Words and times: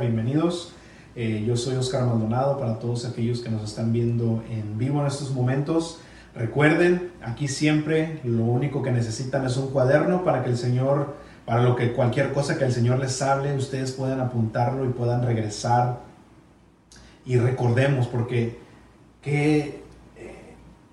Bienvenidos. 0.00 0.72
Eh, 1.14 1.44
yo 1.46 1.58
soy 1.58 1.76
Oscar 1.76 2.06
Maldonado 2.06 2.58
para 2.58 2.78
todos 2.78 3.04
aquellos 3.04 3.40
que 3.40 3.50
nos 3.50 3.62
están 3.64 3.92
viendo 3.92 4.42
en 4.50 4.78
vivo 4.78 5.02
en 5.02 5.06
estos 5.06 5.30
momentos. 5.30 6.00
Recuerden, 6.34 7.12
aquí 7.20 7.48
siempre 7.48 8.18
lo 8.24 8.44
único 8.44 8.82
que 8.82 8.92
necesitan 8.92 9.44
es 9.44 9.58
un 9.58 9.68
cuaderno 9.68 10.24
para 10.24 10.42
que 10.42 10.48
el 10.48 10.56
Señor, 10.56 11.16
para 11.44 11.62
lo 11.62 11.76
que 11.76 11.92
cualquier 11.92 12.32
cosa 12.32 12.56
que 12.56 12.64
el 12.64 12.72
Señor 12.72 12.98
les 12.98 13.20
hable, 13.20 13.54
ustedes 13.54 13.92
puedan 13.92 14.20
apuntarlo 14.20 14.86
y 14.86 14.88
puedan 14.88 15.22
regresar. 15.22 16.00
Y 17.26 17.36
recordemos, 17.36 18.06
porque 18.06 18.58
qué 19.20 19.79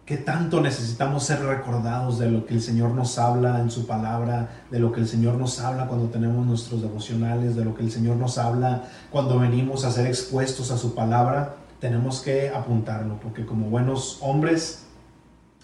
¿Qué 0.07 0.15
tanto 0.15 0.61
necesitamos 0.61 1.25
ser 1.25 1.41
recordados 1.43 2.17
de 2.17 2.31
lo 2.31 2.45
que 2.45 2.53
el 2.53 2.61
Señor 2.61 2.91
nos 2.91 3.19
habla 3.19 3.59
en 3.59 3.69
su 3.69 3.85
palabra, 3.85 4.63
de 4.71 4.79
lo 4.79 4.93
que 4.93 5.01
el 5.01 5.07
Señor 5.09 5.35
nos 5.35 5.59
habla 5.59 5.87
cuando 5.87 6.07
tenemos 6.07 6.45
nuestros 6.45 6.81
devocionales, 6.81 7.57
de 7.57 7.65
lo 7.65 7.75
que 7.75 7.83
el 7.83 7.91
Señor 7.91 8.15
nos 8.15 8.37
habla 8.37 8.83
cuando 9.11 9.37
venimos 9.37 9.83
a 9.83 9.91
ser 9.91 10.07
expuestos 10.07 10.71
a 10.71 10.77
su 10.77 10.95
palabra? 10.95 11.57
Tenemos 11.81 12.21
que 12.21 12.47
apuntarlo, 12.47 13.19
porque 13.19 13.45
como 13.45 13.69
buenos 13.69 14.19
hombres, 14.21 14.85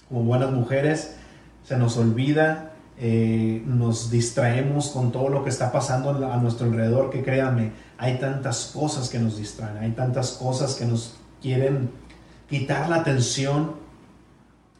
como 0.09 0.23
buenas 0.23 0.51
mujeres, 0.51 1.15
se 1.63 1.77
nos 1.77 1.95
olvida, 1.95 2.73
eh, 2.97 3.63
nos 3.65 4.11
distraemos 4.11 4.89
con 4.89 5.13
todo 5.13 5.29
lo 5.29 5.45
que 5.45 5.51
está 5.51 5.71
pasando 5.71 6.09
a 6.09 6.35
nuestro 6.35 6.67
alrededor, 6.67 7.11
que 7.11 7.23
créanme, 7.23 7.71
hay 7.97 8.19
tantas 8.19 8.71
cosas 8.75 9.07
que 9.07 9.19
nos 9.19 9.37
distraen, 9.37 9.77
hay 9.77 9.91
tantas 9.91 10.31
cosas 10.33 10.75
que 10.75 10.83
nos 10.83 11.15
quieren 11.41 11.91
quitar 12.49 12.89
la 12.89 12.97
atención 12.97 13.82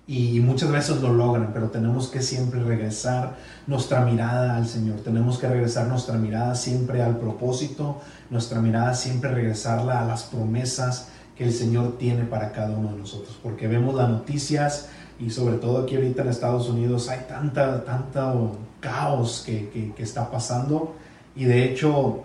y 0.05 0.39
muchas 0.41 0.69
veces 0.69 1.01
lo 1.01 1.13
logran, 1.13 1.51
pero 1.53 1.69
tenemos 1.69 2.09
que 2.09 2.21
siempre 2.21 2.61
regresar 2.61 3.37
nuestra 3.67 4.01
mirada 4.01 4.57
al 4.57 4.67
Señor, 4.67 4.99
tenemos 4.99 5.37
que 5.37 5.47
regresar 5.47 5.87
nuestra 5.87 6.17
mirada 6.17 6.55
siempre 6.55 7.01
al 7.01 7.17
propósito, 7.17 8.01
nuestra 8.29 8.59
mirada 8.59 8.93
siempre 8.95 9.31
regresarla 9.31 10.01
a 10.01 10.05
las 10.05 10.23
promesas 10.23 11.07
que 11.37 11.45
el 11.45 11.53
Señor 11.53 11.97
tiene 11.97 12.25
para 12.25 12.51
cada 12.51 12.77
uno 12.77 12.91
de 12.91 12.99
nosotros, 12.99 13.39
porque 13.41 13.67
vemos 13.67 13.95
las 13.95 14.09
noticias 14.09 14.89
y 15.19 15.29
sobre 15.29 15.57
todo 15.57 15.83
aquí 15.83 15.95
ahorita 15.95 16.23
en 16.23 16.29
Estados 16.29 16.67
Unidos 16.67 17.07
hay 17.07 17.21
tanta, 17.27 17.85
tanto 17.85 18.57
caos 18.81 19.43
que, 19.45 19.69
que, 19.69 19.93
que 19.93 20.03
está 20.03 20.29
pasando. 20.29 20.95
Y 21.35 21.45
de 21.45 21.63
hecho 21.63 22.23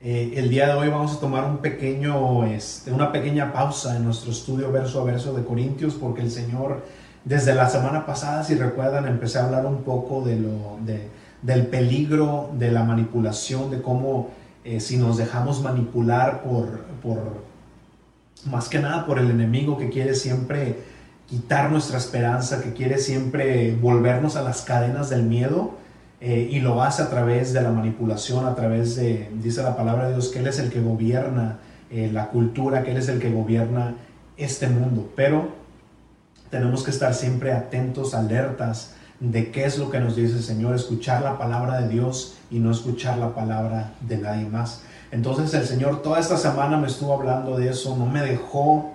eh, 0.00 0.34
el 0.36 0.50
día 0.50 0.66
de 0.66 0.74
hoy 0.74 0.88
vamos 0.88 1.16
a 1.16 1.20
tomar 1.20 1.44
un 1.44 1.58
pequeño, 1.58 2.44
este, 2.44 2.92
una 2.92 3.12
pequeña 3.12 3.52
pausa 3.52 3.96
en 3.96 4.04
nuestro 4.04 4.30
estudio 4.30 4.70
verso 4.70 5.00
a 5.00 5.04
verso 5.04 5.32
de 5.32 5.42
Corintios 5.42 5.94
porque 5.94 6.20
el 6.20 6.30
Señor, 6.30 6.84
desde 7.24 7.54
la 7.54 7.68
semana 7.68 8.04
pasada, 8.04 8.44
si 8.44 8.56
recuerdan, 8.56 9.08
empecé 9.08 9.38
a 9.38 9.46
hablar 9.46 9.64
un 9.64 9.84
poco 9.84 10.22
de 10.22 10.38
lo, 10.38 10.78
del 11.42 11.66
peligro 11.66 12.50
de 12.58 12.70
la 12.70 12.84
manipulación, 12.84 13.70
de 13.70 13.80
cómo 13.80 14.28
eh, 14.64 14.80
si 14.80 14.98
nos 14.98 15.16
dejamos 15.16 15.62
manipular 15.62 16.42
por, 16.42 16.80
por, 17.02 17.42
más 18.44 18.68
que 18.68 18.78
nada 18.78 19.06
por 19.06 19.18
el 19.18 19.30
enemigo 19.30 19.78
que 19.78 19.88
quiere 19.88 20.14
siempre 20.14 20.76
quitar 21.26 21.70
nuestra 21.70 21.96
esperanza, 21.96 22.62
que 22.62 22.74
quiere 22.74 22.98
siempre 22.98 23.74
volvernos 23.74 24.36
a 24.36 24.42
las 24.42 24.60
cadenas 24.62 25.08
del 25.08 25.22
miedo, 25.22 25.74
eh, 26.20 26.48
y 26.50 26.60
lo 26.60 26.82
hace 26.82 27.02
a 27.02 27.10
través 27.10 27.52
de 27.52 27.60
la 27.60 27.70
manipulación, 27.70 28.46
a 28.46 28.54
través 28.54 28.96
de, 28.96 29.30
dice 29.34 29.62
la 29.62 29.76
palabra 29.76 30.06
de 30.06 30.14
Dios, 30.14 30.28
que 30.28 30.38
Él 30.38 30.46
es 30.46 30.58
el 30.58 30.70
que 30.70 30.80
gobierna 30.80 31.58
eh, 31.90 32.10
la 32.12 32.28
cultura, 32.28 32.82
que 32.82 32.92
Él 32.92 32.96
es 32.96 33.08
el 33.08 33.18
que 33.18 33.30
gobierna 33.30 33.94
este 34.36 34.68
mundo. 34.68 35.10
Pero 35.14 35.48
tenemos 36.50 36.82
que 36.82 36.90
estar 36.90 37.12
siempre 37.12 37.52
atentos, 37.52 38.14
alertas 38.14 38.94
de 39.20 39.50
qué 39.50 39.64
es 39.64 39.78
lo 39.78 39.90
que 39.90 40.00
nos 40.00 40.16
dice 40.16 40.34
el 40.34 40.42
Señor, 40.42 40.74
escuchar 40.74 41.22
la 41.22 41.36
palabra 41.36 41.80
de 41.80 41.88
Dios 41.88 42.36
y 42.50 42.60
no 42.60 42.70
escuchar 42.70 43.18
la 43.18 43.34
palabra 43.34 43.92
de 44.00 44.18
nadie 44.18 44.46
más. 44.46 44.82
Entonces 45.10 45.52
el 45.54 45.66
Señor 45.66 46.02
toda 46.02 46.18
esta 46.18 46.36
semana 46.36 46.76
me 46.76 46.86
estuvo 46.86 47.12
hablando 47.12 47.56
de 47.56 47.70
eso, 47.70 47.96
no 47.96 48.06
me 48.06 48.20
dejó 48.20 48.92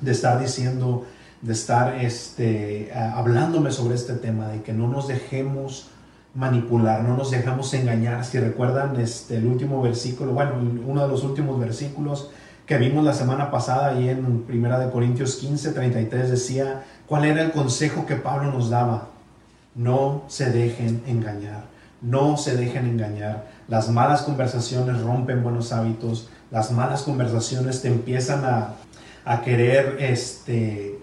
de 0.00 0.12
estar 0.12 0.40
diciendo, 0.40 1.06
de 1.42 1.52
estar 1.52 1.96
este, 1.96 2.92
hablándome 2.92 3.70
sobre 3.70 3.94
este 3.94 4.14
tema, 4.14 4.48
de 4.48 4.62
que 4.62 4.72
no 4.72 4.88
nos 4.88 5.08
dejemos 5.08 5.90
manipular, 6.38 7.02
no 7.02 7.16
nos 7.16 7.32
dejamos 7.32 7.74
engañar. 7.74 8.24
Si 8.24 8.38
recuerdan 8.38 8.98
este, 9.00 9.38
el 9.38 9.46
último 9.46 9.82
versículo, 9.82 10.32
bueno, 10.32 10.52
uno 10.86 11.02
de 11.02 11.08
los 11.08 11.24
últimos 11.24 11.58
versículos 11.58 12.30
que 12.64 12.78
vimos 12.78 13.04
la 13.04 13.12
semana 13.12 13.50
pasada 13.50 13.88
ahí 13.88 14.08
en 14.08 14.42
Primera 14.42 14.78
de 14.78 14.90
Corintios 14.90 15.34
15, 15.36 15.72
33 15.72 16.30
decía, 16.30 16.84
¿cuál 17.06 17.24
era 17.24 17.42
el 17.42 17.50
consejo 17.50 18.06
que 18.06 18.14
Pablo 18.14 18.52
nos 18.52 18.70
daba? 18.70 19.08
No 19.74 20.22
se 20.28 20.50
dejen 20.52 21.02
engañar, 21.08 21.64
no 22.02 22.36
se 22.36 22.56
dejen 22.56 22.86
engañar. 22.86 23.46
Las 23.66 23.88
malas 23.88 24.22
conversaciones 24.22 25.00
rompen 25.00 25.42
buenos 25.42 25.72
hábitos, 25.72 26.28
las 26.52 26.70
malas 26.70 27.02
conversaciones 27.02 27.82
te 27.82 27.88
empiezan 27.88 28.44
a, 28.44 28.74
a 29.24 29.40
querer, 29.40 29.96
este, 29.98 31.00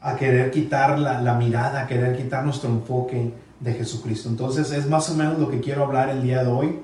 a 0.00 0.16
querer 0.16 0.50
quitar 0.50 0.98
la, 0.98 1.20
la 1.20 1.34
mirada, 1.34 1.82
a 1.82 1.86
querer 1.86 2.16
quitar 2.16 2.44
nuestro 2.44 2.70
enfoque 2.70 3.43
de 3.64 3.72
Jesucristo. 3.72 4.28
Entonces 4.28 4.70
es 4.70 4.88
más 4.88 5.08
o 5.10 5.14
menos 5.14 5.38
lo 5.38 5.50
que 5.50 5.60
quiero 5.60 5.84
hablar 5.84 6.10
el 6.10 6.22
día 6.22 6.44
de 6.44 6.50
hoy. 6.50 6.80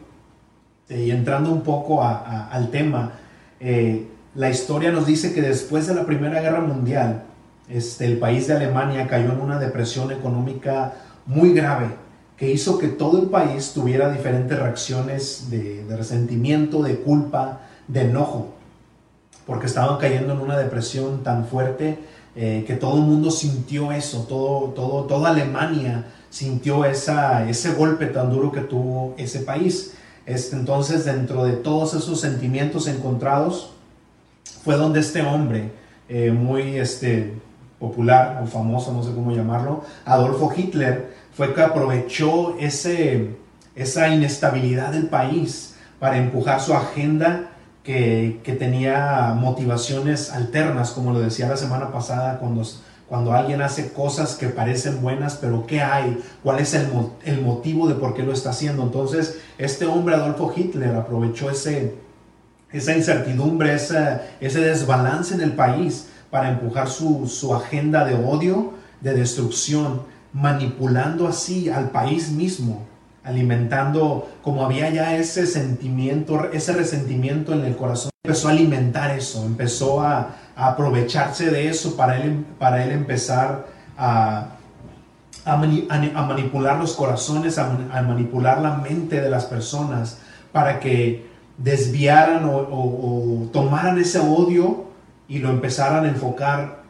Eh, 0.89 1.05
y 1.05 1.11
entrando 1.11 1.53
un 1.53 1.61
poco 1.61 2.03
al 2.03 2.71
tema, 2.71 3.13
eh, 3.61 4.09
la 4.35 4.49
historia 4.49 4.91
nos 4.91 5.07
dice 5.07 5.35
que 5.35 5.43
después 5.43 5.87
de 5.87 5.95
la 5.95 6.07
Primera 6.07 6.41
Guerra 6.41 6.61
Mundial, 6.61 7.25
este, 7.69 8.07
el 8.07 8.19
país 8.19 8.49
de 8.49 8.55
Alemania 8.55 9.07
cayó 9.07 9.33
en 9.33 9.41
una 9.41 9.59
depresión 9.59 10.11
económica 10.11 10.95
muy 11.27 11.53
grave 11.53 11.89
que 12.37 12.51
hizo 12.51 12.79
que 12.79 12.89
todo 12.89 13.21
el 13.21 13.29
país 13.29 13.73
tuviera 13.75 14.11
diferentes 14.11 14.59
reacciones 14.59 15.51
de, 15.51 15.85
resentimiento, 15.91 16.83
de 16.83 16.97
culpa, 16.97 17.61
de 17.87 18.03
enojo, 18.03 18.55
porque 19.47 19.67
estaban 19.67 19.99
cayendo 19.99 20.33
en 20.33 20.41
una 20.41 20.57
depresión 20.57 21.23
tan 21.23 21.45
fuerte 21.45 21.99
eh, 22.35 22.65
que 22.67 22.75
todo 22.77 22.97
el 22.97 23.03
mundo 23.03 23.31
sintió 23.31 23.93
eso, 23.93 24.25
todo, 24.27 24.71
todo, 24.71 25.05
toda 25.05 25.31
Alemania 25.31 26.07
sintió 26.31 26.85
esa, 26.85 27.49
ese 27.49 27.75
golpe 27.75 28.07
tan 28.07 28.31
duro 28.31 28.53
que 28.53 28.61
tuvo 28.61 29.15
ese 29.19 29.41
país. 29.41 29.95
Este, 30.25 30.57
entonces, 30.57 31.05
dentro 31.05 31.45
de 31.45 31.53
todos 31.55 31.95
esos 31.95 32.21
sentimientos 32.21 32.87
encontrados, 32.87 33.73
fue 34.65 34.77
donde 34.77 35.01
este 35.01 35.23
hombre, 35.23 35.73
eh, 36.09 36.31
muy 36.31 36.77
este, 36.79 37.35
popular 37.79 38.41
o 38.43 38.47
famoso, 38.47 38.93
no 38.93 39.03
sé 39.03 39.13
cómo 39.13 39.33
llamarlo, 39.33 39.85
Adolfo 40.05 40.53
Hitler, 40.57 41.15
fue 41.35 41.53
que 41.55 41.63
aprovechó 41.63 42.57
ese, 42.59 43.37
esa 43.75 44.09
inestabilidad 44.09 44.93
del 44.93 45.07
país 45.07 45.75
para 45.99 46.19
empujar 46.19 46.61
su 46.61 46.75
agenda 46.75 47.51
que, 47.83 48.41
que, 48.45 48.53
tenía 48.53 49.35
motivaciones 49.37 50.31
alternas, 50.31 50.91
como 50.91 51.13
lo 51.13 51.21
decía 51.21 51.49
la 51.49 51.57
semana 51.57 51.91
pasada 51.91 52.39
cuando 52.39 52.63
cuando 53.11 53.33
alguien 53.33 53.61
hace 53.61 53.93
cosas 53.93 54.37
que 54.37 54.47
parecen 54.51 55.03
buenas, 55.03 55.35
pero 55.35 55.67
¿qué 55.67 55.83
hay? 55.83 56.23
¿Cuál 56.45 56.61
es 56.61 56.75
el, 56.75 56.87
el, 57.25 57.43
motivo 57.43 57.89
de 57.89 57.97
por 57.97 58.15
qué 58.15 58.23
lo 58.23 58.33
está 58.33 58.51
haciendo? 58.51 58.85
Entonces, 58.85 59.41
este 59.59 59.85
hombre, 59.85 60.15
Adolfo 60.15 60.53
Hitler, 60.57 60.95
aprovechó 60.95 61.51
ese, 61.51 61.97
esa 62.71 62.97
incertidumbre, 62.97 63.75
ese, 63.75 64.21
ese 64.41 64.61
desbalance 64.61 65.35
en 65.35 65.41
el 65.41 65.55
país 65.55 66.07
para 66.31 66.51
empujar 66.51 66.89
su, 66.89 67.27
su 67.27 67.53
agenda 67.53 68.05
de 68.05 68.15
odio, 68.15 68.75
de 69.01 69.13
destrucción, 69.13 70.03
manipulando 70.33 71.27
así 71.27 71.69
al 71.69 71.91
país 71.91 72.31
mismo, 72.31 72.87
alimentando, 73.25 74.31
como 74.41 74.65
había 74.65 74.89
ya 74.89 75.17
ese 75.17 75.49
sentimiento, 75.49 76.49
ese 76.53 76.75
resentimiento 76.75 77.55
en 77.55 77.65
el 77.65 77.75
corazón, 77.75 78.11
empezó 78.23 78.47
a 78.47 78.53
alimentar 78.53 79.11
eso, 79.19 79.45
empezó 79.45 80.01
a, 80.01 80.37
aprovecharse 80.61 81.51
de 81.51 81.69
eso 81.69 81.97
para 81.97 82.21
él, 82.21 82.45
para 82.59 82.85
él 82.85 82.93
empezar 82.93 83.67
a, 83.97 84.49
a, 85.47 85.57
manipular 85.57 86.79
los 86.79 86.93
corazones, 86.95 87.59
a, 87.59 88.03
manipular 88.03 88.61
la 88.61 88.77
mente 88.77 89.23
de 89.23 89.31
las 89.31 89.47
personas 89.47 90.19
para 90.53 90.79
que 90.79 91.27
desviaran 91.57 92.43
o, 92.45 93.49
tomaran 93.53 93.99
ese 93.99 94.19
odio 94.19 94.85
y 95.29 95.39
lo 95.39 95.49
empezaran 95.49 96.05
a 96.05 96.09
enfocar 96.09 96.83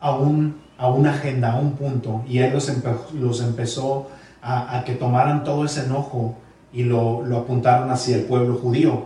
a, 0.00 0.12
un, 0.12 0.56
a 0.78 0.88
una 0.88 1.10
agenda, 1.12 1.52
a 1.52 1.56
un 1.56 1.72
punto. 1.72 2.22
Y 2.26 2.38
él 2.38 2.54
los, 2.54 2.72
los 3.12 3.42
empezó 3.42 4.08
a, 4.40 4.84
que 4.86 4.94
tomaran 4.94 5.44
todo 5.44 5.66
ese 5.66 5.84
enojo 5.84 6.34
y 6.72 6.84
lo 6.84 7.36
apuntaron 7.36 7.90
hacia 7.90 8.16
el 8.16 8.24
pueblo 8.24 8.54
judío. 8.54 9.04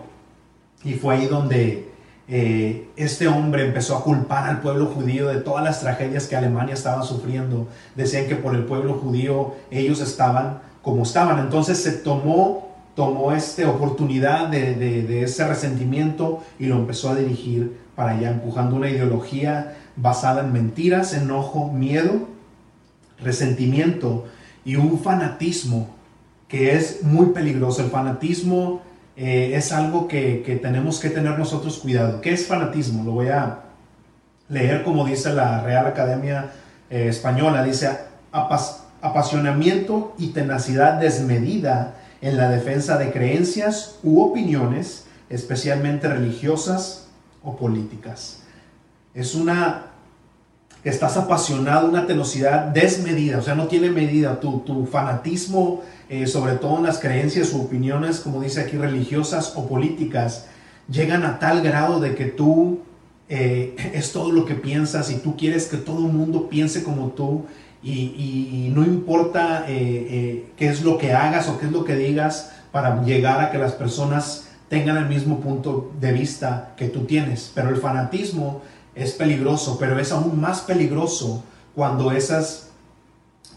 Y 0.84 0.94
fue 0.94 1.16
ahí 1.16 1.26
donde 1.26 1.91
eh, 2.34 2.88
este 2.96 3.28
hombre 3.28 3.66
empezó 3.66 3.94
a 3.94 4.02
culpar 4.02 4.48
al 4.48 4.62
pueblo 4.62 4.86
judío 4.86 5.28
de 5.28 5.42
todas 5.42 5.62
las 5.62 5.80
tragedias 5.80 6.26
que 6.26 6.34
Alemania 6.34 6.72
estaba 6.72 7.02
sufriendo. 7.02 7.68
Decían 7.94 8.26
que 8.26 8.36
por 8.36 8.54
el 8.54 8.64
pueblo 8.64 8.94
judío 8.94 9.52
ellos 9.70 10.00
estaban 10.00 10.60
como 10.80 11.02
estaban. 11.02 11.40
Entonces 11.40 11.76
se 11.76 11.92
tomó, 11.92 12.70
tomó 12.96 13.32
esta 13.32 13.68
oportunidad 13.68 14.48
de, 14.48 14.74
de 14.74 15.22
ese 15.22 15.46
resentimiento 15.46 16.42
y 16.58 16.64
lo 16.68 16.76
empezó 16.76 17.10
a 17.10 17.16
dirigir 17.16 17.76
para 17.94 18.12
allá, 18.12 18.30
empujando 18.30 18.76
una 18.76 18.88
ideología 18.88 19.76
basada 19.96 20.40
en 20.40 20.54
mentiras, 20.54 21.12
enojo, 21.12 21.70
miedo, 21.70 22.28
resentimiento 23.22 24.24
y 24.64 24.76
un 24.76 24.98
fanatismo 25.00 25.90
que 26.48 26.76
es 26.76 27.02
muy 27.02 27.26
peligroso. 27.26 27.82
El 27.82 27.90
fanatismo 27.90 28.80
eh, 29.16 29.52
es 29.54 29.72
algo 29.72 30.08
que, 30.08 30.58
tenemos 30.62 30.98
que 30.98 31.10
tener 31.10 31.38
nosotros 31.38 31.78
cuidado. 31.78 32.20
¿Qué 32.20 32.32
es 32.32 32.46
fanatismo? 32.46 33.04
Lo 33.04 33.12
voy 33.12 33.28
a 33.28 33.60
leer 34.48 34.82
como 34.82 35.04
dice 35.04 35.32
la 35.32 35.62
Real 35.62 35.86
Academia 35.86 36.50
eh, 36.88 37.08
Española. 37.08 37.62
Dice, 37.62 37.90
apasionamiento 38.32 40.14
y 40.18 40.28
tenacidad 40.28 40.94
desmedida 40.94 41.94
en 42.20 42.36
la 42.36 42.48
defensa 42.48 42.96
de 42.98 43.12
creencias 43.12 43.98
u 44.02 44.22
opiniones, 44.22 45.06
especialmente 45.28 46.08
religiosas 46.08 47.08
o 47.42 47.56
políticas. 47.56 48.42
Es 49.12 49.34
una 49.34 49.91
estás 50.84 51.16
apasionado, 51.16 51.88
una 51.88 52.06
tenacidad 52.06 52.66
desmedida, 52.66 53.38
o 53.38 53.42
sea, 53.42 53.54
no 53.54 53.68
tiene 53.68 53.90
medida. 53.90 54.40
Tu, 54.40 54.60
tu 54.60 54.86
fanatismo, 54.86 55.82
eh, 56.08 56.26
sobre 56.26 56.54
todo 56.54 56.78
en 56.78 56.84
las 56.84 56.98
creencias 56.98 57.52
u 57.52 57.62
opiniones, 57.62 58.20
como 58.20 58.40
dice 58.40 58.62
aquí, 58.62 58.76
religiosas 58.76 59.52
o 59.56 59.68
políticas, 59.68 60.46
llegan 60.88 61.24
a 61.24 61.38
tal 61.38 61.62
grado 61.62 62.00
de 62.00 62.14
que 62.14 62.26
tú 62.26 62.80
eh, 63.28 63.76
es 63.94 64.12
todo 64.12 64.32
lo 64.32 64.44
que 64.44 64.54
piensas 64.54 65.10
y 65.10 65.16
tú 65.16 65.36
quieres 65.36 65.66
que 65.66 65.76
todo 65.76 66.06
el 66.06 66.12
mundo 66.12 66.48
piense 66.48 66.82
como 66.82 67.08
tú 67.08 67.44
y, 67.84 68.70
no 68.74 68.84
importa 68.84 69.64
eh, 69.68 70.46
qué 70.56 70.68
es 70.68 70.82
lo 70.82 70.98
que 70.98 71.12
hagas 71.12 71.48
o 71.48 71.58
qué 71.58 71.66
es 71.66 71.72
lo 71.72 71.84
que 71.84 71.96
digas 71.96 72.52
para 72.70 73.02
llegar 73.02 73.40
a 73.40 73.50
que 73.50 73.58
las 73.58 73.72
personas 73.72 74.48
tengan 74.68 74.96
el 74.96 75.06
mismo 75.06 75.40
punto 75.40 75.92
de 76.00 76.12
vista 76.12 76.72
que 76.76 76.88
tú 76.88 77.04
tienes. 77.04 77.52
Pero 77.54 77.68
el 77.68 77.76
fanatismo 77.76 78.62
es 78.94 79.12
peligroso, 79.12 79.78
pero 79.78 79.98
es 79.98 80.12
aún 80.12 80.40
más 80.40 80.60
peligroso 80.60 81.42
cuando 81.74 82.12
esas, 82.12 82.68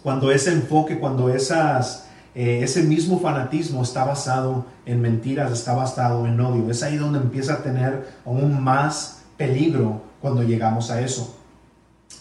cuando 0.03 0.31
ese 0.31 0.51
enfoque, 0.51 0.99
cuando 0.99 1.29
eh, 1.29 2.59
ese 2.63 2.83
mismo 2.83 3.19
fanatismo 3.19 3.83
está 3.83 4.03
basado 4.05 4.65
en 4.85 5.01
mentiras, 5.01 5.51
está 5.51 5.73
basado 5.73 6.25
en 6.25 6.39
odio. 6.39 6.69
Es 6.69 6.83
ahí 6.83 6.97
donde 6.97 7.19
empieza 7.19 7.55
a 7.55 7.63
tener 7.63 8.07
aún 8.25 8.63
más 8.63 9.23
peligro 9.37 10.01
cuando 10.21 10.43
llegamos 10.43 10.91
a 10.91 11.01
eso. 11.01 11.37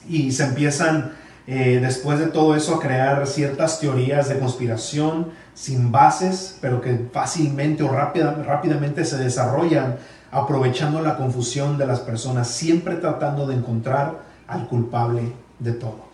Y 0.08 0.32
se 0.32 0.44
empiezan 0.44 1.12
eh, 1.46 1.78
después 1.80 2.18
de 2.18 2.26
todo 2.26 2.56
eso 2.56 2.76
a 2.76 2.80
crear 2.80 3.26
ciertas 3.26 3.78
teorías 3.78 4.28
de 4.28 4.38
conspiración 4.38 5.32
sin 5.54 5.92
bases, 5.92 6.58
pero 6.60 6.80
que 6.80 7.08
fácilmente 7.12 7.82
o 7.82 7.88
rápidamente 7.88 9.04
se 9.04 9.18
desarrollan 9.18 9.96
aprovechando 10.34 11.00
la 11.00 11.16
confusión 11.16 11.78
de 11.78 11.86
las 11.86 12.00
personas, 12.00 12.48
siempre 12.48 12.96
tratando 12.96 13.46
de 13.46 13.54
encontrar 13.54 14.18
al 14.48 14.66
culpable 14.66 15.32
de 15.60 15.72
todo. 15.72 16.08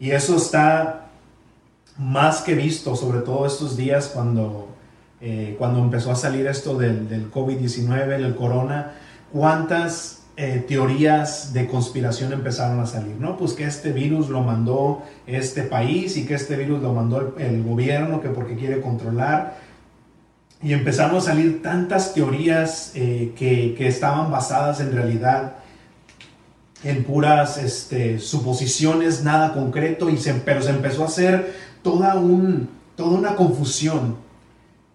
Y 0.00 0.10
eso 0.10 0.36
está 0.36 1.06
más 1.96 2.42
que 2.42 2.54
visto, 2.54 2.96
sobre 2.96 3.20
todo 3.20 3.46
estos 3.46 3.76
días 3.76 4.10
cuando, 4.12 4.68
eh, 5.20 5.54
cuando 5.56 5.78
empezó 5.78 6.10
a 6.10 6.16
salir 6.16 6.48
esto 6.48 6.76
del, 6.76 7.08
del 7.08 7.30
COVID-19, 7.30 8.14
el 8.14 8.34
corona, 8.34 8.92
cuántas 9.32 10.22
eh, 10.36 10.64
teorías 10.66 11.52
de 11.52 11.68
conspiración 11.68 12.32
empezaron 12.32 12.80
a 12.80 12.86
salir, 12.86 13.16
¿no? 13.20 13.36
Pues 13.36 13.52
que 13.52 13.64
este 13.64 13.92
virus 13.92 14.30
lo 14.30 14.40
mandó 14.40 15.02
este 15.26 15.62
país 15.62 16.16
y 16.16 16.26
que 16.26 16.34
este 16.34 16.56
virus 16.56 16.82
lo 16.82 16.92
mandó 16.92 17.36
el 17.38 17.62
gobierno, 17.62 18.20
que 18.20 18.30
porque 18.30 18.56
quiere 18.56 18.80
controlar 18.80 19.69
y 20.62 20.72
empezaron 20.72 21.16
a 21.16 21.20
salir 21.20 21.62
tantas 21.62 22.12
teorías 22.12 22.92
eh, 22.94 23.32
que, 23.36 23.74
que, 23.76 23.88
estaban 23.88 24.30
basadas 24.30 24.80
en 24.80 24.92
realidad 24.92 25.54
en 26.82 27.04
puras 27.04 27.58
este, 27.58 28.18
suposiciones, 28.18 29.22
nada 29.22 29.52
concreto, 29.52 30.08
y 30.08 30.16
se, 30.16 30.34
pero 30.34 30.62
se 30.62 30.70
empezó 30.70 31.02
a 31.02 31.06
hacer 31.06 31.54
toda, 31.82 32.14
un, 32.16 32.68
toda 32.96 33.18
una 33.18 33.36
confusión. 33.36 34.16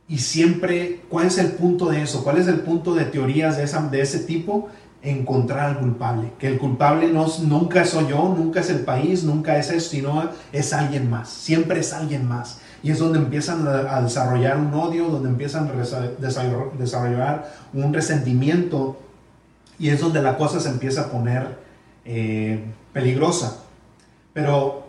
Y 0.08 0.20
siempre, 0.20 1.02
¿cuál 1.10 1.28
es 1.28 1.38
el 1.38 1.54
punto 1.54 1.90
de 1.90 2.04
eso? 2.04 2.24
¿Cuál 2.24 2.38
es 2.38 2.48
el 2.48 2.60
punto 2.60 2.94
de 2.94 3.06
teorías 3.06 3.58
de, 3.58 3.64
esa, 3.64 3.82
de 3.88 4.02
ese 4.02 4.20
tipo? 4.20 4.70
Encontrar 5.02 5.70
al 5.72 5.80
culpable. 5.80 6.32
Que 6.40 6.48
el 6.48 6.58
culpable 6.60 7.08
no, 7.08 7.26
nunca 7.44 7.86
soy 7.86 8.08
yo, 8.10 8.36
nunca 8.38 8.60
es 8.60 8.70
el 8.70 8.82
país, 8.82 9.24
nunca 9.24 9.58
es 9.58 9.72
eso, 9.72 9.90
sino 9.90 10.30
es 10.52 10.74
alguien 10.74 11.10
más. 11.10 11.30
Siempre 11.30 11.80
es 11.80 11.94
alguien 11.94 12.28
más. 12.28 12.60
Y 12.86 12.92
es 12.92 13.00
donde 13.00 13.18
empiezan 13.18 13.68
a 13.68 14.00
desarrollar 14.00 14.58
un 14.58 14.72
odio, 14.72 15.08
donde 15.08 15.28
empiezan 15.28 15.68
a 15.68 15.74
desarrollar 16.78 17.52
un 17.74 17.92
resentimiento 17.92 18.98
y 19.80 19.90
es 19.90 20.00
donde 20.00 20.22
la 20.22 20.38
cosa 20.38 20.60
se 20.60 20.70
empieza 20.70 21.02
a 21.02 21.08
poner 21.08 21.48
eh, 22.06 22.64
peligrosa. 22.94 23.58
Pero, 24.34 24.86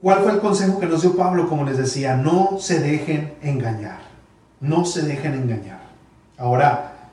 ¿cuál 0.00 0.20
fue 0.20 0.34
el 0.34 0.38
consejo 0.38 0.78
que 0.78 0.86
nos 0.86 1.02
dio 1.02 1.16
Pablo? 1.16 1.48
Como 1.48 1.64
les 1.64 1.78
decía, 1.78 2.16
no 2.16 2.58
se 2.60 2.78
dejen 2.78 3.34
engañar. 3.42 3.98
No 4.60 4.84
se 4.84 5.02
dejen 5.02 5.34
engañar. 5.34 5.80
Ahora, 6.38 7.08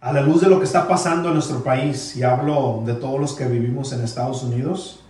a 0.00 0.10
la 0.10 0.22
luz 0.22 0.40
de 0.40 0.48
lo 0.48 0.58
que 0.58 0.64
está 0.64 0.88
pasando 0.88 1.28
en 1.28 1.34
nuestro 1.34 1.62
país, 1.62 2.16
y 2.16 2.22
hablo 2.22 2.82
de 2.86 2.94
todos 2.94 3.20
los 3.20 3.34
que 3.34 3.44
vivimos 3.44 3.92
en 3.92 4.02
Estados 4.02 4.42
Unidos, 4.42 5.00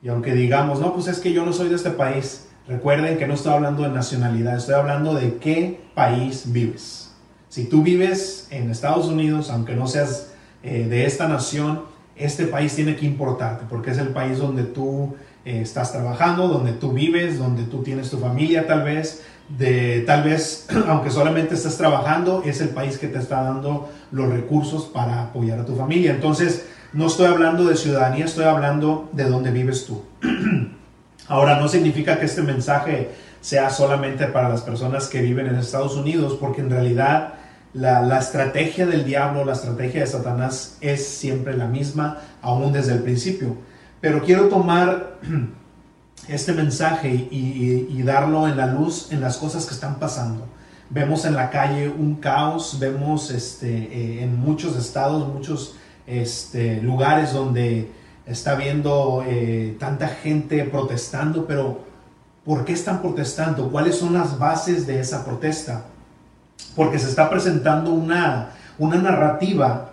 y 0.00 0.10
aunque 0.10 0.32
digamos, 0.32 0.78
no, 0.78 0.94
pues 0.94 1.08
es 1.08 1.18
que 1.18 1.32
yo 1.32 1.44
no 1.44 1.52
soy 1.52 1.70
de 1.70 1.74
este 1.74 1.90
país, 1.90 2.46
Recuerden 2.66 3.18
que 3.18 3.26
no 3.26 3.34
estoy 3.34 3.52
hablando 3.52 3.82
de 3.82 3.90
nacionalidad, 3.90 4.56
estoy 4.56 4.74
hablando 4.74 5.12
de 5.14 5.36
qué 5.36 5.82
país 5.94 6.44
vives. 6.46 7.12
Si 7.50 7.64
tú 7.66 7.82
vives 7.82 8.48
en 8.50 8.70
Estados 8.70 9.06
Unidos, 9.06 9.50
aunque 9.50 9.76
no 9.76 9.86
seas 9.86 10.32
eh, 10.62 10.86
de 10.88 11.04
esta 11.04 11.28
nación, 11.28 11.82
este 12.16 12.46
país 12.46 12.74
tiene 12.74 12.96
que 12.96 13.04
importarte 13.04 13.66
porque 13.68 13.90
es 13.90 13.98
el 13.98 14.08
país 14.08 14.38
donde 14.38 14.62
tú 14.62 15.14
eh, 15.44 15.60
estás 15.60 15.92
trabajando, 15.92 16.48
donde 16.48 16.72
tú 16.72 16.92
vives, 16.92 17.38
donde 17.38 17.64
tú 17.64 17.82
tienes 17.82 18.08
tu 18.08 18.16
familia 18.18 18.66
tal 18.66 18.82
vez, 18.82 19.22
de 19.58 20.00
tal 20.06 20.22
vez, 20.22 20.66
aunque 20.88 21.10
solamente 21.10 21.54
estés 21.54 21.76
trabajando, 21.76 22.42
es 22.46 22.62
el 22.62 22.70
país 22.70 22.96
que 22.96 23.08
te 23.08 23.18
está 23.18 23.42
dando 23.42 23.90
los 24.10 24.30
recursos 24.30 24.84
para 24.86 25.24
apoyar 25.24 25.60
a 25.60 25.66
tu 25.66 25.76
familia. 25.76 26.12
Entonces, 26.12 26.64
no 26.94 27.08
estoy 27.08 27.26
hablando 27.26 27.66
de 27.66 27.76
ciudadanía, 27.76 28.24
estoy 28.24 28.46
hablando 28.46 29.10
de 29.12 29.24
dónde 29.24 29.50
vives 29.50 29.84
tú. 29.84 30.02
Ahora, 31.28 31.58
no 31.58 31.68
significa 31.68 32.18
que 32.18 32.26
este 32.26 32.42
mensaje 32.42 33.10
sea 33.40 33.70
solamente 33.70 34.26
para 34.26 34.48
las 34.48 34.62
personas 34.62 35.08
que 35.08 35.20
viven 35.20 35.46
en 35.46 35.56
Estados 35.56 35.96
Unidos, 35.96 36.36
porque 36.40 36.60
en 36.60 36.70
realidad 36.70 37.34
la, 37.74 38.18
estrategia 38.18 38.86
del 38.86 39.04
diablo, 39.04 39.44
la 39.44 39.52
estrategia 39.52 40.00
de 40.00 40.06
Satanás 40.06 40.78
es 40.80 41.06
siempre 41.06 41.56
la 41.56 41.66
misma, 41.66 42.18
aún 42.40 42.72
desde 42.72 42.92
el 42.92 43.02
principio. 43.02 43.56
Pero 44.00 44.22
quiero 44.22 44.48
tomar 44.48 45.18
este 46.28 46.52
mensaje 46.52 47.08
y, 47.30 48.02
darlo 48.02 48.46
en 48.46 48.56
la 48.56 48.66
luz 48.66 49.10
en 49.10 49.20
las 49.20 49.38
cosas 49.38 49.66
que 49.66 49.74
están 49.74 49.98
pasando. 49.98 50.46
Vemos 50.90 51.24
en 51.24 51.34
la 51.34 51.50
calle 51.50 51.88
un 51.88 52.16
caos, 52.16 52.78
vemos 52.78 53.30
este, 53.30 53.68
eh, 53.68 54.22
en 54.22 54.38
muchos 54.38 54.76
estados, 54.76 55.26
muchos 55.26 55.74
este, 56.06 56.80
lugares 56.82 57.32
donde 57.32 57.90
está 58.26 58.54
viendo 58.54 59.24
eh, 59.26 59.76
tanta 59.78 60.08
gente 60.08 60.64
protestando, 60.64 61.46
pero 61.46 61.80
¿por 62.44 62.64
qué 62.64 62.72
están 62.72 63.00
protestando? 63.02 63.70
¿Cuáles 63.70 63.96
son 63.96 64.14
las 64.14 64.38
bases 64.38 64.86
de 64.86 65.00
esa 65.00 65.24
protesta? 65.24 65.84
Porque 66.74 66.98
se 66.98 67.08
está 67.08 67.28
presentando 67.28 67.92
una, 67.92 68.50
una 68.78 68.96
narrativa 68.96 69.90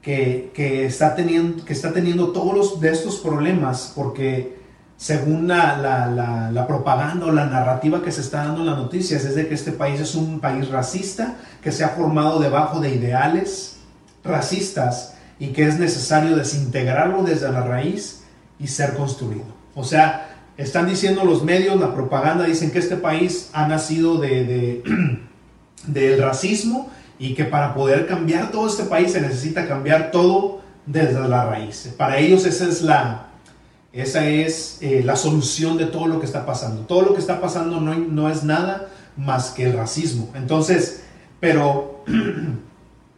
que, 0.00 0.84
está 0.86 1.14
teniendo, 1.14 1.64
que 1.64 1.72
está 1.72 1.92
teniendo 1.92 2.28
todos 2.28 2.54
los, 2.54 2.80
de 2.80 2.90
estos 2.90 3.16
problemas, 3.16 3.92
porque 3.94 4.58
según 4.96 5.48
la, 5.48 5.76
la, 5.78 6.50
la, 6.50 6.66
propaganda 6.66 7.26
o 7.26 7.32
la 7.32 7.46
narrativa 7.46 8.02
que 8.02 8.12
se 8.12 8.20
está 8.20 8.44
dando 8.44 8.60
en 8.60 8.66
las 8.66 8.76
noticias, 8.76 9.24
es 9.24 9.34
de 9.34 9.48
que 9.48 9.54
este 9.54 9.72
país 9.72 10.00
es 10.00 10.14
un 10.14 10.40
país 10.40 10.68
racista, 10.68 11.36
que 11.62 11.72
se 11.72 11.84
ha 11.84 11.88
formado 11.90 12.38
debajo 12.38 12.80
de 12.80 12.94
ideales 12.94 13.78
racistas 14.22 15.13
y 15.38 15.48
que 15.48 15.66
es 15.66 15.78
necesario 15.78 16.36
desintegrarlo 16.36 17.22
desde 17.22 17.50
la 17.50 17.62
raíz 17.62 18.24
y 18.58 18.68
ser 18.68 18.94
construido. 18.94 19.44
O 19.74 19.84
sea, 19.84 20.34
están 20.56 20.88
diciendo 20.88 21.24
los 21.24 21.42
medios, 21.42 21.78
la 21.80 21.94
propaganda, 21.94 22.44
dicen 22.44 22.70
que 22.70 22.78
este 22.78 22.96
país 22.96 23.50
ha 23.52 23.66
nacido 23.66 24.18
de, 24.18 24.82
del 25.86 26.22
racismo 26.22 26.90
y 27.18 27.34
que 27.34 27.44
para 27.44 27.74
poder 27.74 28.06
cambiar 28.06 28.50
todo 28.50 28.68
este 28.68 28.84
país 28.84 29.12
se 29.12 29.20
necesita 29.20 29.66
cambiar 29.66 30.10
todo 30.10 30.60
desde 30.86 31.28
la 31.28 31.44
raíz. 31.46 31.92
Para 31.96 32.18
ellos 32.18 32.46
esa 32.46 32.68
es 32.68 32.82
la, 32.82 33.28
esa 33.92 34.26
es, 34.26 34.78
eh, 34.80 35.02
la 35.04 35.16
solución 35.16 35.76
de 35.76 35.86
todo 35.86 36.06
lo 36.06 36.20
que 36.20 36.26
está 36.26 36.46
pasando. 36.46 36.82
Todo 36.82 37.02
lo 37.02 37.14
que 37.14 37.20
está 37.20 37.40
pasando 37.40 37.80
no, 37.80 37.94
no 37.94 38.30
es 38.30 38.44
nada 38.44 38.88
más 39.16 39.50
que 39.50 39.64
el 39.64 39.72
racismo. 39.72 40.30
Entonces, 40.34 41.02
pero 41.40 42.04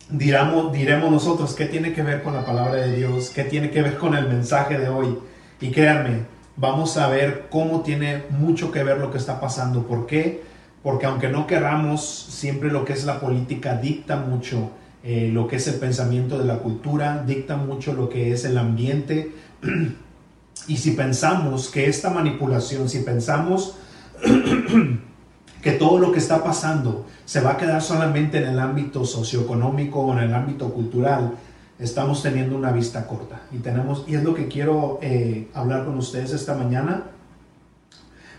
diramos, 0.09 0.73
diremos 0.73 1.11
nosotros 1.11 1.55
qué 1.55 1.67
tiene 1.67 1.93
que 1.93 2.03
ver 2.03 2.23
con 2.23 2.35
la 2.35 2.45
palabra 2.45 2.75
de 2.75 2.97
Dios, 2.97 3.31
qué 3.31 3.45
tiene 3.45 3.71
que 3.71 3.83
ver 3.83 3.99
con 3.99 4.15
el 4.15 4.29
mensaje 4.29 4.79
de 4.79 4.89
hoy. 4.89 5.19
Y 5.61 5.71
créanme, 5.71 6.23
vamos 6.57 6.97
a 6.97 7.09
ver 7.09 7.47
cómo 7.51 7.83
tiene 7.83 8.25
mucho 8.31 8.71
que 8.71 8.85
ver 8.85 8.99
lo 8.99 9.11
que 9.11 9.19
está 9.19 9.41
pasando. 9.41 9.87
¿Por 9.87 10.07
qué? 10.07 10.43
Porque 10.83 11.07
aunque 11.07 11.29
no 11.29 11.47
querramos, 11.47 12.05
siempre 12.07 12.71
lo 12.71 12.85
que 12.85 12.93
es 12.93 13.05
la 13.05 13.21
política 13.21 13.77
dicta 13.77 14.17
mucho 14.17 14.71
eh, 15.03 15.31
lo 15.33 15.47
que 15.47 15.57
es 15.57 15.69
el 15.69 15.77
pensamiento 15.77 16.39
de 16.39 16.45
la 16.45 16.59
cultura, 16.59 17.23
dicta 17.27 17.57
mucho 17.57 17.93
lo 17.93 18.09
que 18.09 18.33
es 18.33 18.45
el 18.45 18.59
ambiente. 18.59 19.33
y 20.69 20.77
si 20.77 20.93
pensamos 20.93 21.69
que 21.69 21.89
esta 21.89 22.11
manipulación, 22.11 22.89
si 22.89 23.01
pensamos 23.01 23.77
que 25.63 25.73
todo 25.73 25.99
lo 25.99 26.13
que 26.13 26.19
está 26.19 26.43
pasando 26.43 27.07
se 27.27 27.41
va 27.41 27.53
a 27.53 27.57
quedar 27.57 27.83
solamente 27.83 28.39
en 28.39 28.49
el 28.49 28.59
ámbito 28.61 29.05
socioeconómico 29.05 30.01
o 30.01 30.13
en 30.13 30.21
el 30.21 30.35
ámbito 30.35 30.73
cultural, 30.73 31.33
estamos 31.79 32.23
teniendo 32.23 32.57
una 32.57 32.71
vista 32.71 33.07
corta. 33.07 33.43
Y, 33.53 33.59
tenemos, 33.59 34.05
y 34.07 34.15
es 34.15 34.23
lo 34.23 34.33
que 34.33 34.47
quiero 34.47 35.01
eh, 35.03 35.49
hablar 35.53 35.85
con 35.85 35.99
ustedes 35.99 36.33
esta 36.33 36.55
mañana. 36.55 37.03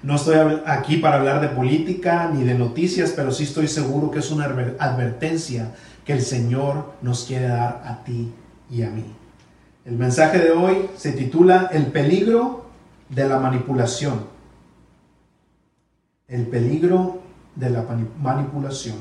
No 0.03 0.15
estoy 0.15 0.61
aquí 0.65 0.97
para 0.97 1.17
hablar 1.17 1.41
de 1.41 1.49
política 1.49 2.31
ni 2.33 2.45
de 2.45 2.53
noticias, 2.53 3.11
pero 3.13 3.31
sí 3.31 3.43
estoy 3.43 3.67
seguro 3.67 4.09
que 4.09 4.19
es 4.19 4.31
una 4.31 4.45
advertencia 4.45 5.75
que 6.05 6.13
el 6.13 6.21
Señor 6.21 6.93
nos 7.01 7.25
quiere 7.25 7.49
dar 7.49 7.83
a 7.85 8.03
ti 8.05 8.31
y 8.71 8.83
a 8.83 8.89
mí. 8.89 9.03
El 9.83 9.97
mensaje 9.97 10.39
de 10.39 10.51
hoy 10.51 10.89
se 10.95 11.11
titula 11.11 11.69
El 11.73 11.87
peligro 11.87 12.67
de 13.09 13.27
la 13.27 13.37
manipulación. 13.37 14.25
El 16.29 16.47
peligro 16.47 17.26
de 17.57 17.69
la 17.69 17.85
manipulación. 18.21 18.97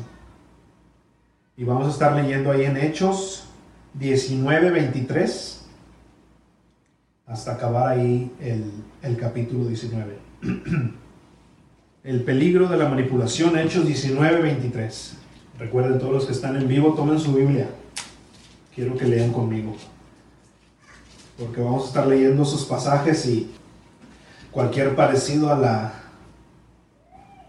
Y 1.56 1.64
vamos 1.64 1.86
a 1.86 1.90
estar 1.90 2.14
leyendo 2.14 2.50
ahí 2.50 2.64
en 2.64 2.76
Hechos 2.76 3.44
19, 3.94 4.70
23, 4.70 5.66
hasta 7.26 7.52
acabar 7.52 7.88
ahí 7.88 8.30
el, 8.40 9.16
capítulo 9.16 9.66
19. 9.66 10.18
el 12.04 12.22
peligro 12.22 12.68
de 12.68 12.76
la 12.76 12.88
manipulación, 12.88 13.58
Hechos 13.58 13.86
19, 13.86 14.42
23. 14.42 15.14
Recuerden 15.58 15.98
todos 15.98 16.12
los 16.12 16.26
que 16.26 16.32
están 16.32 16.56
en 16.56 16.68
vivo, 16.68 16.94
tomen 16.94 17.18
su 17.18 17.34
Biblia. 17.34 17.68
Quiero 18.74 18.96
que 18.96 19.06
lean 19.06 19.32
conmigo. 19.32 19.74
Porque 21.38 21.60
vamos 21.60 21.84
a 21.84 21.88
estar 21.88 22.06
leyendo 22.06 22.44
sus 22.44 22.64
pasajes 22.64 23.26
y 23.26 23.50
cualquier 24.50 24.94
parecido 24.94 25.52
a 25.52 25.58
la 25.58 25.95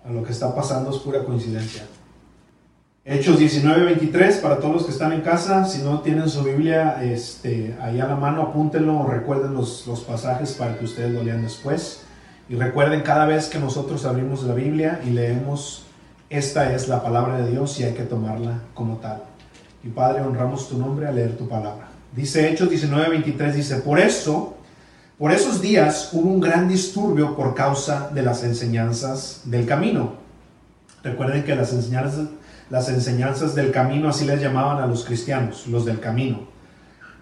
a 0.07 0.11
lo 0.11 0.23
que 0.23 0.31
está 0.31 0.53
pasando 0.55 0.91
es 0.91 0.97
pura 0.97 1.23
coincidencia. 1.23 1.83
Hechos 3.03 3.39
19:23 3.39 4.41
para 4.41 4.57
todos 4.59 4.73
los 4.73 4.85
que 4.85 4.91
están 4.91 5.13
en 5.13 5.21
casa, 5.21 5.65
si 5.65 5.81
no 5.81 6.01
tienen 6.01 6.29
su 6.29 6.43
Biblia 6.43 7.01
este, 7.01 7.75
ahí 7.81 7.99
a 7.99 8.05
la 8.05 8.15
mano, 8.15 8.41
apúntenlo 8.41 8.99
o 8.99 9.07
recuerden 9.07 9.53
los, 9.53 9.87
los 9.87 10.01
pasajes 10.01 10.53
para 10.53 10.77
que 10.77 10.85
ustedes 10.85 11.13
lo 11.13 11.23
lean 11.23 11.41
después. 11.41 12.01
Y 12.49 12.55
recuerden 12.55 13.01
cada 13.01 13.25
vez 13.25 13.47
que 13.47 13.59
nosotros 13.59 14.05
abrimos 14.05 14.43
la 14.43 14.53
Biblia 14.53 15.01
y 15.05 15.11
leemos, 15.11 15.85
esta 16.29 16.73
es 16.73 16.87
la 16.87 17.01
palabra 17.01 17.37
de 17.37 17.51
Dios 17.51 17.79
y 17.79 17.83
hay 17.85 17.93
que 17.93 18.03
tomarla 18.03 18.59
como 18.73 18.97
tal. 18.97 19.23
Y 19.83 19.89
Padre, 19.89 20.21
honramos 20.21 20.67
tu 20.67 20.77
nombre 20.77 21.07
al 21.07 21.15
leer 21.15 21.37
tu 21.37 21.47
palabra. 21.47 21.87
Dice 22.13 22.49
Hechos 22.49 22.69
19:23, 22.69 23.53
dice, 23.53 23.77
por 23.77 23.99
eso, 23.99 24.56
por 25.17 25.31
esos 25.31 25.61
días 25.61 26.09
hubo 26.13 26.29
un 26.29 26.39
gran 26.39 26.67
disturbio 26.67 27.35
por 27.35 27.55
causa 27.55 28.09
de 28.13 28.21
las 28.21 28.43
enseñanzas 28.43 29.41
del 29.45 29.65
camino. 29.65 30.13
Recuerden 31.03 31.43
que 31.43 31.55
las 31.55 31.73
enseñanzas 31.73 33.55
del 33.55 33.71
camino, 33.71 34.09
así 34.09 34.25
les 34.25 34.41
llamaban 34.41 34.83
a 34.83 34.87
los 34.87 35.05
cristianos, 35.05 35.65
los 35.67 35.85
del 35.85 35.99
camino. 35.99 36.47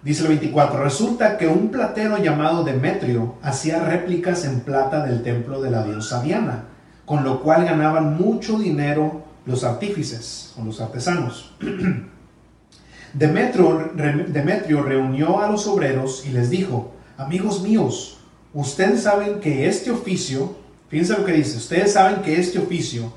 Dice 0.03 0.23
el 0.23 0.29
24, 0.29 0.83
resulta 0.83 1.37
que 1.37 1.47
un 1.47 1.69
platero 1.69 2.17
llamado 2.17 2.63
Demetrio 2.63 3.35
hacía 3.41 3.79
réplicas 3.79 4.43
en 4.45 4.59
plata 4.59 5.05
del 5.05 5.23
templo 5.23 5.61
de 5.61 5.71
la 5.71 5.83
diosa 5.83 6.21
Diana, 6.21 6.65
con 7.05 7.23
lo 7.23 7.41
cual 7.41 7.65
ganaban 7.65 8.17
mucho 8.17 8.59
dinero 8.59 9.23
los 9.45 9.63
artífices 9.63 10.53
o 10.59 10.65
los 10.65 10.81
artesanos. 10.81 11.55
Demetrio, 13.13 13.91
Demetrio 14.27 14.83
reunió 14.83 15.41
a 15.41 15.49
los 15.49 15.65
obreros 15.67 16.25
y 16.25 16.29
les 16.31 16.49
dijo, 16.49 16.94
amigos 17.17 17.62
míos, 17.62 18.17
ustedes 18.53 19.03
saben 19.03 19.39
que 19.39 19.67
este 19.67 19.91
oficio, 19.91 20.55
fíjense 20.89 21.17
lo 21.17 21.25
que 21.25 21.34
dice, 21.34 21.57
ustedes 21.57 21.93
saben 21.93 22.22
que 22.22 22.39
este 22.39 22.60
oficio, 22.60 23.12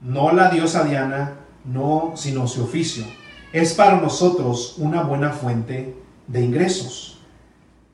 no 0.00 0.32
la 0.32 0.50
diosa 0.50 0.84
Diana, 0.84 1.34
no 1.64 2.14
sino 2.16 2.46
su 2.46 2.64
oficio, 2.64 3.04
es 3.52 3.74
para 3.74 4.00
nosotros 4.00 4.76
una 4.78 5.02
buena 5.02 5.30
fuente 5.30 5.96
de 6.26 6.40
ingresos. 6.42 7.18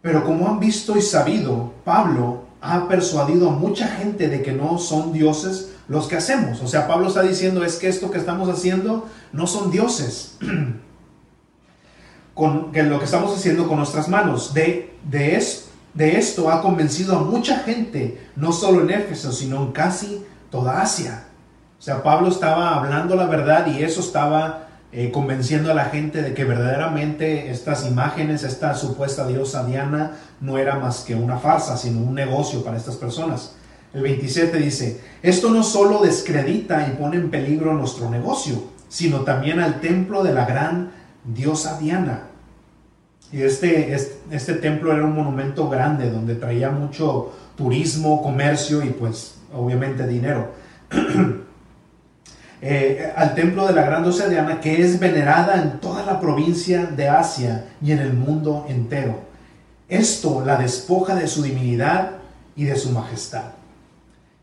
Pero 0.02 0.24
como 0.24 0.48
han 0.48 0.60
visto 0.60 0.96
y 0.96 1.02
sabido, 1.02 1.72
Pablo 1.84 2.44
ha 2.60 2.88
persuadido 2.88 3.50
a 3.50 3.52
mucha 3.52 3.88
gente 3.88 4.28
de 4.28 4.42
que 4.42 4.52
no 4.52 4.78
son 4.78 5.12
dioses 5.12 5.72
los 5.88 6.06
que 6.06 6.16
hacemos. 6.16 6.62
O 6.62 6.68
sea, 6.68 6.86
Pablo 6.86 7.08
está 7.08 7.22
diciendo 7.22 7.64
es 7.64 7.76
que 7.76 7.88
esto 7.88 8.10
que 8.10 8.18
estamos 8.18 8.48
haciendo 8.48 9.08
no 9.32 9.46
son 9.46 9.70
dioses. 9.70 10.38
con 12.36 12.70
lo 12.74 12.98
que 12.98 13.04
estamos 13.06 13.34
haciendo 13.34 13.66
con 13.66 13.78
nuestras 13.78 14.08
manos. 14.08 14.52
De, 14.52 14.94
de, 15.10 15.36
es, 15.36 15.70
de 15.94 16.18
esto 16.18 16.50
ha 16.50 16.60
convencido 16.60 17.16
a 17.16 17.22
mucha 17.22 17.60
gente, 17.60 18.28
no 18.36 18.52
solo 18.52 18.82
en 18.82 18.90
Éfeso, 18.90 19.32
sino 19.32 19.56
en 19.62 19.72
casi 19.72 20.22
toda 20.50 20.82
Asia. 20.82 21.24
O 21.78 21.82
sea, 21.82 22.02
Pablo 22.02 22.28
estaba 22.28 22.76
hablando 22.76 23.16
la 23.16 23.24
verdad 23.24 23.66
y 23.66 23.82
eso 23.82 24.00
estaba 24.00 24.68
eh, 24.92 25.10
convenciendo 25.10 25.70
a 25.70 25.74
la 25.74 25.86
gente 25.86 26.20
de 26.20 26.34
que 26.34 26.44
verdaderamente 26.44 27.50
estas 27.50 27.86
imágenes, 27.86 28.42
esta 28.42 28.74
supuesta 28.74 29.26
diosa 29.26 29.64
Diana, 29.64 30.18
no 30.42 30.58
era 30.58 30.76
más 30.78 31.04
que 31.04 31.14
una 31.14 31.38
farsa, 31.38 31.78
sino 31.78 32.00
un 32.00 32.14
negocio 32.14 32.62
para 32.62 32.76
estas 32.76 32.96
personas. 32.96 33.54
El 33.94 34.02
27 34.02 34.58
dice, 34.58 35.00
esto 35.22 35.48
no 35.48 35.62
solo 35.62 36.00
descredita 36.02 36.86
y 36.86 36.96
pone 37.00 37.16
en 37.16 37.30
peligro 37.30 37.72
nuestro 37.72 38.10
negocio, 38.10 38.62
sino 38.90 39.20
también 39.20 39.58
al 39.58 39.80
templo 39.80 40.22
de 40.22 40.34
la 40.34 40.44
gran 40.44 40.90
diosa 41.26 41.78
Diana. 41.78 42.28
Y 43.32 43.42
este, 43.42 43.94
este, 43.94 44.16
este 44.30 44.54
templo 44.54 44.92
era 44.92 45.04
un 45.04 45.14
monumento 45.14 45.68
grande 45.68 46.10
donde 46.10 46.36
traía 46.36 46.70
mucho 46.70 47.32
turismo, 47.56 48.22
comercio 48.22 48.84
y 48.84 48.90
pues 48.90 49.36
obviamente 49.54 50.06
dinero. 50.06 50.52
Eh, 52.62 53.12
al 53.14 53.34
templo 53.34 53.66
de 53.66 53.74
la 53.74 53.82
gran 53.82 54.02
diosa 54.02 54.28
Diana, 54.28 54.62
que 54.62 54.80
es 54.82 54.98
venerada 54.98 55.60
en 55.60 55.78
toda 55.78 56.04
la 56.06 56.18
provincia 56.18 56.86
de 56.86 57.06
Asia 57.06 57.66
y 57.82 57.92
en 57.92 57.98
el 57.98 58.14
mundo 58.14 58.64
entero. 58.66 59.20
Esto 59.90 60.42
la 60.44 60.56
despoja 60.56 61.14
de 61.14 61.28
su 61.28 61.42
divinidad 61.42 62.12
y 62.56 62.64
de 62.64 62.76
su 62.76 62.90
majestad. 62.90 63.52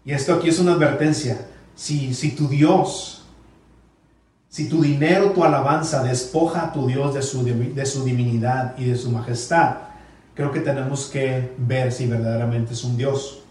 Y 0.05 0.11
esto 0.11 0.35
aquí 0.35 0.49
es 0.49 0.59
una 0.59 0.73
advertencia. 0.73 1.37
Si, 1.75 2.13
si 2.13 2.31
tu 2.31 2.47
Dios, 2.47 3.22
si 4.53 4.69
tu 4.69 4.83
dinero, 4.83 5.31
tu 5.31 5.43
alabanza 5.43 6.03
despoja 6.03 6.65
a 6.65 6.72
tu 6.72 6.86
Dios 6.86 7.15
de 7.15 7.24
su, 7.24 7.43
de 7.43 7.86
su 7.88 8.03
divinidad 8.03 8.75
y 8.77 8.86
de 8.86 8.95
su 8.95 9.10
majestad, 9.10 9.77
creo 10.36 10.51
que 10.51 10.60
tenemos 10.60 11.07
que 11.07 11.55
ver 11.57 11.91
si 11.91 12.05
verdaderamente 12.05 12.74
es 12.74 12.83
un 12.83 12.95
Dios. 12.95 13.41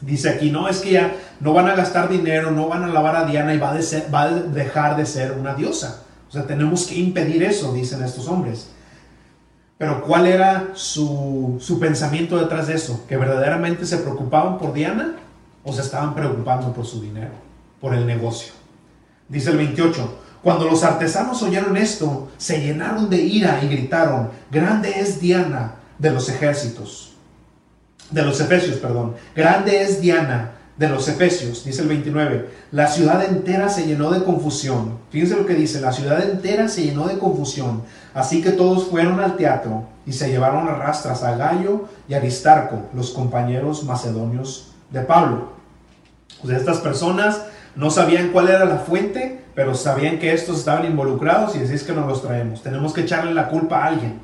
Dice 0.00 0.28
aquí, 0.28 0.52
no, 0.52 0.68
es 0.68 0.78
que 0.78 0.92
ya 0.92 1.16
no 1.40 1.52
van 1.52 1.66
a 1.66 1.74
gastar 1.74 2.08
dinero, 2.08 2.52
no 2.52 2.68
van 2.68 2.84
a 2.84 2.86
alabar 2.86 3.16
a 3.16 3.24
Diana 3.24 3.54
y 3.54 3.58
va, 3.58 3.72
a 3.72 4.30
dejar 4.30 4.96
de 4.96 5.04
ser 5.04 5.32
una 5.32 5.54
diosa. 5.54 6.04
O 6.28 6.32
sea, 6.32 6.46
tenemos 6.46 6.86
que 6.86 6.94
impedir 6.94 7.42
eso, 7.42 7.72
dicen 7.72 8.00
estos 8.04 8.28
hombres. 8.28 8.70
Pero 9.78 10.00
¿cuál 10.04 10.28
era 10.28 10.68
su, 10.74 11.56
su 11.60 11.80
pensamiento 11.80 12.38
detrás 12.38 12.68
de 12.68 12.74
eso? 12.74 13.04
¿Que 13.08 13.16
verdaderamente 13.16 13.84
se 13.84 13.98
preocupaban 13.98 14.58
por 14.58 14.74
Diana 14.74 15.16
o 15.64 15.72
se 15.72 15.80
estaban 15.80 16.14
preocupando 16.14 16.72
por 16.72 16.86
su 16.86 17.00
dinero, 17.00 17.32
por 17.80 17.94
el 17.94 18.06
negocio? 18.06 18.63
Dice 19.28 19.50
el 19.50 19.56
28, 19.56 20.20
cuando 20.42 20.66
los 20.66 20.84
artesanos 20.84 21.42
oyeron 21.42 21.76
esto, 21.76 22.30
se 22.36 22.60
llenaron 22.60 23.08
de 23.08 23.18
ira 23.18 23.60
y 23.62 23.68
gritaron, 23.68 24.30
grande 24.50 25.00
es 25.00 25.20
Diana 25.20 25.76
de 25.98 26.10
los 26.10 26.28
ejércitos 26.28 27.14
de 28.10 28.22
los 28.22 28.40
Efesios, 28.40 28.76
perdón. 28.76 29.14
Grande 29.34 29.82
es 29.82 30.00
Diana 30.00 30.52
de 30.76 30.88
los 30.88 31.08
Efesios, 31.08 31.64
dice 31.64 31.82
el 31.82 31.88
29. 31.88 32.48
La 32.72 32.86
ciudad 32.86 33.24
entera 33.24 33.68
se 33.68 33.86
llenó 33.86 34.10
de 34.10 34.24
confusión. 34.24 34.98
Fíjense 35.10 35.36
lo 35.36 35.46
que 35.46 35.54
dice, 35.54 35.80
la 35.80 35.92
ciudad 35.92 36.22
entera 36.22 36.68
se 36.68 36.82
llenó 36.82 37.06
de 37.06 37.18
confusión. 37.18 37.82
Así 38.12 38.42
que 38.42 38.50
todos 38.50 38.86
fueron 38.86 39.20
al 39.20 39.36
teatro 39.36 39.84
y 40.06 40.12
se 40.12 40.28
llevaron 40.28 40.68
a 40.68 40.74
rastras 40.74 41.22
a 41.22 41.36
Gallo 41.36 41.88
y 42.08 42.14
Aristarco, 42.14 42.82
los 42.94 43.10
compañeros 43.10 43.84
macedonios 43.84 44.72
de 44.90 45.00
Pablo. 45.00 45.54
Sea, 46.44 46.56
estas 46.56 46.78
personas 46.78 47.42
no 47.76 47.90
sabían 47.90 48.30
cuál 48.30 48.48
era 48.48 48.64
la 48.64 48.78
fuente, 48.78 49.44
pero 49.54 49.74
sabían 49.74 50.18
que 50.18 50.32
estos 50.32 50.58
estaban 50.58 50.84
involucrados 50.84 51.54
y 51.56 51.60
decís 51.60 51.82
que 51.82 51.92
nos 51.92 52.06
los 52.06 52.22
traemos. 52.22 52.62
Tenemos 52.62 52.92
que 52.92 53.02
echarle 53.02 53.34
la 53.34 53.48
culpa 53.48 53.78
a 53.78 53.86
alguien. 53.86 54.20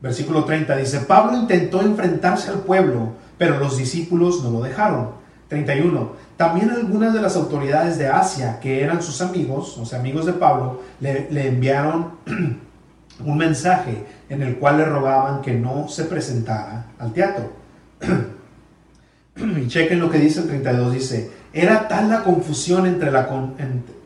Versículo 0.00 0.44
30 0.44 0.76
dice, 0.76 1.00
Pablo 1.00 1.36
intentó 1.36 1.80
enfrentarse 1.80 2.50
al 2.50 2.60
pueblo, 2.60 3.10
pero 3.38 3.58
los 3.58 3.76
discípulos 3.76 4.42
no 4.42 4.50
lo 4.50 4.62
dejaron. 4.62 5.22
31. 5.48 6.12
También 6.38 6.70
algunas 6.70 7.12
de 7.12 7.20
las 7.20 7.36
autoridades 7.36 7.98
de 7.98 8.08
Asia, 8.08 8.58
que 8.58 8.82
eran 8.82 9.02
sus 9.02 9.20
amigos, 9.20 9.76
o 9.76 9.84
sea, 9.84 10.00
amigos 10.00 10.24
de 10.24 10.32
Pablo, 10.32 10.80
le, 10.98 11.28
le 11.30 11.48
enviaron 11.48 12.12
un 13.24 13.36
mensaje 13.36 14.04
en 14.30 14.42
el 14.42 14.56
cual 14.56 14.78
le 14.78 14.86
rogaban 14.86 15.42
que 15.42 15.52
no 15.52 15.88
se 15.88 16.04
presentara 16.04 16.86
al 16.98 17.12
teatro. 17.12 17.52
y 19.36 19.68
chequen 19.68 20.00
lo 20.00 20.10
que 20.10 20.18
dice 20.18 20.40
el 20.40 20.46
32, 20.48 20.92
dice, 20.94 21.30
era 21.52 21.88
tal 21.88 22.08
la 22.08 22.24
confusión 22.24 22.86
entre 22.86 23.10
la, 23.10 23.28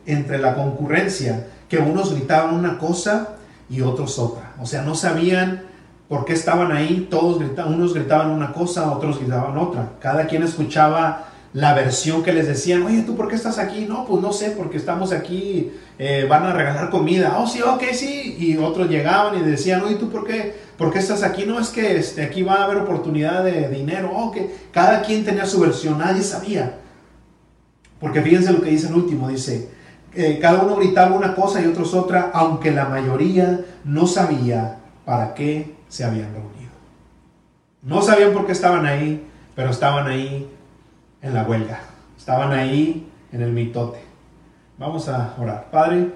entre 0.05 0.37
la 0.37 0.55
concurrencia 0.55 1.47
que 1.69 1.77
unos 1.77 2.13
gritaban 2.13 2.55
una 2.55 2.77
cosa 2.77 3.35
y 3.69 3.81
otros 3.81 4.19
otra. 4.19 4.53
O 4.61 4.65
sea, 4.65 4.81
no 4.81 4.95
sabían 4.95 5.67
¿Por 6.07 6.23
qué 6.23 6.33
estaban 6.33 6.71
ahí? 6.71 7.07
Todos 7.09 7.39
gritaban, 7.39 7.73
unos 7.73 7.93
gritaban 7.93 8.29
una 8.29 8.53
cosa, 8.53 8.91
otros 8.91 9.19
gritaban 9.19 9.57
otra. 9.57 9.91
Cada 9.99 10.25
quien 10.25 10.41
escuchaba 10.41 11.25
la 11.51 11.73
versión 11.73 12.23
que 12.23 12.31
les 12.31 12.47
decían, 12.47 12.83
oye, 12.83 13.01
¿tú 13.01 13.17
por 13.17 13.27
qué 13.27 13.35
estás 13.35 13.57
aquí? 13.57 13.85
No, 13.89 14.05
pues 14.05 14.21
no 14.21 14.31
sé, 14.31 14.51
porque 14.51 14.77
estamos 14.77 15.11
aquí, 15.11 15.71
eh, 15.99 16.25
van 16.29 16.45
a 16.45 16.53
regalar 16.53 16.89
comida. 16.89 17.37
Oh, 17.39 17.47
sí, 17.47 17.61
ok, 17.61 17.83
sí. 17.91 18.37
Y 18.39 18.57
otros 18.57 18.89
llegaban 18.89 19.37
y 19.37 19.41
decían, 19.41 19.81
oye, 19.81 19.95
¿tú 19.95 20.09
por 20.09 20.25
qué, 20.25 20.55
por 20.77 20.93
qué 20.93 20.99
estás 20.99 21.23
aquí? 21.23 21.45
No, 21.45 21.59
es 21.59 21.69
que 21.69 21.97
este, 21.97 22.23
aquí 22.23 22.41
va 22.41 22.55
a 22.55 22.63
haber 22.63 22.77
oportunidad 22.77 23.43
de 23.43 23.67
dinero. 23.67 24.09
Oh, 24.15 24.31
que 24.31 24.55
cada 24.71 25.01
quien 25.01 25.25
tenía 25.25 25.45
su 25.45 25.59
versión, 25.59 25.97
nadie 25.97 26.23
sabía. 26.23 26.77
Porque 27.99 28.21
fíjense 28.21 28.53
lo 28.53 28.61
que 28.61 28.69
dice 28.69 28.87
el 28.87 28.95
último, 28.95 29.27
dice, 29.29 29.69
eh, 30.13 30.39
cada 30.41 30.63
uno 30.63 30.75
gritaba 30.75 31.15
una 31.15 31.35
cosa 31.35 31.61
y 31.61 31.65
otros 31.65 31.93
otra, 31.93 32.31
aunque 32.33 32.71
la 32.71 32.85
mayoría 32.85 33.61
no 33.83 34.07
sabía 34.07 34.79
para 35.05 35.33
qué 35.33 35.75
se 35.89 36.03
habían 36.03 36.33
reunido. 36.33 36.71
No 37.81 38.01
sabían 38.01 38.33
por 38.33 38.45
qué 38.45 38.51
estaban 38.51 38.85
ahí, 38.85 39.25
pero 39.55 39.69
estaban 39.69 40.07
ahí 40.07 40.49
en 41.21 41.33
la 41.33 41.43
huelga. 41.43 41.79
Estaban 42.17 42.51
ahí 42.51 43.07
en 43.31 43.41
el 43.41 43.51
mitote. 43.51 43.99
Vamos 44.77 45.07
a 45.07 45.35
orar. 45.39 45.69
Padre, 45.71 46.13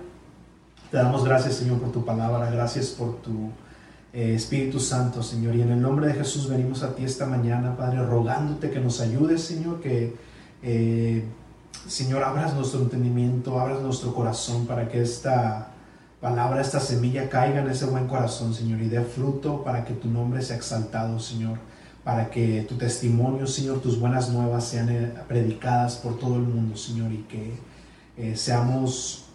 te 0.90 0.98
damos 0.98 1.24
gracias, 1.24 1.56
Señor, 1.56 1.80
por 1.80 1.92
tu 1.92 2.04
palabra. 2.04 2.50
Gracias 2.52 2.88
por 2.88 3.22
tu 3.22 3.50
eh, 4.14 4.34
Espíritu 4.36 4.80
Santo, 4.80 5.24
Señor. 5.24 5.56
Y 5.56 5.62
en 5.62 5.72
el 5.72 5.82
nombre 5.82 6.08
de 6.08 6.14
Jesús 6.14 6.50
venimos 6.50 6.84
a 6.84 6.96
ti 6.96 7.06
esta 7.06 7.26
mañana, 7.26 7.78
Padre, 7.78 8.04
rogándote 8.04 8.70
que 8.70 8.80
nos 8.80 9.00
ayudes, 9.00 9.42
Señor, 9.42 9.80
que, 9.80 10.16
eh, 10.64 11.24
Señor, 11.88 12.24
abras 12.24 12.54
nuestro 12.54 12.82
entendimiento, 12.82 13.60
abras 13.60 13.82
nuestro 13.82 14.14
corazón 14.14 14.66
para 14.66 14.88
que 14.88 15.02
esta 15.02 15.70
palabra, 16.20 16.62
esta 16.62 16.80
semilla 16.80 17.30
caiga 17.30 17.62
en 17.62 17.70
ese 17.70 17.86
buen 17.86 18.08
corazón, 18.08 18.54
Señor, 18.54 18.82
y 18.82 18.88
dé 18.88 19.02
fruto 19.02 19.64
para 19.64 19.84
que 19.84 19.94
tu 19.94 20.08
nombre 20.08 20.42
sea 20.42 20.56
exaltado, 20.56 21.20
Señor 21.20 21.58
para 22.04 22.32
que 22.32 22.66
tu 22.68 22.76
testimonio, 22.76 23.46
Señor, 23.46 23.80
tus 23.80 24.00
buenas 24.00 24.30
nuevas 24.30 24.66
sean 24.66 24.90
eh, 24.90 25.14
predicadas 25.28 25.96
por 25.98 26.18
todo 26.18 26.36
el 26.36 26.44
mundo, 26.44 26.76
Señor, 26.76 27.12
y 27.12 27.24
que 27.24 27.54
eh, 28.18 28.36
seamos, 28.36 29.26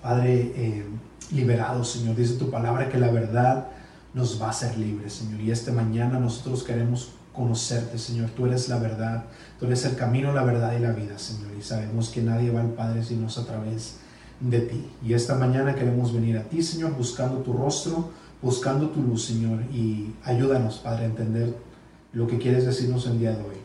Padre, 0.00 0.52
eh, 0.56 0.86
liberados, 1.30 1.90
Señor. 1.90 2.16
Dice 2.16 2.34
tu 2.34 2.50
palabra 2.50 2.88
que 2.88 2.98
la 2.98 3.10
verdad 3.10 3.68
nos 4.14 4.40
va 4.40 4.46
a 4.46 4.50
hacer 4.50 4.78
libres, 4.78 5.12
Señor. 5.12 5.40
Y 5.40 5.50
esta 5.50 5.72
mañana 5.72 6.18
nosotros 6.18 6.62
queremos 6.62 7.12
conocerte, 7.38 7.96
Señor. 7.98 8.30
Tú 8.36 8.46
eres 8.46 8.68
la 8.68 8.78
verdad, 8.78 9.24
tú 9.58 9.66
eres 9.66 9.84
el 9.86 9.96
camino, 9.96 10.32
la 10.32 10.44
verdad 10.44 10.76
y 10.76 10.80
la 10.80 10.92
vida, 10.92 11.18
Señor. 11.18 11.52
Y 11.58 11.62
sabemos 11.62 12.10
que 12.10 12.20
nadie 12.20 12.50
va 12.50 12.60
al 12.60 12.74
Padre 12.74 13.02
sino 13.02 13.28
a 13.28 13.44
través 13.46 13.96
de 14.40 14.60
ti. 14.60 14.90
Y 15.02 15.14
esta 15.14 15.36
mañana 15.36 15.74
queremos 15.74 16.12
venir 16.12 16.36
a 16.36 16.42
ti, 16.42 16.62
Señor, 16.62 16.92
buscando 16.96 17.38
tu 17.38 17.52
rostro 17.52 18.10
buscando 18.40 18.88
tu 18.90 19.02
luz, 19.02 19.24
Señor, 19.24 19.62
y 19.72 20.14
ayúdanos, 20.24 20.78
Padre, 20.78 21.04
a 21.04 21.06
entender 21.06 21.54
lo 22.12 22.26
que 22.26 22.38
quieres 22.38 22.66
decirnos 22.66 23.06
el 23.06 23.18
día 23.18 23.32
de 23.32 23.42
hoy. 23.42 23.56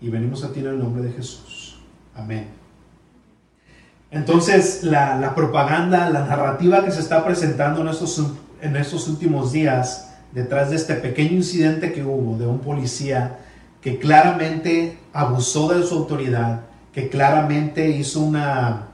Y 0.00 0.10
venimos 0.10 0.44
a 0.44 0.52
ti 0.52 0.60
en 0.60 0.66
el 0.66 0.78
nombre 0.78 1.02
de 1.02 1.12
Jesús. 1.12 1.80
Amén. 2.14 2.48
Entonces, 4.10 4.82
la, 4.82 5.34
propaganda, 5.34 6.10
la 6.10 6.26
narrativa 6.26 6.84
que 6.84 6.90
se 6.90 7.00
está 7.00 7.24
presentando 7.24 7.82
en 7.82 7.88
estos, 7.88 8.22
en 8.60 8.76
estos 8.76 9.08
últimos 9.08 9.52
días, 9.52 10.09
detrás 10.32 10.70
de 10.70 10.76
este 10.76 10.94
pequeño 10.94 11.32
incidente 11.32 11.92
que 11.92 12.02
hubo 12.02 12.36
de 12.38 12.46
un 12.46 12.60
policía 12.60 13.38
que 13.80 13.98
claramente 13.98 14.98
abusó 15.12 15.72
de 15.72 15.82
su 15.84 15.96
autoridad, 15.96 16.62
que 16.92 17.08
claramente 17.08 17.88
hizo 17.90 18.20
una, 18.20 18.88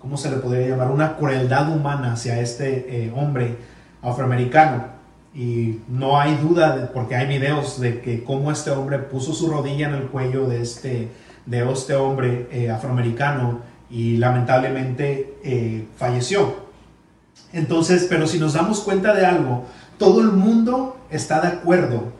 ¿cómo 0.00 0.16
se 0.16 0.30
le 0.30 0.38
podría 0.38 0.68
llamar? 0.68 0.90
Una 0.90 1.16
crueldad 1.16 1.70
humana 1.72 2.12
hacia 2.12 2.40
este 2.40 3.04
eh, 3.04 3.12
hombre 3.14 3.56
afroamericano. 4.02 4.96
Y 5.34 5.80
no 5.88 6.18
hay 6.18 6.34
duda, 6.36 6.90
porque 6.94 7.14
hay 7.14 7.26
videos 7.26 7.78
de 7.78 8.00
que 8.00 8.24
cómo 8.24 8.50
este 8.50 8.70
hombre 8.70 8.98
puso 8.98 9.34
su 9.34 9.50
rodilla 9.50 9.88
en 9.88 9.94
el 9.94 10.04
cuello 10.04 10.48
de 10.48 10.62
este, 10.62 11.08
de 11.44 11.72
este 11.72 11.94
hombre 11.94 12.48
eh, 12.50 12.70
afroamericano 12.70 13.60
y 13.90 14.16
lamentablemente 14.16 15.34
eh, 15.44 15.86
falleció. 15.96 16.66
Entonces, 17.52 18.06
pero 18.08 18.26
si 18.26 18.38
nos 18.38 18.54
damos 18.54 18.80
cuenta 18.80 19.14
de 19.14 19.26
algo, 19.26 19.66
todo 19.98 20.20
el 20.20 20.32
mundo 20.32 20.96
está 21.10 21.40
de 21.40 21.48
acuerdo. 21.48 22.12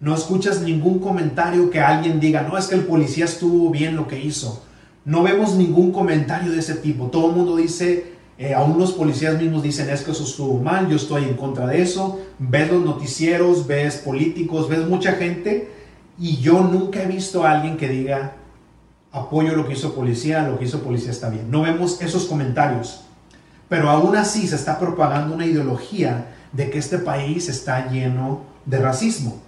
No 0.00 0.14
escuchas 0.14 0.62
ningún 0.62 0.98
comentario 0.98 1.70
que 1.70 1.80
alguien 1.80 2.20
diga, 2.20 2.42
no, 2.42 2.56
es 2.56 2.66
que 2.66 2.74
el 2.74 2.84
policía 2.84 3.26
estuvo 3.26 3.70
bien 3.70 3.96
lo 3.96 4.08
que 4.08 4.18
hizo. 4.18 4.62
No 5.04 5.22
vemos 5.22 5.54
ningún 5.54 5.92
comentario 5.92 6.52
de 6.52 6.58
ese 6.58 6.74
tipo. 6.74 7.06
Todo 7.06 7.30
el 7.30 7.36
mundo 7.36 7.56
dice, 7.56 8.14
eh, 8.38 8.54
aún 8.54 8.78
los 8.78 8.92
policías 8.92 9.38
mismos 9.38 9.62
dicen 9.62 9.90
es 9.90 10.02
que 10.02 10.12
eso 10.12 10.24
estuvo 10.24 10.58
mal, 10.58 10.88
yo 10.88 10.96
estoy 10.96 11.24
en 11.24 11.34
contra 11.34 11.66
de 11.66 11.82
eso. 11.82 12.20
Ves 12.38 12.70
los 12.70 12.82
noticieros, 12.82 13.66
ves 13.66 13.96
políticos, 13.96 14.68
ves 14.68 14.86
mucha 14.86 15.12
gente 15.12 15.70
y 16.18 16.38
yo 16.38 16.60
nunca 16.62 17.02
he 17.02 17.06
visto 17.06 17.44
a 17.44 17.52
alguien 17.52 17.76
que 17.76 17.88
diga 17.88 18.36
apoyo 19.12 19.56
lo 19.56 19.66
que 19.66 19.74
hizo 19.74 19.94
policía, 19.94 20.48
lo 20.48 20.58
que 20.58 20.64
hizo 20.64 20.82
policía 20.82 21.10
está 21.10 21.28
bien. 21.28 21.50
No 21.50 21.62
vemos 21.62 22.00
esos 22.00 22.24
comentarios. 22.24 23.02
Pero 23.68 23.88
aún 23.88 24.16
así 24.16 24.46
se 24.48 24.56
está 24.56 24.78
propagando 24.78 25.34
una 25.34 25.46
ideología 25.46 26.26
de 26.52 26.70
que 26.70 26.78
este 26.78 26.98
país 26.98 27.48
está 27.48 27.90
lleno 27.90 28.44
de 28.66 28.78
racismo. 28.78 29.40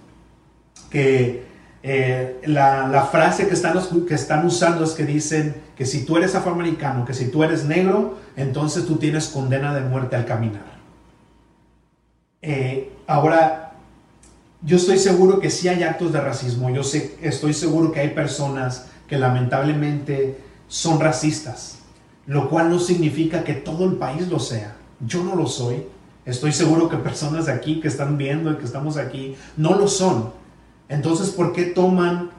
Que 0.89 1.43
eh, 1.81 2.41
la, 2.45 3.09
frase 3.11 3.47
que 3.47 3.53
están, 3.53 3.77
que 4.07 4.13
están 4.13 4.45
usando 4.45 4.83
es 4.83 4.91
que 4.91 5.05
dicen 5.05 5.55
que 5.75 5.85
si 5.85 6.05
tú 6.05 6.17
eres 6.17 6.33
afroamericano, 6.33 7.05
que 7.05 7.13
si 7.13 7.29
tú 7.29 7.43
eres 7.43 7.65
negro, 7.65 8.19
entonces 8.37 8.85
tú 8.85 8.95
tienes 8.95 9.27
condena 9.27 9.73
de 9.73 9.81
muerte 9.81 10.15
al 10.15 10.25
caminar. 10.25 10.73
Eh, 12.41 12.91
ahora, 13.07 13.73
yo 14.61 14.77
estoy 14.77 14.97
seguro 14.97 15.39
que 15.39 15.49
sí 15.49 15.67
hay 15.67 15.83
actos 15.83 16.13
de 16.13 16.21
racismo, 16.21 16.69
yo 16.69 16.83
sé, 16.83 17.17
estoy 17.21 17.53
seguro 17.53 17.91
que 17.91 17.99
hay 17.99 18.09
personas 18.09 18.87
que 19.07 19.17
lamentablemente 19.17 20.37
son 20.67 20.99
racistas, 20.99 21.79
lo 22.25 22.49
cual 22.49 22.69
no 22.69 22.79
significa 22.79 23.43
que 23.43 23.53
todo 23.53 23.85
el 23.85 23.95
país 23.95 24.27
lo 24.29 24.39
sea. 24.39 24.75
Yo 25.05 25.23
no 25.23 25.35
lo 25.35 25.47
soy. 25.47 25.85
Estoy 26.25 26.53
seguro 26.53 26.89
que 26.89 26.97
personas 26.97 27.47
de 27.47 27.51
aquí 27.51 27.81
que 27.81 27.87
están 27.87 28.17
viendo 28.17 28.51
y 28.51 28.55
que 28.55 28.65
estamos 28.65 28.97
aquí 28.97 29.35
no 29.57 29.75
lo 29.75 29.87
son. 29.87 30.31
Entonces, 30.89 31.29
¿por 31.29 31.53
qué 31.53 31.63
toman 31.65 32.31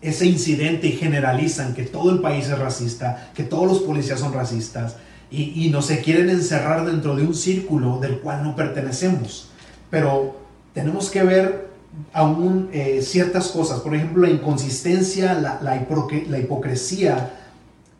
ese 0.00 0.26
incidente 0.26 0.86
y 0.86 0.92
generalizan 0.92 1.74
que 1.74 1.82
todo 1.82 2.10
el 2.10 2.20
país 2.20 2.48
es 2.48 2.58
racista, 2.58 3.30
que 3.34 3.42
todos 3.42 3.66
los 3.66 3.80
policías 3.80 4.20
son 4.20 4.32
racistas 4.32 4.96
y, 5.30 5.68
no 5.70 5.82
se 5.82 6.00
quieren 6.00 6.28
encerrar 6.28 6.84
dentro 6.84 7.14
de 7.14 7.22
un 7.22 7.34
círculo 7.34 7.98
del 8.00 8.20
cual 8.20 8.42
no 8.42 8.56
pertenecemos? 8.56 9.50
Pero 9.90 10.36
tenemos 10.72 11.10
que 11.10 11.22
ver 11.22 11.70
aún 12.12 12.70
eh, 12.72 13.02
ciertas 13.02 13.48
cosas, 13.48 13.80
por 13.80 13.94
ejemplo, 13.94 14.26
la 14.26 14.30
inconsistencia, 14.30 15.34
la, 15.34 16.38
hipocresía 16.38 17.34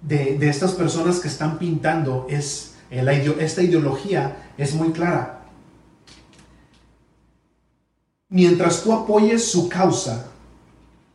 de, 0.03 0.49
estas 0.49 0.73
personas 0.73 1.21
que 1.21 1.29
están 1.29 1.59
pintando, 1.59 2.27
es, 2.31 2.70
esta 2.91 3.63
ideología 3.63 4.37
es 4.59 4.75
muy 4.75 4.91
clara 4.91 5.41
mientras 8.31 8.83
tú 8.83 8.93
apoyes 8.93 9.51
su 9.51 9.69
causa 9.69 10.27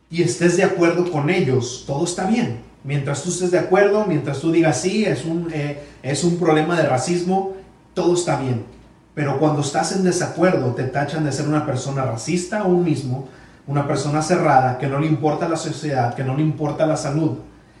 y 0.08 0.22
estés 0.22 0.56
de 0.56 0.62
acuerdo 0.62 1.10
con 1.10 1.28
ellos, 1.30 1.84
todo 1.86 2.04
está 2.04 2.26
bien. 2.26 2.60
Mientras 2.84 3.22
tú 3.22 3.30
estés 3.30 3.50
de 3.50 3.58
acuerdo, 3.58 4.04
mientras 4.06 4.38
tú 4.38 4.52
digas 4.52 4.80
sí, 4.80 5.04
es 5.04 5.24
un, 5.24 5.48
eh, 5.52 5.82
es 6.04 6.22
un 6.22 6.36
problema 6.36 6.76
de 6.76 6.86
racismo, 6.86 7.54
todo 7.94 8.14
está 8.14 8.38
bien. 8.38 8.64
Pero 9.14 9.40
cuando 9.40 9.62
estás 9.62 9.90
en 9.96 10.04
desacuerdo, 10.04 10.74
te 10.74 10.84
tachan 10.84 11.24
de 11.24 11.32
ser 11.32 11.48
una 11.48 11.66
persona 11.66 12.04
racista 12.04 12.62
un 12.62 12.84
mismo, 12.84 13.26
una 13.66 13.88
persona 13.88 14.22
cerrada, 14.22 14.78
que 14.78 14.86
no 14.86 15.00
le 15.00 15.08
importa 15.08 15.48
la 15.48 15.56
sociedad, 15.56 16.14
que 16.14 16.22
no 16.22 16.36
le 16.36 16.42
importa 16.42 16.86
la 16.86 16.96
salud. 16.96 17.38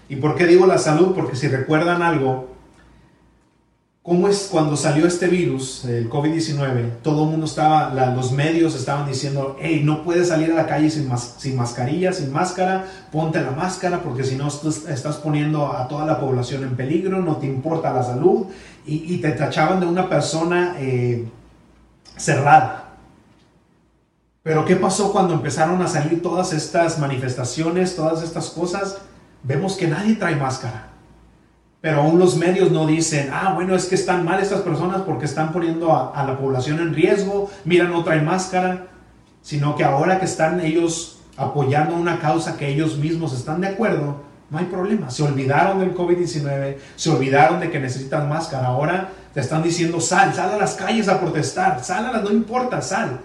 ¿Y 0.08 0.16
por 0.16 0.34
qué 0.34 0.46
digo 0.46 0.66
la 0.66 0.78
salud? 0.78 1.14
Porque 1.14 1.36
si 1.36 1.46
recuerdan 1.46 2.02
algo, 2.02 2.55
¿Cómo 4.06 4.28
es 4.28 4.46
cuando 4.52 4.76
salió 4.76 5.04
este 5.04 5.26
virus, 5.26 5.84
el 5.84 6.08
COVID-19? 6.08 6.98
Todo 7.02 7.24
el 7.24 7.30
mundo 7.30 7.46
estaba, 7.46 7.92
los 8.14 8.30
medios 8.30 8.76
estaban 8.76 9.08
diciendo, 9.08 9.56
hey, 9.60 9.82
no 9.84 10.04
puedes 10.04 10.28
salir 10.28 10.52
a 10.52 10.54
la 10.54 10.68
calle 10.68 10.88
sin, 10.90 11.10
sin 11.18 11.56
mascarilla, 11.56 12.12
sin 12.12 12.32
máscara, 12.32 12.86
ponte 13.10 13.40
la 13.40 13.50
máscara 13.50 14.04
porque 14.04 14.22
si 14.22 14.36
no 14.36 14.46
estás 14.46 15.16
poniendo 15.16 15.72
a 15.72 15.88
toda 15.88 16.06
la 16.06 16.20
población 16.20 16.62
en 16.62 16.76
peligro, 16.76 17.20
no 17.20 17.38
te 17.38 17.46
importa 17.46 17.92
la 17.92 18.04
salud 18.04 18.46
y, 18.86 19.18
te 19.18 19.32
tachaban 19.32 19.80
de 19.80 19.86
una 19.86 20.08
persona 20.08 20.76
eh, 20.78 21.28
cerrada. 22.16 22.98
Pero 24.44 24.64
¿qué 24.64 24.76
pasó 24.76 25.10
cuando 25.10 25.34
empezaron 25.34 25.82
a 25.82 25.88
salir 25.88 26.22
todas 26.22 26.52
estas 26.52 27.00
manifestaciones, 27.00 27.96
todas 27.96 28.22
estas 28.22 28.50
cosas? 28.50 28.98
Vemos 29.42 29.74
que 29.74 29.88
nadie 29.88 30.14
trae 30.14 30.36
máscara. 30.36 30.95
Pero 31.86 32.00
aún 32.00 32.18
los 32.18 32.36
medios 32.36 32.72
no 32.72 32.84
dicen, 32.84 33.30
ah, 33.32 33.52
bueno, 33.54 33.76
es 33.76 33.84
que 33.84 33.94
están 33.94 34.24
mal 34.24 34.42
estas 34.42 34.62
personas 34.62 35.02
porque 35.02 35.24
están 35.24 35.52
poniendo 35.52 35.94
a, 35.94 36.24
la 36.26 36.36
población 36.36 36.80
en 36.80 36.92
riesgo, 36.92 37.48
mira, 37.64 37.84
no 37.84 38.02
traen 38.02 38.24
máscara, 38.24 38.88
sino 39.40 39.76
que 39.76 39.84
ahora 39.84 40.18
que 40.18 40.24
están 40.24 40.58
ellos 40.58 41.20
apoyando 41.36 41.94
una 41.94 42.18
causa 42.18 42.56
que 42.56 42.66
ellos 42.66 42.98
mismos 42.98 43.32
están 43.32 43.60
de 43.60 43.68
acuerdo, 43.68 44.16
no 44.50 44.58
hay 44.58 44.64
problema. 44.64 45.10
Se 45.10 45.22
olvidaron 45.22 45.78
del 45.78 45.94
COVID-19, 45.94 46.76
se 46.96 47.08
olvidaron 47.08 47.60
de 47.60 47.70
que 47.70 47.78
necesitan 47.78 48.28
máscara. 48.28 48.66
Ahora 48.66 49.10
te 49.32 49.38
están 49.38 49.62
diciendo, 49.62 50.00
sal, 50.00 50.34
sal 50.34 50.54
a 50.54 50.56
las 50.56 50.74
calles 50.74 51.06
a 51.06 51.20
protestar, 51.20 51.84
sal 51.84 52.06
a 52.06 52.10
las, 52.10 52.24
no 52.24 52.32
importa, 52.32 52.82
sal. 52.82 53.20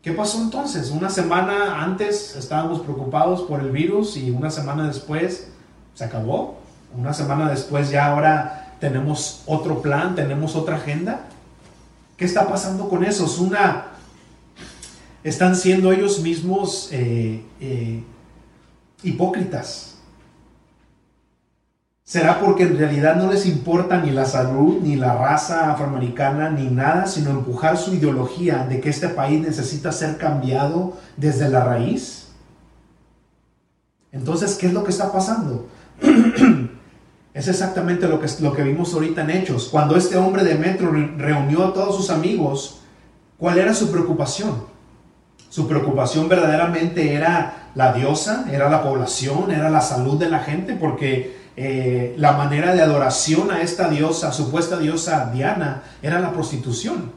¿Qué 0.00 0.12
pasó 0.12 0.40
entonces? 0.40 0.88
Una 0.88 1.10
semana 1.10 1.84
antes 1.84 2.36
estábamos 2.36 2.80
preocupados 2.80 3.42
por 3.42 3.60
el 3.60 3.70
virus 3.70 4.16
y 4.16 4.30
una 4.30 4.48
semana 4.48 4.86
después 4.86 5.48
se 5.92 6.04
acabó. 6.04 6.64
Una 6.94 7.12
semana 7.12 7.50
después 7.50 7.90
ya 7.90 8.06
ahora 8.06 8.74
tenemos 8.80 9.42
otro 9.46 9.80
plan, 9.80 10.14
tenemos 10.14 10.54
otra 10.56 10.76
agenda. 10.76 11.20
¿Qué 12.16 12.24
está 12.24 12.48
pasando 12.48 12.88
con 12.88 13.04
eso? 13.04 13.26
Es 13.26 13.38
una... 13.38 13.86
Están 15.22 15.56
siendo 15.56 15.92
ellos 15.92 16.20
mismos 16.20 16.88
eh, 16.92 17.42
eh, 17.60 18.02
hipócritas. 19.02 19.96
¿Será 22.04 22.38
porque 22.38 22.62
en 22.62 22.78
realidad 22.78 23.16
no 23.16 23.32
les 23.32 23.46
importa 23.46 24.00
ni 24.00 24.12
la 24.12 24.26
salud, 24.26 24.78
ni 24.80 24.94
la 24.94 25.16
raza 25.16 25.72
afroamericana, 25.72 26.50
ni 26.50 26.68
nada, 26.68 27.08
sino 27.08 27.30
empujar 27.30 27.76
su 27.76 27.94
ideología 27.94 28.64
de 28.64 28.80
que 28.80 28.90
este 28.90 29.08
país 29.08 29.40
necesita 29.40 29.90
ser 29.90 30.16
cambiado 30.16 30.96
desde 31.16 31.48
la 31.48 31.64
raíz? 31.64 32.28
Entonces, 34.12 34.54
¿qué 34.54 34.68
es 34.68 34.72
lo 34.72 34.84
que 34.84 34.90
está 34.90 35.10
pasando? 35.10 35.66
es 37.36 37.48
exactamente 37.48 38.08
lo 38.08 38.18
que, 38.18 38.28
lo 38.40 38.54
que 38.54 38.62
vimos 38.62 38.94
ahorita 38.94 39.20
en 39.20 39.28
Hechos. 39.30 39.68
Cuando 39.70 39.94
este 39.94 40.16
hombre 40.16 40.42
de 40.42 40.54
Metro 40.54 40.90
reunió 40.90 41.66
a 41.66 41.74
todos 41.74 41.94
sus 41.94 42.08
amigos, 42.08 42.80
¿cuál 43.36 43.58
era 43.58 43.74
su 43.74 43.92
preocupación? 43.92 44.64
Su 45.50 45.68
preocupación 45.68 46.30
verdaderamente 46.30 47.12
era 47.12 47.70
la 47.74 47.92
diosa, 47.92 48.46
era 48.50 48.70
la 48.70 48.82
población, 48.82 49.50
era 49.50 49.68
la 49.68 49.82
salud 49.82 50.18
de 50.18 50.30
la 50.30 50.38
gente, 50.38 50.76
porque 50.76 51.36
eh, 51.58 52.14
la 52.16 52.32
manera 52.32 52.72
de 52.72 52.80
adoración 52.80 53.50
a 53.50 53.60
esta 53.60 53.90
diosa, 53.90 54.32
supuesta 54.32 54.78
diosa 54.78 55.30
Diana, 55.30 55.82
era 56.00 56.20
la 56.20 56.32
prostitución. 56.32 57.12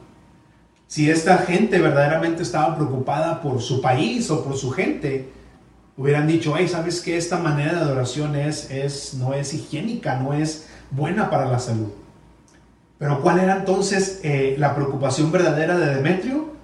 Si 0.86 1.08
esta 1.08 1.38
gente 1.38 1.78
verdaderamente 1.78 2.42
estaba 2.42 2.76
preocupada 2.76 3.40
por 3.40 3.62
su 3.62 3.80
país 3.80 4.30
o 4.30 4.44
por 4.44 4.58
su 4.58 4.70
gente, 4.70 5.30
hubieran 6.00 6.26
dicho, 6.26 6.54
hey, 6.56 6.66
¿sabes 6.68 7.00
que 7.00 7.16
Esta 7.16 7.38
manera 7.38 7.74
de 7.74 7.80
adoración 7.80 8.34
es, 8.36 8.70
es, 8.70 9.14
no 9.14 9.34
es 9.34 9.52
higiénica, 9.52 10.16
no 10.16 10.32
es 10.32 10.68
buena 10.90 11.30
para 11.30 11.46
la 11.46 11.58
salud. 11.58 11.88
Pero 12.98 13.20
¿cuál 13.22 13.38
era 13.38 13.56
entonces 13.56 14.20
eh, 14.22 14.56
la 14.58 14.74
preocupación 14.74 15.30
verdadera 15.30 15.78
de 15.78 15.94
Demetrio? 15.94 16.54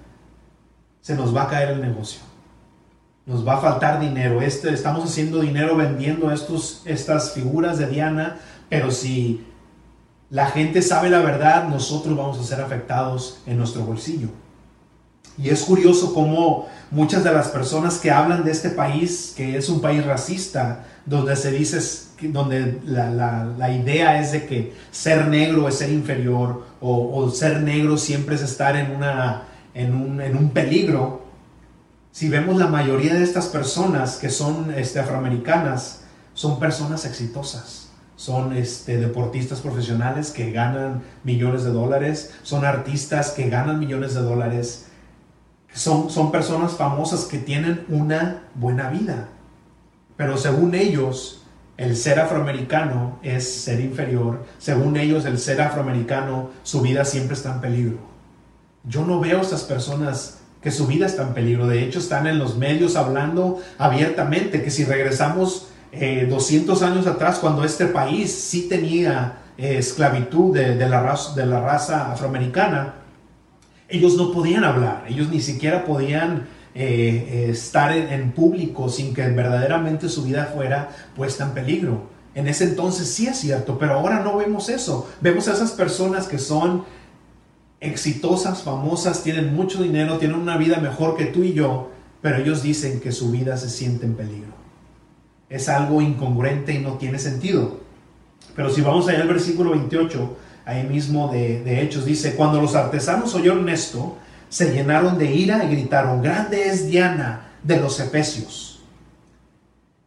Se 1.01 1.15
nos 1.15 1.35
va 1.35 1.43
a 1.43 1.47
caer 1.47 1.69
el 1.69 1.81
negocio 1.81 2.27
nos 3.27 3.45
va 3.45 3.55
a 3.55 3.61
faltar 3.61 3.99
dinero. 3.99 4.41
Este, 4.41 4.73
estamos 4.73 5.03
haciendo 5.03 5.41
dinero 5.41 5.75
vendiendo 5.75 6.31
estos, 6.31 6.81
estas 6.85 7.33
figuras 7.33 7.77
de 7.77 7.87
Diana, 7.87 8.39
pero 8.69 8.89
si 8.89 9.45
la 10.29 10.47
gente 10.47 10.81
sabe 10.81 11.09
la 11.09 11.19
verdad, 11.19 11.67
nosotros 11.67 12.15
vamos 12.17 12.39
a 12.39 12.43
ser 12.43 12.61
afectados 12.61 13.41
en 13.45 13.57
nuestro 13.57 13.83
bolsillo. 13.83 14.29
Y 15.37 15.49
es 15.49 15.63
curioso 15.63 16.13
cómo 16.13 16.67
muchas 16.89 17.23
de 17.23 17.31
las 17.31 17.49
personas 17.49 17.99
que 17.99 18.11
hablan 18.11 18.43
de 18.43 18.51
este 18.51 18.69
país, 18.69 19.33
que 19.35 19.57
es 19.57 19.69
un 19.69 19.81
país 19.81 20.05
racista, 20.05 20.85
donde 21.05 21.35
se 21.35 21.51
dice, 21.51 21.79
donde 22.21 22.79
la, 22.85 23.71
idea 23.71 24.19
es 24.19 24.31
de 24.31 24.45
que 24.45 24.73
ser 24.91 25.27
negro 25.27 25.67
es 25.67 25.75
ser 25.75 25.91
inferior 25.91 26.65
o, 26.81 27.29
ser 27.29 27.61
negro 27.61 27.97
siempre 27.97 28.35
es 28.35 28.41
estar 28.41 28.75
en, 28.75 28.91
una, 28.91 29.43
en, 29.73 29.93
un, 29.93 30.21
en 30.21 30.35
un 30.35 30.49
peligro, 30.49 31.27
si 32.17 32.29
vemos 32.29 32.57
la 32.57 32.65
mayoría 32.65 33.13
de 33.13 33.23
estas 33.23 33.45
personas 33.45 34.15
que 34.15 34.31
son 34.31 34.73
este, 34.75 34.99
afroamericanas, 34.99 36.01
son 36.33 36.59
personas 36.59 37.05
exitosas. 37.05 37.89
Son 38.15 38.53
este, 38.57 38.97
deportistas 38.97 39.61
profesionales 39.61 40.31
que 40.31 40.51
ganan 40.51 41.03
millones 41.23 41.63
de 41.63 41.69
dólares, 41.69 42.33
son 42.41 42.65
artistas 42.65 43.29
que 43.29 43.51
ganan 43.51 43.77
millones 43.77 44.15
de 44.15 44.21
dólares, 44.21 44.86
son, 45.77 46.09
son 46.09 46.31
personas 46.31 46.73
famosas 46.73 47.25
que 47.25 47.37
tienen 47.37 47.85
una 47.89 48.43
buena 48.55 48.89
vida. 48.89 49.29
Pero 50.15 50.37
según 50.37 50.73
ellos, 50.73 51.43
el 51.77 51.95
ser 51.95 52.19
afroamericano 52.19 53.19
es 53.21 53.61
ser 53.63 53.79
inferior. 53.79 54.43
Según 54.57 54.97
ellos, 54.97 55.25
el 55.25 55.37
ser 55.37 55.61
afroamericano, 55.61 56.49
su 56.63 56.81
vida 56.81 57.05
siempre 57.05 57.35
está 57.35 57.53
en 57.53 57.61
peligro. 57.61 57.97
Yo 58.83 59.05
no 59.05 59.19
veo 59.19 59.39
a 59.39 59.41
estas 59.41 59.63
personas 59.63 60.39
que 60.61 60.71
su 60.71 60.87
vida 60.87 61.05
está 61.05 61.21
en 61.21 61.33
peligro. 61.33 61.67
De 61.67 61.83
hecho, 61.83 61.99
están 61.99 62.25
en 62.25 62.39
los 62.39 62.57
medios 62.57 62.95
hablando 62.95 63.59
abiertamente 63.77 64.63
que 64.63 64.71
si 64.71 64.85
regresamos 64.85 65.67
200 65.91 66.81
eh, 66.81 66.85
años 66.85 67.07
atrás, 67.07 67.37
cuando 67.39 67.63
este 67.63 67.85
país 67.85 68.33
sí 68.33 68.67
tenía 68.67 69.39
eh, 69.57 69.77
esclavitud 69.77 70.53
de, 70.53 70.75
la 70.89 71.01
raza, 71.01 71.35
de 71.35 71.45
la 71.45 71.61
raza 71.61 72.11
afroamericana, 72.11 72.95
ellos 73.89 74.17
no 74.17 74.31
podían 74.31 74.63
hablar, 74.63 75.05
ellos 75.07 75.29
ni 75.29 75.41
siquiera 75.41 75.85
podían 75.85 76.47
eh, 76.75 77.47
estar 77.49 77.91
en, 77.91 78.31
público 78.31 78.89
sin 78.89 79.13
que 79.13 79.27
verdaderamente 79.29 80.09
su 80.09 80.23
vida 80.23 80.51
fuera 80.53 80.89
puesta 81.15 81.45
en 81.45 81.51
peligro. 81.51 82.09
En 82.35 82.47
ese 82.47 82.65
entonces 82.65 83.07
sí 83.07 83.25
es 83.25 83.39
cierto, 83.39 83.79
pero 83.79 83.93
ahora 83.93 84.19
no 84.19 84.37
vemos 84.37 84.69
eso. 84.69 85.09
Vemos 85.21 85.47
a 85.47 85.53
esas 85.53 85.71
personas 85.71 86.27
que 86.27 86.37
son 86.37 86.83
exitosas, 87.79 88.61
famosas, 88.61 89.23
tienen 89.23 89.55
mucho 89.55 89.81
dinero, 89.81 90.17
tienen 90.17 90.37
una 90.37 90.57
vida 90.57 90.77
mejor 90.77 91.17
que 91.17 91.25
tú 91.25 91.43
y 91.43 91.53
yo, 91.53 91.89
pero 92.21 92.37
ellos 92.37 92.61
dicen 92.61 92.99
que 92.99 93.11
su 93.11 93.31
vida 93.31 93.57
se 93.57 93.69
siente 93.69 94.05
en 94.05 94.15
peligro. 94.15 94.51
Es 95.49 95.69
algo 95.69 96.01
incongruente 96.01 96.73
y 96.73 96.79
no 96.79 96.93
tiene 96.93 97.17
sentido. 97.17 97.79
Pero 98.55 98.69
si 98.69 98.81
vamos 98.81 99.07
allá 99.07 99.21
al 99.21 99.27
versículo 99.27 99.71
28, 99.71 100.37
ahí 100.67 100.83
mismo 100.83 101.29
de, 101.31 101.63
de 101.63 101.81
Hechos, 101.81 102.05
dice, 102.05 102.35
cuando 102.35 102.61
los 102.61 102.75
artesanos 102.75 103.33
oyeron 103.33 103.67
esto, 103.69 104.17
se 104.49 104.73
llenaron 104.73 105.17
de 105.17 105.33
ira 105.33 105.63
y 105.63 105.69
gritaron, 105.69 106.21
grande 106.21 106.67
es 106.67 106.87
Diana 106.87 107.53
de 107.63 107.77
los 107.77 107.99
Efesios. 107.99 108.83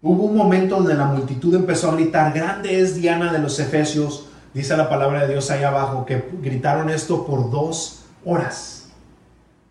Hubo 0.03 0.25
un 0.25 0.37
momento 0.37 0.77
donde 0.77 0.95
la 0.95 1.07
multitud 1.07 1.55
empezó 1.55 1.91
a 1.91 1.95
gritar, 1.95 2.33
grande 2.33 2.81
es 2.81 2.95
Diana 2.95 3.33
de 3.33 3.39
los 3.41 3.59
Efesios, 3.59 4.27
Dice 4.53 4.77
la 4.77 4.89
palabra 4.89 5.23
de 5.23 5.29
Dios 5.29 5.51
ahí 5.51 5.63
abajo 5.63 6.05
que 6.05 6.29
gritaron 6.43 6.91
esto 6.91 7.25
por 7.25 7.51
dos 7.51 8.01
horas. 8.25 8.89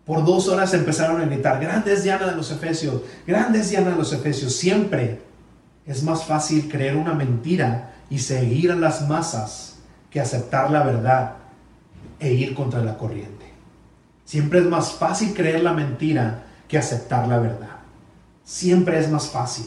Por 0.06 0.24
dos 0.24 0.48
horas 0.48 0.72
empezaron 0.72 1.20
a 1.20 1.26
gritar, 1.26 1.60
grandes 1.60 2.02
Diana 2.02 2.26
de 2.26 2.34
los 2.34 2.50
Efesios, 2.50 3.02
grandes 3.26 3.68
Diana 3.68 3.90
de 3.90 3.96
los 3.96 4.12
Efesios. 4.12 4.56
Siempre 4.56 5.20
es 5.86 6.02
más 6.02 6.24
fácil 6.24 6.68
creer 6.68 6.96
una 6.96 7.12
mentira 7.12 7.92
y 8.08 8.18
seguir 8.18 8.72
a 8.72 8.76
las 8.76 9.06
masas 9.06 9.69
que 10.10 10.20
aceptar 10.20 10.70
la 10.70 10.82
verdad 10.82 11.36
e 12.18 12.32
ir 12.32 12.54
contra 12.54 12.82
la 12.82 12.98
corriente. 12.98 13.46
Siempre 14.24 14.60
es 14.60 14.66
más 14.66 14.92
fácil 14.92 15.34
creer 15.34 15.62
la 15.62 15.72
mentira 15.72 16.44
que 16.68 16.78
aceptar 16.78 17.26
la 17.26 17.38
verdad. 17.38 17.78
Siempre 18.44 18.98
es 18.98 19.10
más 19.10 19.28
fácil. 19.28 19.66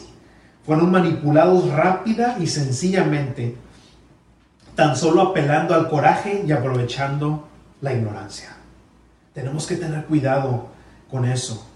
Fueron 0.64 0.90
manipulados 0.90 1.70
rápida 1.70 2.36
y 2.38 2.46
sencillamente 2.46 3.56
tan 4.74 4.96
solo 4.96 5.22
apelando 5.22 5.74
al 5.74 5.88
coraje 5.88 6.44
y 6.46 6.52
aprovechando 6.52 7.48
la 7.80 7.92
ignorancia. 7.92 8.50
Tenemos 9.32 9.66
que 9.66 9.76
tener 9.76 10.04
cuidado 10.06 10.68
con 11.10 11.24
eso. 11.24 11.70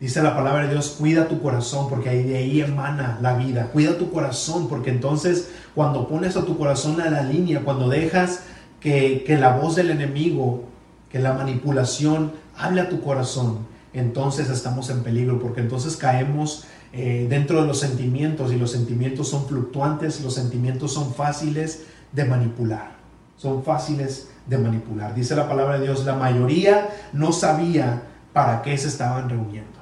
Dice 0.00 0.22
la 0.22 0.36
palabra 0.36 0.62
de 0.62 0.74
Dios, 0.74 0.94
cuida 0.96 1.26
tu 1.26 1.42
corazón 1.42 1.88
porque 1.88 2.10
de 2.10 2.36
ahí 2.36 2.60
emana 2.60 3.18
la 3.20 3.36
vida. 3.36 3.70
Cuida 3.72 3.98
tu 3.98 4.12
corazón 4.12 4.68
porque 4.68 4.90
entonces 4.90 5.50
cuando 5.74 6.06
pones 6.06 6.36
a 6.36 6.44
tu 6.44 6.56
corazón 6.56 7.00
a 7.00 7.10
la 7.10 7.22
línea, 7.22 7.64
cuando 7.64 7.88
dejas 7.88 8.44
que, 8.80 9.24
la 9.40 9.56
voz 9.56 9.74
del 9.74 9.90
enemigo, 9.90 10.64
que 11.10 11.18
la 11.18 11.32
manipulación 11.32 12.32
hable 12.56 12.82
a 12.82 12.88
tu 12.88 13.00
corazón, 13.00 13.66
entonces 13.92 14.48
estamos 14.50 14.88
en 14.90 15.02
peligro 15.02 15.40
porque 15.40 15.60
entonces 15.60 15.96
caemos 15.96 16.64
eh, 16.92 17.26
dentro 17.28 17.60
de 17.60 17.66
los 17.66 17.80
sentimientos 17.80 18.52
y 18.52 18.56
los 18.56 18.70
sentimientos 18.70 19.28
son 19.28 19.46
fluctuantes, 19.46 20.20
los 20.20 20.34
sentimientos 20.34 20.92
son 20.92 21.12
fáciles 21.12 21.86
de 22.12 22.24
manipular. 22.24 22.92
Son 23.36 23.64
fáciles 23.64 24.28
de 24.46 24.58
manipular. 24.58 25.12
Dice 25.12 25.34
la 25.34 25.48
palabra 25.48 25.78
de 25.78 25.86
Dios, 25.86 26.04
la 26.04 26.14
mayoría 26.14 26.88
no 27.12 27.32
sabía 27.32 28.04
para 28.32 28.62
qué 28.62 28.78
se 28.78 28.86
estaban 28.86 29.28
reuniendo. 29.28 29.77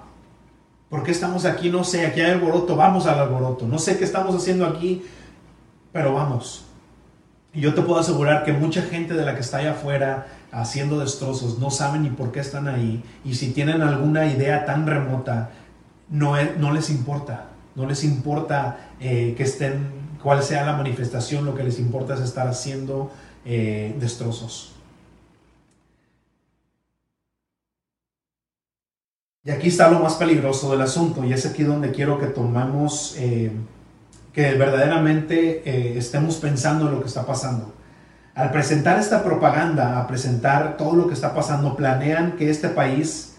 ¿Por 0.88 1.02
qué 1.02 1.10
estamos 1.10 1.44
aquí? 1.44 1.68
No 1.68 1.82
sé, 1.82 2.06
aquí 2.06 2.20
hay 2.20 2.32
alboroto, 2.32 2.76
vamos 2.76 3.06
al 3.06 3.18
alboroto. 3.18 3.66
No 3.66 3.78
sé 3.78 3.98
qué 3.98 4.04
estamos 4.04 4.34
haciendo 4.36 4.66
aquí, 4.66 5.04
pero 5.92 6.14
vamos. 6.14 6.64
Y 7.52 7.60
yo 7.60 7.74
te 7.74 7.82
puedo 7.82 7.98
asegurar 7.98 8.44
que 8.44 8.52
mucha 8.52 8.82
gente 8.82 9.14
de 9.14 9.24
la 9.24 9.34
que 9.34 9.40
está 9.40 9.58
allá 9.58 9.72
afuera 9.72 10.26
haciendo 10.52 11.00
destrozos 11.00 11.58
no 11.58 11.70
saben 11.70 12.02
ni 12.02 12.10
por 12.10 12.30
qué 12.30 12.40
están 12.40 12.68
ahí. 12.68 13.02
Y 13.24 13.34
si 13.34 13.50
tienen 13.50 13.82
alguna 13.82 14.26
idea 14.26 14.64
tan 14.64 14.86
remota, 14.86 15.50
no, 16.08 16.34
no 16.58 16.72
les 16.72 16.90
importa. 16.90 17.46
No 17.74 17.86
les 17.86 18.04
importa 18.04 18.90
eh, 19.00 19.34
que 19.36 19.42
estén 19.42 19.90
cuál 20.22 20.42
sea 20.42 20.64
la 20.64 20.76
manifestación, 20.76 21.44
lo 21.44 21.54
que 21.54 21.64
les 21.64 21.78
importa 21.78 22.14
es 22.14 22.20
estar 22.20 22.46
haciendo 22.46 23.10
eh, 23.44 23.96
destrozos. 23.98 24.75
Y 29.46 29.50
aquí 29.52 29.68
está 29.68 29.88
lo 29.88 30.00
más 30.00 30.14
peligroso 30.14 30.72
del 30.72 30.80
asunto, 30.80 31.24
y 31.24 31.32
es 31.32 31.46
aquí 31.46 31.62
donde 31.62 31.92
quiero 31.92 32.18
que 32.18 32.26
tomemos, 32.26 33.14
eh, 33.16 33.52
que 34.32 34.54
verdaderamente 34.54 35.62
eh, 35.64 35.96
estemos 35.96 36.36
pensando 36.36 36.88
en 36.88 36.94
lo 36.94 37.00
que 37.00 37.06
está 37.06 37.24
pasando. 37.24 37.72
Al 38.34 38.50
presentar 38.50 38.98
esta 38.98 39.22
propaganda, 39.22 40.00
a 40.00 40.06
presentar 40.08 40.76
todo 40.76 40.96
lo 40.96 41.06
que 41.06 41.14
está 41.14 41.32
pasando, 41.32 41.76
planean 41.76 42.32
que 42.32 42.50
este 42.50 42.68
país 42.68 43.36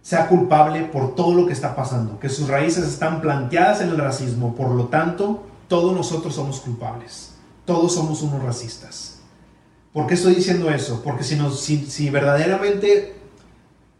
sea 0.00 0.28
culpable 0.28 0.84
por 0.84 1.14
todo 1.14 1.34
lo 1.34 1.46
que 1.46 1.52
está 1.52 1.76
pasando, 1.76 2.18
que 2.18 2.30
sus 2.30 2.48
raíces 2.48 2.84
están 2.84 3.20
planteadas 3.20 3.82
en 3.82 3.90
el 3.90 3.98
racismo, 3.98 4.54
por 4.54 4.70
lo 4.70 4.86
tanto, 4.86 5.44
todos 5.68 5.94
nosotros 5.94 6.34
somos 6.34 6.60
culpables, 6.60 7.34
todos 7.66 7.94
somos 7.94 8.22
unos 8.22 8.42
racistas. 8.42 9.18
¿Por 9.92 10.06
qué 10.06 10.14
estoy 10.14 10.36
diciendo 10.36 10.70
eso? 10.70 11.02
Porque 11.04 11.22
si, 11.22 11.36
nos, 11.36 11.60
si, 11.60 12.08
verdaderamente 12.08 13.23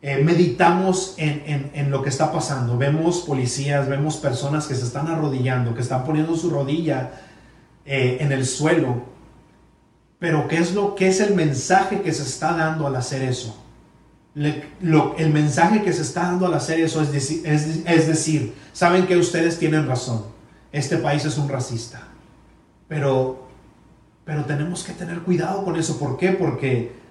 eh, 0.07 0.23
meditamos 0.23 1.15
en, 1.17 1.71
en, 1.73 1.91
lo 1.91 2.03
que 2.03 2.11
está 2.11 2.31
pasando, 2.31 2.77
vemos 2.77 3.21
policías, 3.21 3.89
vemos 3.89 4.19
personas 4.19 4.67
que 4.67 4.75
se 4.75 4.85
están 4.85 5.07
arrodillando, 5.07 5.75
que 5.75 5.81
están 5.81 6.05
poniendo 6.05 6.37
su 6.37 6.51
rodilla 6.51 7.13
eh, 7.87 8.19
en 8.21 8.31
el 8.31 8.45
suelo, 8.45 9.03
pero 10.19 10.47
¿qué 10.47 10.59
es, 10.59 10.75
lo, 10.75 10.95
¿qué 10.95 11.09
es 11.09 11.21
el 11.21 11.35
mensaje 11.35 12.03
que 12.03 12.13
se 12.13 12.23
está 12.23 12.55
dando 12.55 12.87
al 12.87 12.97
hacer 12.97 13.23
eso? 13.23 13.59
el 14.35 15.33
mensaje 15.33 15.83
que 15.83 15.93
se 15.95 16.03
está 16.03 16.25
dando 16.25 16.45
al 16.49 16.55
hacer 16.55 16.81
eso 16.81 17.01
es, 17.01 17.31
es, 17.47 18.07
decir, 18.07 18.53
saben 18.75 19.07
que 19.07 19.17
ustedes 19.17 19.59
tienen 19.59 19.89
razón, 19.89 20.27
este 20.71 20.99
país 20.99 21.25
es 21.25 21.39
un 21.39 21.49
racista, 21.49 22.03
pero, 22.89 23.47
pero 24.27 24.45
tenemos 24.45 24.85
que 24.85 24.93
tener 24.93 25.21
cuidado 25.21 25.65
con 25.65 25.77
eso. 25.77 25.99
¿Por 25.99 26.19
qué? 26.19 26.33
Porque 26.33 27.04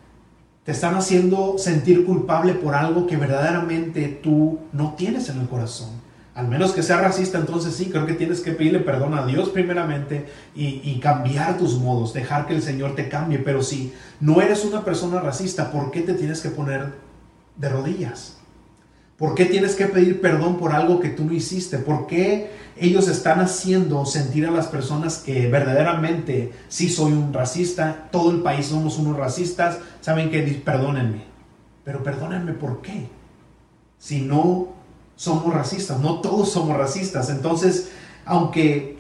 te 0.64 0.72
están 0.72 0.96
haciendo 0.96 1.58
sentir 1.58 2.06
culpable 2.06 2.54
por 2.54 2.76
algo 2.76 3.06
que 3.06 3.18
verdaderamente 3.18 4.08
tú 4.24 4.60
no 4.72 4.94
tienes 4.94 5.30
en 5.30 5.42
el 5.42 5.48
corazón. 5.48 5.90
Al 6.36 6.48
menos 6.48 6.72
que 6.72 6.82
sea 6.82 6.98
racista, 6.98 7.38
entonces 7.38 7.76
sí, 7.76 7.90
creo 7.92 8.08
que 8.08 8.14
tienes 8.14 8.42
que 8.42 8.54
pedirle 8.54 8.80
perdón 8.80 9.14
a 9.14 9.26
Dios 9.26 9.50
primeramente 9.50 10.26
y, 10.56 10.82
y, 10.84 11.00
cambiar 11.00 11.58
tus 11.60 11.78
modos, 11.78 12.12
dejar 12.12 12.48
que 12.48 12.56
el 12.56 12.64
Señor 12.64 12.96
te 12.96 13.08
cambie. 13.08 13.38
Pero 13.38 13.62
si 13.62 13.94
no 14.20 14.42
eres 14.42 14.66
una 14.66 14.84
persona 14.84 15.20
racista, 15.20 15.72
¿por 15.72 15.92
qué 15.92 16.02
te 16.02 16.14
tienes 16.14 16.42
que 16.42 16.50
poner 16.50 16.94
de 17.56 17.70
rodillas? 17.70 18.38
¿Por 19.18 19.36
qué 19.36 19.46
tienes 19.46 19.76
que 19.76 19.86
pedir 19.86 20.22
perdón 20.22 20.58
por 20.58 20.74
algo 20.74 21.00
que 21.00 21.10
tú 21.10 21.24
no 21.24 21.34
hiciste? 21.34 21.78
¿Por 21.78 22.08
qué 22.08 22.52
ellos 22.78 23.08
están 23.08 23.40
haciendo 23.40 24.06
sentir 24.06 24.48
a 24.48 24.52
las 24.52 24.68
personas 24.68 25.20
que 25.20 25.48
verdaderamente 25.48 26.52
sí 26.68 26.90
soy 26.90 27.14
un 27.14 27.32
racista, 27.32 28.10
todo 28.12 28.32
el 28.32 28.42
país 28.42 28.68
somos 28.68 28.98
unos 28.98 29.18
racistas? 29.18 29.78
Saben 30.02 30.32
que 30.32 30.42
perdónenme. 30.66 31.24
Pero 31.84 32.02
perdónenme 32.02 32.54
por 32.54 32.82
qué. 32.82 33.08
Si 34.00 34.22
no 34.22 34.70
somos 35.16 35.54
racistas, 35.54 36.00
no 36.00 36.22
todos 36.22 36.52
somos 36.52 36.76
racistas. 36.78 37.30
Entonces, 37.30 37.92
aunque 38.26 38.98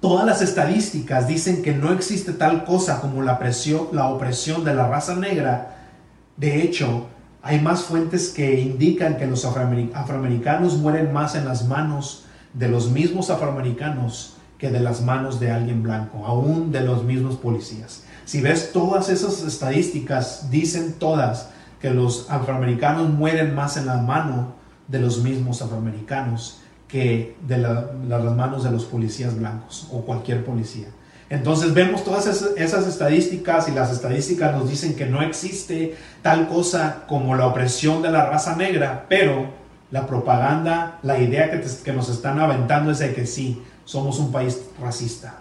todas 0.00 0.26
las 0.26 0.42
estadísticas 0.42 1.28
dicen 1.28 1.62
que 1.62 1.72
no 1.72 1.92
existe 1.92 2.32
tal 2.32 2.64
cosa 2.64 3.00
como 3.00 3.22
la, 3.22 3.38
presión, 3.38 3.88
la 3.92 4.08
opresión 4.08 4.64
de 4.64 4.74
la 4.74 4.88
raza 4.88 5.14
negra, 5.16 5.88
de 6.36 6.62
hecho, 6.62 7.08
hay 7.44 7.60
más 7.60 7.82
fuentes 7.82 8.30
que 8.30 8.58
indican 8.58 9.18
que 9.18 9.26
los 9.26 9.44
afroamericanos 9.44 10.78
mueren 10.78 11.12
más 11.12 11.34
en 11.34 11.44
las 11.44 11.68
manos 11.68 12.24
de 12.54 12.68
los 12.68 12.90
mismos 12.90 13.28
afroamericanos 13.28 14.36
que 14.56 14.70
de 14.70 14.80
las 14.80 15.02
manos 15.02 15.40
de 15.40 15.50
alguien 15.50 15.82
blanco, 15.82 16.24
aún 16.24 16.72
de 16.72 16.80
los 16.80 17.04
mismos 17.04 17.36
policías. 17.36 18.04
Si 18.24 18.40
ves 18.40 18.72
todas 18.72 19.10
esas 19.10 19.42
estadísticas, 19.42 20.50
dicen 20.50 20.94
todas 20.98 21.50
que 21.82 21.90
los 21.90 22.30
afroamericanos 22.30 23.10
mueren 23.10 23.54
más 23.54 23.76
en 23.76 23.86
la 23.86 23.98
mano 23.98 24.54
de 24.88 25.00
los 25.00 25.22
mismos 25.22 25.60
afroamericanos 25.60 26.60
que 26.88 27.36
de, 27.46 27.58
las 27.58 28.36
manos 28.36 28.64
de 28.64 28.70
los 28.70 28.86
policías 28.86 29.36
blancos 29.36 29.86
o 29.92 30.00
cualquier 30.00 30.46
policía. 30.46 30.88
Entonces 31.34 31.74
vemos 31.74 32.04
todas 32.04 32.26
esas 32.56 32.86
estadísticas 32.86 33.68
y 33.68 33.72
las 33.72 33.90
estadísticas 33.90 34.54
nos 34.54 34.70
dicen 34.70 34.94
que 34.94 35.06
no 35.06 35.20
existe 35.20 35.96
tal 36.22 36.46
cosa 36.46 37.02
como 37.08 37.34
la 37.34 37.48
opresión 37.48 38.02
de 38.02 38.12
la 38.12 38.26
raza 38.26 38.54
negra, 38.54 39.06
pero 39.08 39.48
la 39.90 40.06
propaganda, 40.06 41.00
la 41.02 41.18
idea 41.18 41.50
que, 41.50 41.92
nos 41.92 42.08
están 42.08 42.38
aventando 42.38 42.92
es 42.92 43.00
de 43.00 43.12
que 43.12 43.26
sí, 43.26 43.60
somos 43.84 44.20
un 44.20 44.30
país 44.30 44.60
racista. 44.80 45.40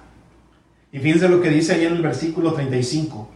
Y 0.91 0.97
fíjense 0.97 1.29
lo 1.29 1.39
que 1.39 1.49
dice 1.49 1.73
ahí 1.73 1.86
en 1.86 1.93
el 1.93 2.01
versículo 2.01 2.53
35 2.53 3.29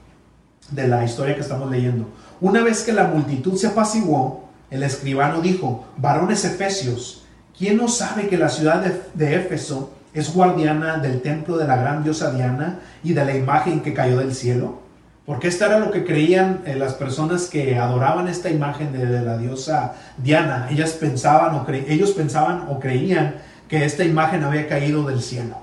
de 0.72 0.88
la 0.88 1.06
historia 1.06 1.36
que 1.36 1.42
estamos 1.42 1.70
leyendo. 1.70 2.10
Una 2.42 2.64
vez 2.64 2.82
que 2.82 2.92
la 2.92 3.04
multitud 3.04 3.56
se 3.56 3.68
apaciguó, 3.68 4.50
el 4.72 4.82
escribano 4.82 5.42
dijo, 5.42 5.86
varones 5.98 6.44
efesios, 6.44 7.24
¿quién 7.56 7.78
no 7.78 7.88
sabe 7.88 8.28
que 8.28 8.38
la 8.38 8.50
ciudad 8.50 8.84
de, 9.14 9.36
Éfeso 9.36 9.94
es 10.20 10.34
guardiana 10.34 10.98
del 10.98 11.22
templo 11.22 11.58
de 11.58 11.68
la 11.68 11.78
gran 11.78 12.04
diosa 12.04 12.32
Diana 12.32 12.80
y 13.04 13.14
de 13.14 13.26
la 13.26 13.36
imagen 13.36 13.82
que 13.82 13.94
cayó 13.94 14.18
del 14.18 14.34
cielo? 14.34 14.80
Porque 15.28 15.50
esto 15.50 15.66
era 15.66 15.80
lo 15.80 15.92
que 15.92 16.06
creían 16.06 16.62
eh, 16.66 16.76
las 16.76 16.94
personas 16.94 17.48
que 17.48 17.78
adoraban 17.78 18.30
esta 18.30 18.50
imagen 18.50 18.94
de, 18.94 19.06
la 19.22 19.38
diosa 19.38 19.96
Diana. 20.18 20.70
Ellas 20.72 20.92
pensaban 20.94 21.54
o 21.54 21.66
ellos 21.70 22.12
pensaban 22.12 22.66
o 22.70 22.80
creían 22.80 23.36
que 23.68 23.84
esta 23.84 24.06
imagen 24.06 24.44
había 24.44 24.68
caído 24.68 25.04
del 25.04 25.22
cielo. 25.22 25.58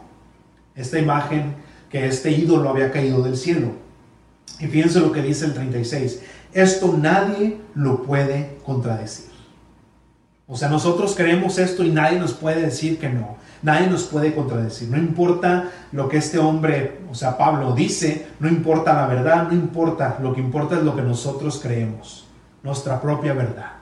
Esta 0.77 0.99
imagen, 0.99 1.55
que 1.89 2.07
este 2.07 2.31
ídolo 2.31 2.69
había 2.69 2.91
caído 2.93 3.23
del 3.23 3.39
cielo. 3.39 3.73
Y 4.61 4.67
fíjense 4.67 5.01
lo 5.01 5.13
que 5.13 5.23
dice 5.23 5.47
el 5.47 5.55
36. 5.55 6.21
Esto 6.53 6.95
nadie 6.97 7.59
lo 7.75 8.03
puede 8.03 8.59
contradecir. 8.65 9.34
O 10.47 10.57
sea, 10.57 10.69
nosotros 10.69 11.15
creemos 11.17 11.59
esto 11.59 11.85
y 11.85 11.91
nadie 11.91 12.19
nos 12.19 12.35
puede 12.35 12.61
decir 12.61 12.99
que 12.99 13.09
no. 13.09 13.37
Nadie 13.63 13.87
nos 13.87 14.05
puede 14.05 14.35
contradecir. 14.35 14.91
No 14.91 14.99
importa 14.99 15.71
lo 15.93 16.07
que 16.09 16.19
este 16.19 16.39
hombre, 16.39 17.01
o 17.11 17.15
sea, 17.15 17.39
Pablo 17.39 17.73
dice, 17.73 18.27
no 18.41 18.49
importa 18.49 18.93
la 18.93 19.07
verdad, 19.07 19.49
no 19.49 19.55
importa. 19.55 20.19
Lo 20.21 20.35
que 20.35 20.43
importa 20.43 20.77
es 20.77 20.83
lo 20.83 20.95
que 20.95 21.01
nosotros 21.01 21.61
creemos, 21.63 22.27
nuestra 22.63 23.01
propia 23.01 23.33
verdad. 23.33 23.73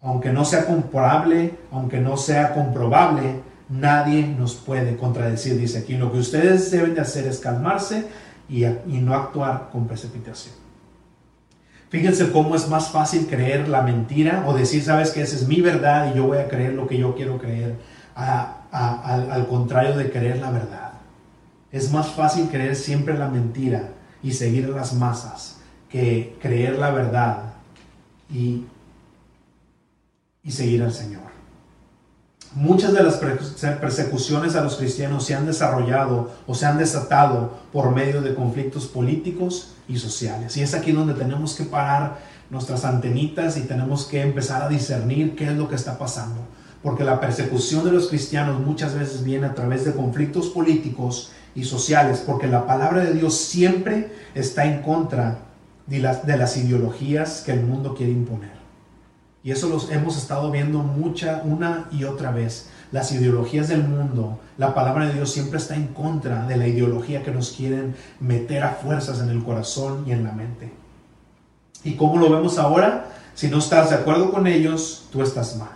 Aunque 0.00 0.32
no 0.32 0.44
sea 0.44 0.64
comparable, 0.64 1.58
aunque 1.72 1.98
no 1.98 2.16
sea 2.16 2.54
comprobable, 2.54 3.40
nadie 3.68 4.28
nos 4.28 4.54
puede 4.54 4.96
contradecir, 4.96 5.58
dice 5.58 5.78
aquí. 5.78 5.96
Lo 5.96 6.12
que 6.12 6.18
ustedes 6.18 6.70
deben 6.70 6.94
de 6.94 7.00
hacer 7.00 7.26
es 7.26 7.40
calmarse 7.40 8.06
y, 8.48 8.64
y 8.64 9.00
no 9.00 9.14
actuar 9.14 9.70
con 9.72 9.88
precipitación. 9.88 10.61
Fíjense 11.92 12.32
cómo 12.32 12.56
es 12.56 12.70
más 12.70 12.88
fácil 12.88 13.26
creer 13.26 13.68
la 13.68 13.82
mentira 13.82 14.44
o 14.46 14.54
decir, 14.54 14.82
sabes 14.82 15.10
que 15.10 15.20
esa 15.20 15.36
es 15.36 15.46
mi 15.46 15.60
verdad 15.60 16.10
y 16.10 16.16
yo 16.16 16.24
voy 16.24 16.38
a 16.38 16.48
creer 16.48 16.72
lo 16.72 16.86
que 16.86 16.96
yo 16.96 17.14
quiero 17.14 17.36
creer, 17.36 17.76
al, 18.14 19.46
contrario 19.46 19.94
de 19.98 20.10
creer 20.10 20.38
la 20.38 20.50
verdad. 20.50 20.92
Es 21.70 21.92
más 21.92 22.12
fácil 22.12 22.48
creer 22.48 22.76
siempre 22.76 23.18
la 23.18 23.28
mentira 23.28 23.90
y 24.22 24.32
seguir 24.32 24.70
las 24.70 24.94
masas 24.94 25.58
que 25.90 26.34
creer 26.40 26.78
la 26.78 26.92
verdad 26.92 27.52
y, 28.30 28.64
y 30.42 30.50
seguir 30.50 30.82
al 30.82 30.94
Señor. 30.94 31.31
Muchas 32.54 32.92
de 32.92 33.02
las 33.02 33.16
persecuciones 33.16 34.56
a 34.56 34.62
los 34.62 34.76
cristianos 34.76 35.24
se 35.24 35.34
han 35.34 35.46
desarrollado 35.46 36.30
o 36.46 36.54
se 36.54 36.66
han 36.66 36.76
desatado 36.76 37.54
por 37.72 37.94
medio 37.94 38.20
de 38.20 38.34
conflictos 38.34 38.86
políticos 38.86 39.72
y 39.88 39.96
sociales. 39.96 40.54
Y 40.58 40.62
es 40.62 40.74
aquí 40.74 40.92
donde 40.92 41.14
tenemos 41.14 41.54
que 41.54 41.64
parar 41.64 42.18
nuestras 42.50 42.84
antenitas 42.84 43.56
y 43.56 43.62
tenemos 43.62 44.04
que 44.04 44.20
empezar 44.20 44.60
a 44.60 44.68
discernir 44.68 45.34
qué 45.34 45.46
es 45.46 45.56
lo 45.56 45.66
que 45.66 45.76
está 45.76 45.96
pasando. 45.96 46.42
Porque 46.82 47.04
la 47.04 47.20
persecución 47.20 47.86
de 47.86 47.92
los 47.92 48.08
cristianos 48.08 48.60
muchas 48.60 48.94
veces 48.94 49.24
viene 49.24 49.46
a 49.46 49.54
través 49.54 49.86
de 49.86 49.94
conflictos 49.94 50.48
políticos 50.48 51.32
y 51.54 51.64
sociales, 51.64 52.22
porque 52.26 52.48
la 52.48 52.66
palabra 52.66 53.02
de 53.02 53.14
Dios 53.14 53.34
siempre 53.34 54.12
está 54.34 54.66
en 54.66 54.82
contra 54.82 55.38
de 55.86 56.00
las, 56.00 56.26
de 56.26 56.36
las 56.36 56.54
ideologías 56.58 57.42
que 57.46 57.52
el 57.52 57.62
mundo 57.62 57.94
quiere 57.94 58.12
imponer. 58.12 58.61
Y 59.44 59.50
eso 59.50 59.68
los 59.68 59.90
hemos 59.90 60.16
estado 60.16 60.50
viendo 60.50 60.78
mucha, 60.78 61.42
una 61.44 61.88
y 61.90 62.04
otra 62.04 62.30
vez. 62.30 62.68
Las 62.92 63.10
ideologías 63.10 63.68
del 63.68 63.84
mundo, 63.84 64.38
la 64.58 64.74
palabra 64.74 65.06
de 65.06 65.14
Dios 65.14 65.32
siempre 65.32 65.58
está 65.58 65.74
en 65.74 65.88
contra 65.88 66.46
de 66.46 66.56
la 66.56 66.68
ideología 66.68 67.22
que 67.22 67.30
nos 67.30 67.50
quieren 67.50 67.96
meter 68.20 68.62
a 68.62 68.74
fuerzas 68.74 69.20
en 69.20 69.30
el 69.30 69.42
corazón 69.42 70.04
y 70.06 70.12
en 70.12 70.24
la 70.24 70.32
mente. 70.32 70.72
¿Y 71.84 71.94
cómo 71.96 72.18
lo 72.18 72.30
vemos 72.30 72.58
ahora? 72.58 73.08
Si 73.34 73.48
no 73.48 73.58
estás 73.58 73.90
de 73.90 73.96
acuerdo 73.96 74.30
con 74.30 74.46
ellos, 74.46 75.08
tú 75.10 75.22
estás 75.22 75.56
mal. 75.56 75.70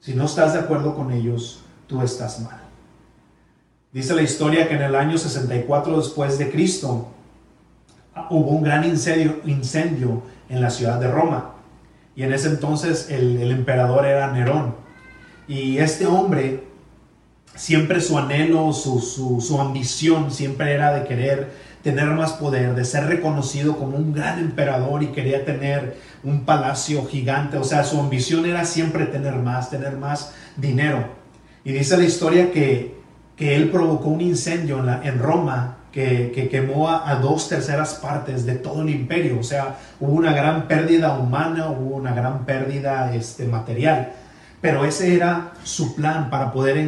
Si 0.00 0.14
no 0.14 0.26
estás 0.26 0.52
de 0.52 0.60
acuerdo 0.60 0.94
con 0.94 1.10
ellos, 1.10 1.60
tú 1.86 2.02
estás 2.02 2.40
mal. 2.40 2.60
Dice 3.92 4.14
la 4.14 4.22
historia 4.22 4.68
que 4.68 4.74
en 4.74 4.82
el 4.82 4.94
año 4.94 5.18
64 5.18 5.96
después 5.98 6.38
de 6.38 6.50
Cristo 6.50 7.08
hubo 8.30 8.50
un 8.50 8.62
gran 8.62 8.84
incendio, 8.84 9.40
incendio 9.44 10.22
en 10.48 10.60
la 10.60 10.70
ciudad 10.70 10.98
de 10.98 11.10
Roma. 11.10 11.51
Y 12.14 12.22
en 12.24 12.32
ese 12.32 12.48
entonces 12.48 13.08
el, 13.10 13.50
emperador 13.50 14.06
era 14.06 14.30
Nerón. 14.32 14.74
Y 15.48 15.78
este 15.78 16.06
hombre, 16.06 16.64
siempre 17.54 18.00
su 18.00 18.18
anhelo, 18.18 18.72
su, 18.72 19.00
su, 19.00 19.60
ambición, 19.60 20.30
siempre 20.30 20.72
era 20.72 20.92
de 20.92 21.06
querer 21.06 21.50
tener 21.82 22.06
más 22.06 22.34
poder, 22.34 22.74
de 22.74 22.84
ser 22.84 23.06
reconocido 23.06 23.76
como 23.76 23.96
un 23.96 24.12
gran 24.12 24.38
emperador 24.38 25.02
y 25.02 25.08
quería 25.08 25.44
tener 25.44 25.96
un 26.22 26.44
palacio 26.44 27.04
gigante. 27.06 27.56
O 27.56 27.64
sea, 27.64 27.82
su 27.84 27.98
ambición 27.98 28.46
era 28.46 28.64
siempre 28.64 29.06
tener 29.06 29.34
más, 29.36 29.70
tener 29.70 29.96
más 29.96 30.32
dinero. 30.56 31.06
Y 31.64 31.72
dice 31.72 31.96
la 31.96 32.04
historia 32.04 32.52
que, 32.52 32.94
que 33.36 33.56
él 33.56 33.70
provocó 33.70 34.08
un 34.08 34.20
incendio 34.20 34.78
en, 34.78 34.86
la, 34.86 35.02
en 35.02 35.18
Roma 35.18 35.78
que, 35.92 36.48
quemó 36.50 36.88
a, 36.88 37.14
dos 37.16 37.48
terceras 37.48 37.94
partes 37.94 38.46
de 38.46 38.54
todo 38.54 38.82
el 38.82 38.90
imperio. 38.90 39.38
O 39.38 39.42
sea, 39.42 39.78
hubo 40.00 40.12
una 40.12 40.32
gran 40.32 40.66
pérdida 40.66 41.18
humana, 41.18 41.70
hubo 41.70 41.96
una 41.96 42.14
gran 42.14 42.46
pérdida 42.46 43.14
este, 43.14 43.46
material. 43.46 44.14
Pero 44.60 44.84
ese 44.84 45.14
era 45.14 45.52
su 45.64 45.94
plan 45.94 46.30
para 46.30 46.52
poder 46.52 46.78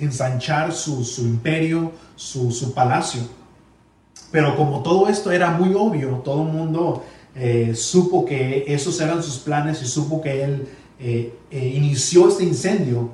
ensanchar 0.00 0.72
su, 0.72 1.22
imperio, 1.22 1.92
su, 2.14 2.72
palacio. 2.74 3.22
Pero 4.30 4.54
como 4.56 4.82
todo 4.82 5.08
esto 5.08 5.32
era 5.32 5.50
muy 5.50 5.74
obvio, 5.74 6.20
todo 6.24 6.42
el 6.42 6.52
mundo 6.52 7.04
eh, 7.34 7.72
supo 7.74 8.24
que 8.24 8.64
esos 8.68 9.00
eran 9.00 9.22
sus 9.22 9.38
planes 9.38 9.80
y 9.82 9.86
supo 9.86 10.20
que 10.20 10.44
él 10.44 10.68
eh, 11.00 11.34
eh, 11.50 11.72
inició 11.74 12.28
este 12.28 12.44
incendio. 12.44 13.08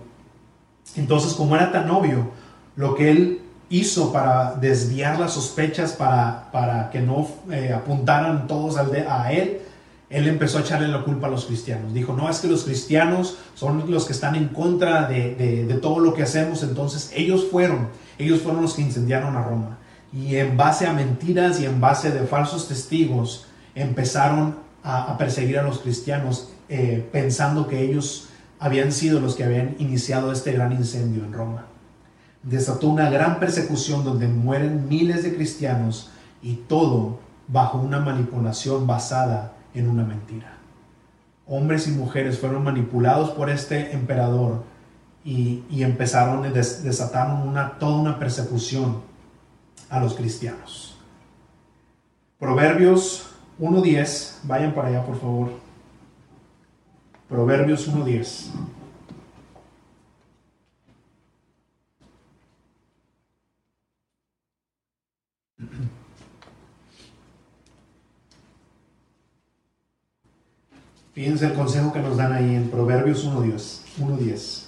Entonces, 0.97 1.33
como 1.33 1.55
era 1.55 1.71
tan 1.71 1.89
obvio, 1.91 2.31
lo 2.75 2.97
que 2.97 3.11
él 3.11 3.42
hizo 3.73 4.13
para 4.13 4.55
desviar 4.55 5.19
las 5.19 5.33
sospechas, 5.33 5.93
para, 5.93 6.51
para 6.53 6.91
que 6.91 7.01
no 7.01 7.27
apuntaran 7.75 8.47
todos 8.47 8.77
a 8.77 9.33
él, 9.33 9.63
él 10.11 10.29
empezó 10.29 10.59
a 10.59 10.61
echarle 10.61 10.89
la 10.89 11.03
culpa 11.05 11.27
a 11.27 11.31
los 11.31 11.47
cristianos. 11.47 11.95
Dijo, 11.95 12.13
no, 12.13 12.29
es 12.29 12.41
que 12.41 12.47
los 12.47 12.65
cristianos 12.65 13.39
son 13.55 13.91
los 13.91 14.05
que 14.05 14.13
están 14.13 14.37
en 14.37 14.49
contra 14.49 15.09
de, 15.09 15.35
de, 15.67 15.75
todo 15.77 16.01
lo 16.01 16.13
que 16.13 16.23
hacemos. 16.23 16.63
Entonces 16.63 17.11
ellos 17.15 17.47
fueron, 17.51 17.89
ellos 18.19 18.43
fueron 18.43 18.61
los 18.61 18.75
que 18.75 18.83
incendiaron 18.83 19.37
a 19.37 19.43
Roma. 19.43 19.79
Y 20.13 20.37
en 20.37 20.59
base 20.59 20.87
a 20.87 20.93
mentiras 20.93 21.59
y 21.61 21.65
en 21.65 21.81
base 21.81 22.11
de 22.11 22.27
falsos 22.27 22.69
testigos, 22.69 23.47
empezaron 23.75 24.57
a, 24.85 25.17
perseguir 25.17 25.59
a 25.59 25.63
los 25.63 25.79
cristianos 25.79 26.51
eh, 26.69 27.09
pensando 27.11 27.67
que 27.67 27.83
ellos 27.83 28.29
habían 28.59 28.93
sido 28.93 29.19
los 29.19 29.35
que 29.35 29.45
habían 29.45 29.77
iniciado 29.79 30.31
este 30.31 30.53
gran 30.53 30.73
incendio 30.73 31.25
en 31.25 31.33
Roma. 31.33 31.72
Desató 32.43 32.89
una 32.89 33.09
gran 33.09 33.39
persecución 33.39 34.05
donde 34.05 34.29
mueren 34.29 34.89
miles 34.89 35.23
de 35.23 35.35
cristianos 35.35 36.11
y 36.43 36.55
todo 36.55 37.21
bajo 37.49 37.79
una 37.79 38.01
manipulación 38.01 38.87
basada 38.87 39.53
en 39.75 39.89
una 39.89 40.05
mentira. 40.05 40.59
Hombres 41.47 41.87
y 41.89 41.93
mujeres 41.93 42.39
fueron 42.39 42.65
manipulados 42.65 43.31
por 43.31 43.51
este 43.51 43.93
emperador 43.93 44.65
y, 45.25 45.63
empezaron, 45.71 46.45
a 46.45 46.51
desataron 46.51 47.47
una, 47.47 47.79
toda 47.79 47.97
una 47.97 48.19
persecución 48.19 49.03
a 49.89 50.01
los 50.01 50.15
cristianos. 50.15 50.97
Proverbios 52.39 53.29
1.10, 53.61 54.39
vayan 54.45 54.73
para 54.73 54.89
allá 54.89 55.05
por 55.05 55.21
favor. 55.21 55.51
Proverbios 57.29 57.89
1.10. 57.89 58.47
Fíjense 71.13 71.47
el 71.47 71.55
consejo 71.55 71.93
que 71.93 72.01
nos 72.01 72.17
dan 72.17 72.33
ahí 72.33 72.55
en 72.55 72.71
Proverbios 72.71 73.27
1.10. 73.27 74.63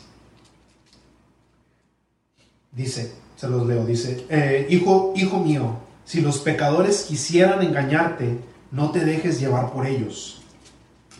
Dice, 2.72 3.14
se 3.36 3.48
los 3.48 3.66
leo, 3.66 3.86
dice, 3.86 4.26
eh, 4.28 4.66
hijo, 4.68 5.14
hijo 5.16 5.38
mío, 5.38 5.76
si 6.04 6.20
los 6.20 6.38
pecadores 6.38 7.04
quisieran 7.04 7.62
engañarte, 7.62 8.38
no 8.70 8.90
te 8.90 9.04
dejes 9.04 9.40
llevar 9.40 9.72
por 9.72 9.86
ellos. 9.86 10.42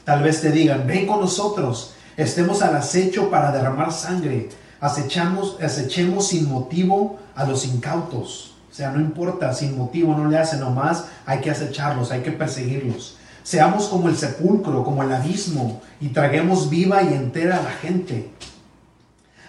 Tal 0.04 0.22
vez 0.22 0.42
te 0.42 0.50
digan, 0.50 0.86
ven 0.86 1.06
con 1.06 1.20
nosotros, 1.20 1.94
estemos 2.16 2.60
al 2.60 2.76
acecho 2.76 3.30
para 3.30 3.50
derramar 3.50 3.92
sangre, 3.92 4.50
acechamos, 4.80 5.56
acechemos 5.62 6.28
sin 6.28 6.50
motivo 6.50 7.18
a 7.34 7.44
los 7.44 7.64
incautos. 7.64 8.54
O 8.70 8.74
sea, 8.74 8.90
no 8.90 9.00
importa, 9.00 9.54
sin 9.54 9.78
motivo 9.78 10.14
no 10.14 10.28
le 10.28 10.36
hacen 10.36 10.60
nomás, 10.60 11.06
hay 11.24 11.40
que 11.40 11.50
acecharlos, 11.50 12.10
hay 12.10 12.22
que 12.22 12.32
perseguirlos. 12.32 13.16
Seamos 13.44 13.88
como 13.88 14.08
el 14.08 14.16
sepulcro, 14.16 14.82
como 14.84 15.02
el 15.02 15.12
abismo, 15.12 15.82
y 16.00 16.08
traguemos 16.08 16.70
viva 16.70 17.02
y 17.02 17.12
entera 17.12 17.58
a 17.58 17.62
la 17.62 17.72
gente. 17.72 18.30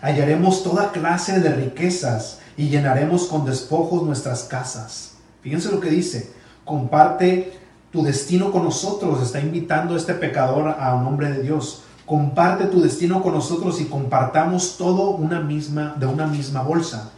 Hallaremos 0.02 0.64
toda 0.64 0.92
clase 0.92 1.40
de 1.40 1.56
riquezas 1.56 2.40
y 2.58 2.68
llenaremos 2.68 3.28
con 3.28 3.46
despojos 3.46 4.04
nuestras 4.04 4.44
casas. 4.44 5.14
Fíjense 5.42 5.72
lo 5.72 5.80
que 5.80 5.90
dice, 5.90 6.34
comparte 6.66 7.54
tu 7.90 8.04
destino 8.04 8.52
con 8.52 8.66
nosotros, 8.66 9.24
está 9.24 9.40
invitando 9.40 9.94
a 9.94 9.98
este 9.98 10.14
pecador 10.14 10.76
a 10.78 10.94
un 10.94 11.08
hombre 11.08 11.32
de 11.32 11.42
Dios. 11.42 11.84
Comparte 12.06 12.66
tu 12.66 12.82
destino 12.82 13.24
con 13.24 13.34
nosotros 13.34 13.80
y 13.80 13.86
compartamos 13.86 14.76
todo 14.78 15.12
una 15.12 15.40
misma, 15.40 15.96
de 15.98 16.06
una 16.06 16.28
misma 16.28 16.64
bolsa. 16.64 17.12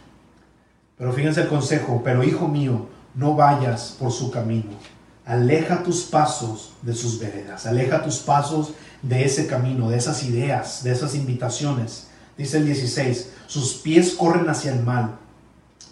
Pero 0.96 1.12
fíjense 1.12 1.40
el 1.40 1.48
consejo, 1.48 2.02
pero 2.04 2.22
hijo 2.22 2.46
mío, 2.46 2.86
no 3.16 3.34
vayas 3.34 3.96
por 3.98 4.12
su 4.12 4.30
camino 4.30 4.97
Aleja 5.28 5.82
tus 5.82 6.04
pasos 6.04 6.72
de 6.80 6.94
sus 6.94 7.20
veredas, 7.20 7.66
aleja 7.66 8.02
tus 8.02 8.16
pasos 8.16 8.72
de 9.02 9.26
ese 9.26 9.46
camino, 9.46 9.90
de 9.90 9.98
esas 9.98 10.24
ideas, 10.24 10.82
de 10.82 10.90
esas 10.90 11.14
invitaciones. 11.14 12.08
Dice 12.38 12.56
el 12.56 12.64
16, 12.64 13.34
sus 13.46 13.74
pies 13.74 14.14
corren 14.14 14.48
hacia 14.48 14.72
el 14.72 14.82
mal, 14.82 15.18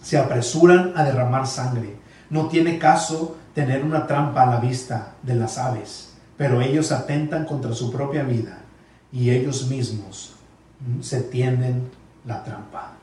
se 0.00 0.16
apresuran 0.16 0.94
a 0.96 1.04
derramar 1.04 1.46
sangre. 1.46 1.96
No 2.30 2.48
tiene 2.48 2.78
caso 2.78 3.36
tener 3.54 3.84
una 3.84 4.06
trampa 4.06 4.44
a 4.44 4.46
la 4.46 4.58
vista 4.58 5.16
de 5.22 5.34
las 5.34 5.58
aves, 5.58 6.14
pero 6.38 6.62
ellos 6.62 6.90
atentan 6.90 7.44
contra 7.44 7.74
su 7.74 7.92
propia 7.92 8.22
vida 8.22 8.60
y 9.12 9.28
ellos 9.32 9.66
mismos 9.66 10.32
se 11.02 11.20
tienden 11.20 11.90
la 12.24 12.42
trampa. 12.42 12.94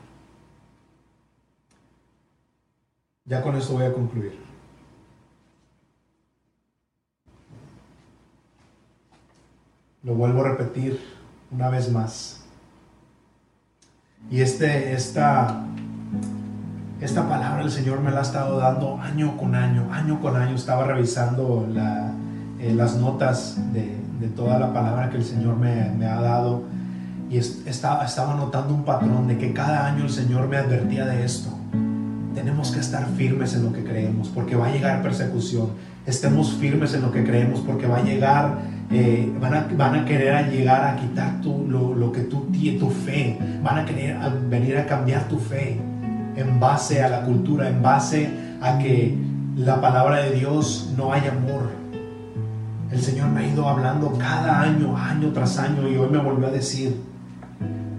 Ya 3.24 3.40
con 3.40 3.54
esto 3.54 3.74
voy 3.74 3.84
a 3.84 3.92
concluir. 3.92 4.53
Lo 10.04 10.14
vuelvo 10.14 10.44
a 10.44 10.50
repetir 10.50 11.00
una 11.50 11.70
vez 11.70 11.90
más. 11.90 12.42
Y 14.30 14.42
este, 14.42 14.92
esta, 14.92 15.64
esta 17.00 17.26
palabra 17.26 17.62
el 17.62 17.70
Señor 17.70 18.00
me 18.00 18.10
la 18.10 18.18
ha 18.18 18.22
estado 18.22 18.58
dando 18.58 19.00
año 19.00 19.38
con 19.38 19.54
año, 19.54 19.88
año 19.90 20.20
con 20.20 20.36
año. 20.36 20.56
Estaba 20.56 20.84
revisando 20.84 21.66
eh, 22.60 22.74
las 22.74 22.96
notas 22.96 23.56
de, 23.72 23.98
toda 24.36 24.58
la 24.58 24.74
palabra 24.74 25.08
que 25.08 25.16
el 25.16 25.24
Señor 25.24 25.56
me, 25.56 26.06
ha 26.06 26.20
dado 26.20 26.64
y 27.30 27.38
estaba, 27.38 28.04
estaba 28.04 28.34
notando 28.34 28.74
un 28.74 28.84
patrón 28.84 29.26
de 29.26 29.38
que 29.38 29.54
cada 29.54 29.86
año 29.86 30.04
el 30.04 30.10
Señor 30.10 30.48
me 30.48 30.58
advertía 30.58 31.06
de 31.06 31.24
esto. 31.24 31.48
Tenemos 32.34 32.72
que 32.72 32.80
estar 32.80 33.06
firmes 33.16 33.54
en 33.54 33.64
lo 33.64 33.72
que 33.72 33.84
creemos 33.84 34.28
porque 34.28 34.54
va 34.54 34.66
a 34.66 34.70
llegar 34.70 35.02
persecución. 35.02 35.70
Estemos 36.04 36.52
firmes 36.52 36.92
en 36.92 37.00
lo 37.00 37.10
que 37.10 37.24
creemos 37.24 37.60
porque 37.60 37.86
va 37.86 37.98
a 37.98 38.02
llegar 38.02 38.73
eh, 38.90 39.32
van, 39.40 39.54
a, 39.54 39.66
van, 39.76 39.94
a, 39.94 40.04
querer 40.04 40.50
llegar 40.50 40.84
a 40.84 40.96
quitar 40.96 41.40
tu, 41.40 41.66
lo, 41.68 42.12
que 42.12 42.20
tú 42.22 42.46
tienes, 42.52 42.80
tu 42.80 42.90
fe, 42.90 43.38
van 43.62 43.78
a 43.78 43.84
querer 43.84 44.16
venir 44.48 44.76
a 44.76 44.86
cambiar 44.86 45.26
tu 45.28 45.38
fe 45.38 45.80
en 46.36 46.60
base 46.60 47.02
a 47.02 47.08
la 47.08 47.22
cultura, 47.22 47.68
en 47.68 47.82
base 47.82 48.28
a 48.60 48.78
que 48.78 49.16
la 49.56 49.80
palabra 49.80 50.18
de 50.18 50.32
Dios 50.32 50.92
no 50.96 51.12
hay 51.12 51.22
amor. 51.26 51.70
El 52.90 53.00
Señor 53.00 53.28
me 53.28 53.40
ha 53.40 53.46
ido 53.48 53.68
hablando 53.68 54.12
cada 54.18 54.60
año, 54.60 54.96
año 54.96 55.30
tras 55.32 55.58
año, 55.58 55.88
y 55.88 55.96
hoy 55.96 56.10
me 56.10 56.18
volvió 56.18 56.48
a 56.48 56.50
decir 56.50 56.94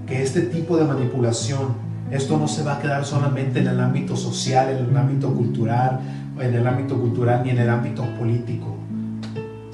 que 0.06 0.22
este 0.22 0.42
tipo 0.42 0.78
de 0.78 0.86
manipulación, 0.86 1.74
esto 2.12 2.38
no 2.38 2.48
se 2.48 2.64
va 2.64 2.76
a 2.76 2.80
quedar 2.80 3.04
solamente 3.04 3.60
en 3.60 3.68
el 3.68 3.80
ámbito 3.80 4.16
social, 4.16 4.70
en 4.70 4.90
el 4.90 4.96
ámbito 4.96 5.34
cultural, 5.34 6.00
en 6.40 6.54
el 6.54 6.68
ámbito 6.68 7.00
cultural 7.00 7.42
ni 7.44 7.50
en 7.50 7.58
el 7.58 7.70
ámbito 7.70 8.04
político 8.18 8.75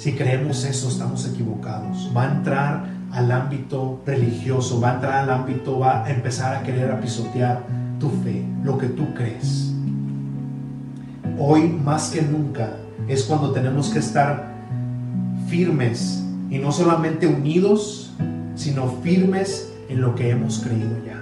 si 0.01 0.13
creemos 0.13 0.63
eso, 0.65 0.89
estamos 0.89 1.27
equivocados. 1.27 2.09
Va 2.17 2.23
a 2.23 2.31
entrar 2.31 2.85
al 3.11 3.31
ámbito 3.31 4.01
religioso, 4.03 4.81
va 4.81 4.93
a 4.93 4.95
entrar 4.95 5.13
al 5.13 5.29
ámbito, 5.29 5.77
va 5.77 6.03
a 6.03 6.09
empezar 6.09 6.55
a 6.55 6.63
querer 6.63 6.89
a 6.89 6.99
pisotear 6.99 7.61
tu 7.99 8.09
fe, 8.09 8.43
lo 8.63 8.79
que 8.79 8.87
tú 8.87 9.13
crees. 9.13 9.71
Hoy 11.37 11.67
más 11.67 12.09
que 12.09 12.23
nunca 12.23 12.77
es 13.07 13.25
cuando 13.25 13.51
tenemos 13.51 13.89
que 13.89 13.99
estar 13.99 14.51
firmes 15.47 16.23
y 16.49 16.57
no 16.57 16.71
solamente 16.71 17.27
unidos, 17.27 18.11
sino 18.55 18.87
firmes 19.03 19.71
en 19.87 20.01
lo 20.01 20.15
que 20.15 20.31
hemos 20.31 20.61
creído 20.61 20.97
ya. 21.05 21.20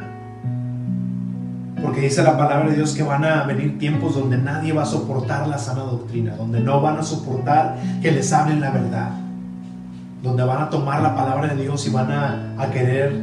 Porque 1.81 2.01
dice 2.01 2.23
la 2.23 2.37
palabra 2.37 2.69
de 2.69 2.75
Dios 2.75 2.93
que 2.93 3.03
van 3.03 3.23
a 3.23 3.43
venir 3.43 3.77
tiempos 3.79 4.15
donde 4.15 4.37
nadie 4.37 4.73
va 4.73 4.83
a 4.83 4.85
soportar 4.85 5.47
la 5.47 5.57
sana 5.57 5.81
doctrina, 5.81 6.35
donde 6.35 6.59
no 6.59 6.81
van 6.81 6.97
a 6.97 7.03
soportar 7.03 7.77
que 8.01 8.11
les 8.11 8.31
hablen 8.33 8.59
la 8.59 8.71
verdad, 8.71 9.11
donde 10.21 10.43
van 10.43 10.63
a 10.63 10.69
tomar 10.69 11.01
la 11.01 11.15
palabra 11.15 11.53
de 11.53 11.61
Dios 11.61 11.87
y 11.87 11.89
van 11.89 12.11
a, 12.11 12.69
querer 12.71 13.21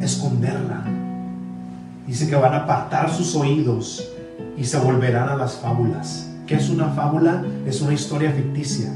esconderla. 0.00 0.84
Dice 2.06 2.28
que 2.28 2.36
van 2.36 2.54
a 2.54 2.58
apartar 2.58 3.10
sus 3.10 3.34
oídos 3.34 4.06
y 4.56 4.64
se 4.64 4.78
volverán 4.78 5.28
a 5.28 5.36
las 5.36 5.56
fábulas. 5.56 6.30
¿Qué 6.46 6.54
es 6.54 6.70
una 6.70 6.88
fábula? 6.88 7.42
Es 7.66 7.80
una 7.80 7.92
historia 7.92 8.30
ficticia 8.30 8.90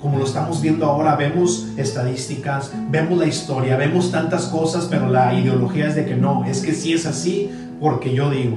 como 0.00 0.18
lo 0.18 0.24
estamos 0.24 0.60
viendo 0.60 0.86
ahora, 0.86 1.16
vemos 1.16 1.68
estadísticas, 1.76 2.70
vemos 2.90 3.18
la 3.18 3.26
historia, 3.26 3.76
vemos 3.76 4.10
tantas 4.10 4.46
cosas, 4.46 4.86
pero 4.90 5.08
la 5.08 5.34
ideología 5.34 5.88
es 5.88 5.94
de 5.94 6.04
que 6.04 6.14
no, 6.14 6.44
es 6.44 6.60
que 6.60 6.74
si 6.74 6.92
es 6.92 7.06
así 7.06 7.50
porque 7.80 8.14
yo 8.14 8.30
digo. 8.30 8.56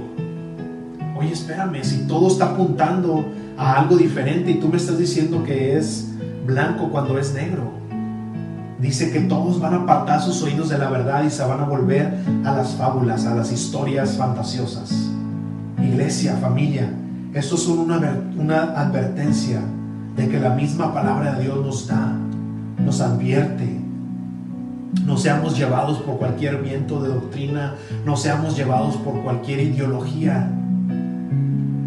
oye, 1.17 1.33
espérame, 1.33 1.83
si 1.83 2.07
todo 2.07 2.27
está 2.27 2.51
apuntando 2.51 3.25
a 3.57 3.79
algo 3.79 3.97
diferente 3.97 4.51
y 4.51 4.55
tú 4.55 4.69
me 4.69 4.77
estás 4.77 4.97
diciendo 4.97 5.43
que 5.43 5.77
es 5.77 6.07
blanco 6.45 6.89
cuando 6.89 7.17
es 7.17 7.33
negro. 7.33 7.71
Dice 8.79 9.11
que 9.11 9.19
todos 9.21 9.59
van 9.59 9.73
a 9.73 9.77
apartar 9.77 10.21
sus 10.21 10.41
oídos 10.41 10.69
de 10.69 10.77
la 10.77 10.89
verdad 10.89 11.25
y 11.25 11.29
se 11.29 11.43
van 11.43 11.59
a 11.59 11.65
volver 11.65 12.13
a 12.45 12.53
las 12.53 12.75
fábulas, 12.75 13.25
a 13.25 13.35
las 13.35 13.51
historias 13.51 14.15
fantasiosas. 14.15 14.93
Iglesia, 15.77 16.37
familia, 16.37 16.89
esto 17.33 17.55
es 17.55 17.67
una, 17.67 18.21
una 18.37 18.61
advertencia 18.79 19.61
de 20.15 20.27
que 20.27 20.39
la 20.39 20.51
misma 20.51 20.93
palabra 20.93 21.35
de 21.35 21.43
Dios 21.43 21.65
nos 21.65 21.87
da, 21.87 22.13
nos 22.83 23.01
advierte. 23.01 23.79
No 25.05 25.17
seamos 25.17 25.57
llevados 25.57 25.99
por 25.99 26.17
cualquier 26.17 26.61
viento 26.61 27.01
de 27.01 27.09
doctrina, 27.09 27.75
no 28.05 28.17
seamos 28.17 28.57
llevados 28.57 28.95
por 28.97 29.21
cualquier 29.23 29.59
ideología. 29.61 30.51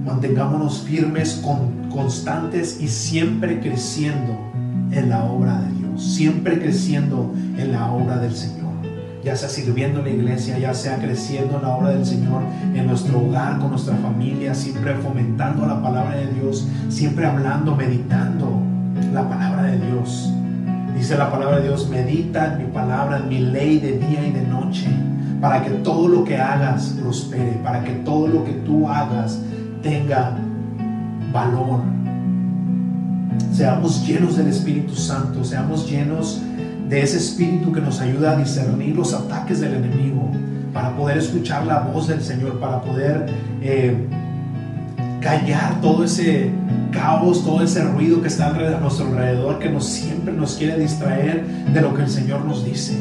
Mantengámonos 0.05 0.83
firmes, 0.83 1.41
con, 1.45 1.91
constantes 1.91 2.81
y 2.81 2.89
siempre 2.89 3.61
creciendo 3.61 4.39
en 4.91 5.11
la 5.11 5.25
obra 5.25 5.61
de 5.61 5.73
Dios 5.73 5.83
siempre 5.97 6.59
creciendo 6.59 7.33
en 7.57 7.73
la 7.73 7.93
obra 7.93 8.19
del 8.19 8.35
Señor. 8.35 8.62
Ya 9.25 9.37
sea 9.37 9.49
sirviendo 9.49 10.01
en 10.01 10.05
la 10.05 10.11
iglesia, 10.11 10.59
ya 10.59 10.75
sea 10.75 10.99
creciendo 10.99 11.57
en 11.57 11.63
la 11.63 11.69
obra 11.69 11.91
del 11.91 12.05
Señor, 12.05 12.43
en 12.75 12.87
nuestro 12.87 13.21
hogar, 13.21 13.59
con 13.59 13.71
nuestra 13.71 13.95
familia, 13.97 14.53
siempre 14.53 14.95
fomentando 14.95 15.65
la 15.65 15.81
palabra 15.81 16.17
de 16.17 16.27
Dios, 16.33 16.67
siempre 16.89 17.25
hablando, 17.25 17.77
meditando 17.77 18.61
la 19.13 19.29
palabra 19.29 19.63
de 19.63 19.79
Dios. 19.79 20.33
Dice 20.97 21.17
la 21.17 21.31
palabra 21.31 21.59
de 21.59 21.69
Dios, 21.69 21.89
medita 21.89 22.53
en 22.53 22.67
mi 22.67 22.73
palabra, 22.73 23.19
en 23.19 23.29
mi 23.29 23.39
ley 23.39 23.79
de 23.79 23.99
día 23.99 24.27
y 24.27 24.33
de 24.33 24.43
noche, 24.43 24.89
para 25.41 25.63
que 25.63 25.71
todo 25.71 26.09
lo 26.09 26.25
que 26.25 26.39
hagas 26.39 26.97
prospere, 27.01 27.61
para 27.63 27.83
que 27.85 27.93
todo 28.05 28.27
lo 28.27 28.45
que 28.45 28.53
tú 28.53 28.89
hagas 28.89 29.39
tenga 29.83 30.37
valor, 31.33 31.81
seamos 33.53 34.05
llenos 34.07 34.37
del 34.37 34.49
Espíritu 34.49 34.95
Santo, 34.95 35.45
seamos 35.45 35.89
llenos 35.89 36.41
de 36.93 37.01
ese 37.01 37.17
Espíritu 37.17 37.73
que 37.73 37.81
nos 37.81 38.01
ayuda 38.01 38.33
a 38.33 38.37
discernir 38.37 38.95
los 38.95 39.15
ataques 39.15 39.61
del 39.61 39.77
enemigo, 39.77 40.31
para 40.75 40.95
poder 40.95 41.17
escuchar 41.17 41.65
la 41.65 41.81
voz 41.81 42.07
del 42.07 42.21
Señor, 42.21 42.61
para 42.61 42.83
poder 42.83 43.33
eh, 43.63 43.97
callar 45.23 45.81
todo 45.81 46.05
ese 46.05 46.51
caos, 46.91 47.43
todo 47.47 47.63
ese 47.63 47.83
ruido 47.83 48.21
que 48.21 48.29
está 48.29 48.49
a 48.49 48.79
nuestro 48.79 49.07
alrededor, 49.07 49.59
que 49.59 49.71
nos, 49.71 49.87
siempre 49.87 50.35
nos 50.35 50.57
quiere 50.57 50.79
distraer 50.79 51.47
de 51.73 51.81
lo 51.81 51.95
que 51.95 52.03
el 52.03 52.11
Señor 52.11 52.45
nos 52.45 52.63
dice. 52.63 52.95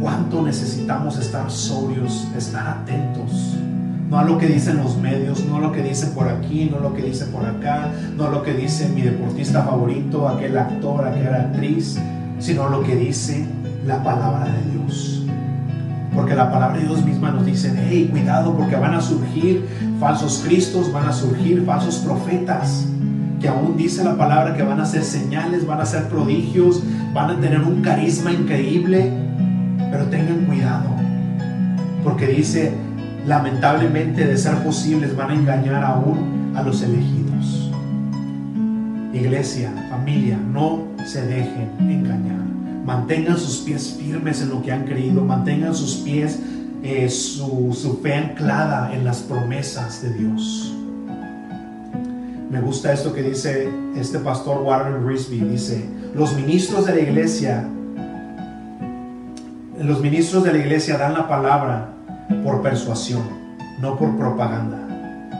¿Cuánto 0.00 0.40
necesitamos 0.40 1.18
estar 1.18 1.50
sobrios, 1.50 2.26
estar 2.34 2.66
atentos? 2.66 3.58
No 4.10 4.18
a 4.18 4.24
lo 4.24 4.38
que 4.38 4.46
dicen 4.46 4.78
los 4.78 4.96
medios, 4.98 5.44
no 5.46 5.56
a 5.56 5.60
lo 5.60 5.72
que 5.72 5.82
dicen 5.82 6.10
por 6.10 6.28
aquí, 6.28 6.68
no 6.70 6.78
a 6.78 6.80
lo 6.80 6.94
que 6.94 7.02
dicen 7.02 7.30
por 7.30 7.44
acá, 7.44 7.90
no 8.16 8.26
a 8.26 8.30
lo 8.30 8.42
que 8.42 8.52
dice 8.52 8.88
mi 8.88 9.02
deportista 9.02 9.62
favorito, 9.62 10.28
aquel 10.28 10.56
actor, 10.58 11.06
aquella 11.06 11.42
actriz, 11.42 11.98
sino 12.38 12.64
a 12.64 12.70
lo 12.70 12.82
que 12.82 12.96
dice 12.96 13.46
la 13.86 14.02
palabra 14.02 14.46
de 14.46 14.70
Dios. 14.72 15.26
Porque 16.14 16.34
la 16.34 16.50
palabra 16.52 16.78
de 16.78 16.86
Dios 16.86 17.04
misma 17.04 17.32
nos 17.32 17.44
dice, 17.44 17.74
hey, 17.88 18.08
cuidado 18.10 18.54
porque 18.56 18.76
van 18.76 18.94
a 18.94 19.00
surgir 19.00 19.66
falsos 19.98 20.42
cristos, 20.46 20.92
van 20.92 21.06
a 21.06 21.12
surgir 21.12 21.64
falsos 21.64 21.96
profetas, 21.96 22.86
que 23.40 23.48
aún 23.48 23.76
dice 23.76 24.04
la 24.04 24.16
palabra 24.16 24.54
que 24.54 24.62
van 24.62 24.78
a 24.78 24.84
hacer 24.84 25.02
señales, 25.02 25.66
van 25.66 25.80
a 25.80 25.82
hacer 25.82 26.08
prodigios, 26.08 26.82
van 27.12 27.30
a 27.30 27.40
tener 27.40 27.60
un 27.60 27.82
carisma 27.82 28.32
increíble, 28.32 29.12
pero 29.90 30.04
tengan 30.06 30.44
cuidado, 30.46 30.90
porque 32.04 32.26
dice, 32.28 32.72
lamentablemente 33.26 34.26
de 34.26 34.36
ser 34.36 34.62
posibles 34.62 35.16
van 35.16 35.30
a 35.30 35.34
engañar 35.34 35.82
aún 35.82 36.52
a 36.54 36.62
los 36.62 36.82
elegidos. 36.82 37.70
Iglesia, 39.12 39.72
familia, 39.90 40.36
no 40.36 40.82
se 41.06 41.24
dejen 41.26 41.70
engañar. 41.78 42.44
Mantengan 42.84 43.38
sus 43.38 43.58
pies 43.58 43.96
firmes 43.98 44.42
en 44.42 44.50
lo 44.50 44.60
que 44.60 44.72
han 44.72 44.84
creído, 44.84 45.22
mantengan 45.24 45.74
sus 45.74 45.96
pies, 45.96 46.38
eh, 46.82 47.08
su, 47.08 47.76
su 47.80 47.98
fe 48.02 48.14
anclada 48.14 48.92
en 48.92 49.04
las 49.04 49.20
promesas 49.20 50.02
de 50.02 50.12
Dios. 50.12 50.74
Me 52.50 52.60
gusta 52.60 52.92
esto 52.92 53.12
que 53.12 53.22
dice 53.22 53.68
este 53.96 54.18
pastor 54.18 54.62
Warren 54.62 55.08
Risby. 55.08 55.40
Dice, 55.40 55.88
los 56.14 56.36
ministros 56.36 56.86
de 56.86 56.94
la 56.94 57.00
iglesia, 57.00 57.64
los 59.78 60.00
ministros 60.00 60.44
de 60.44 60.52
la 60.52 60.58
iglesia 60.58 60.98
dan 60.98 61.14
la 61.14 61.26
palabra 61.26 61.94
por 62.42 62.62
persuasión, 62.62 63.22
no 63.80 63.96
por 63.96 64.16
propaganda. 64.16 64.78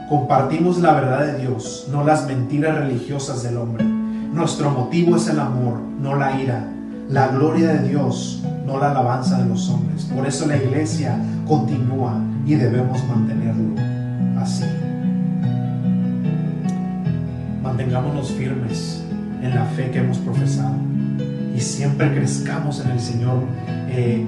Compartimos 0.09 0.77
la 0.79 0.93
verdad 0.93 1.25
de 1.25 1.39
Dios, 1.39 1.87
no 1.91 2.03
las 2.03 2.27
mentiras 2.27 2.77
religiosas 2.77 3.43
del 3.43 3.57
hombre. 3.57 3.83
Nuestro 3.83 4.69
motivo 4.69 5.15
es 5.15 5.27
el 5.27 5.39
amor, 5.39 5.79
no 5.99 6.15
la 6.15 6.39
ira. 6.39 6.67
La 7.09 7.29
gloria 7.29 7.73
de 7.73 7.89
Dios, 7.89 8.43
no 8.65 8.79
la 8.79 8.91
alabanza 8.91 9.37
de 9.41 9.49
los 9.49 9.69
hombres. 9.69 10.05
Por 10.05 10.27
eso 10.27 10.45
la 10.47 10.57
iglesia 10.57 11.17
continúa 11.47 12.19
y 12.45 12.55
debemos 12.55 12.99
mantenerlo 13.07 13.75
así. 14.39 14.65
Mantengámonos 17.63 18.31
firmes 18.31 19.03
en 19.41 19.55
la 19.55 19.65
fe 19.65 19.89
que 19.91 19.99
hemos 19.99 20.17
profesado 20.19 20.75
y 21.55 21.59
siempre 21.59 22.13
crezcamos 22.13 22.83
en 22.83 22.91
el 22.91 22.99
Señor. 22.99 23.39
Eh, 23.89 24.25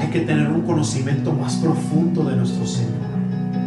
hay 0.00 0.08
que 0.08 0.20
tener 0.20 0.48
un 0.48 0.62
conocimiento 0.62 1.32
más 1.32 1.56
profundo 1.56 2.24
de 2.24 2.34
nuestro 2.34 2.66
Señor. 2.66 3.10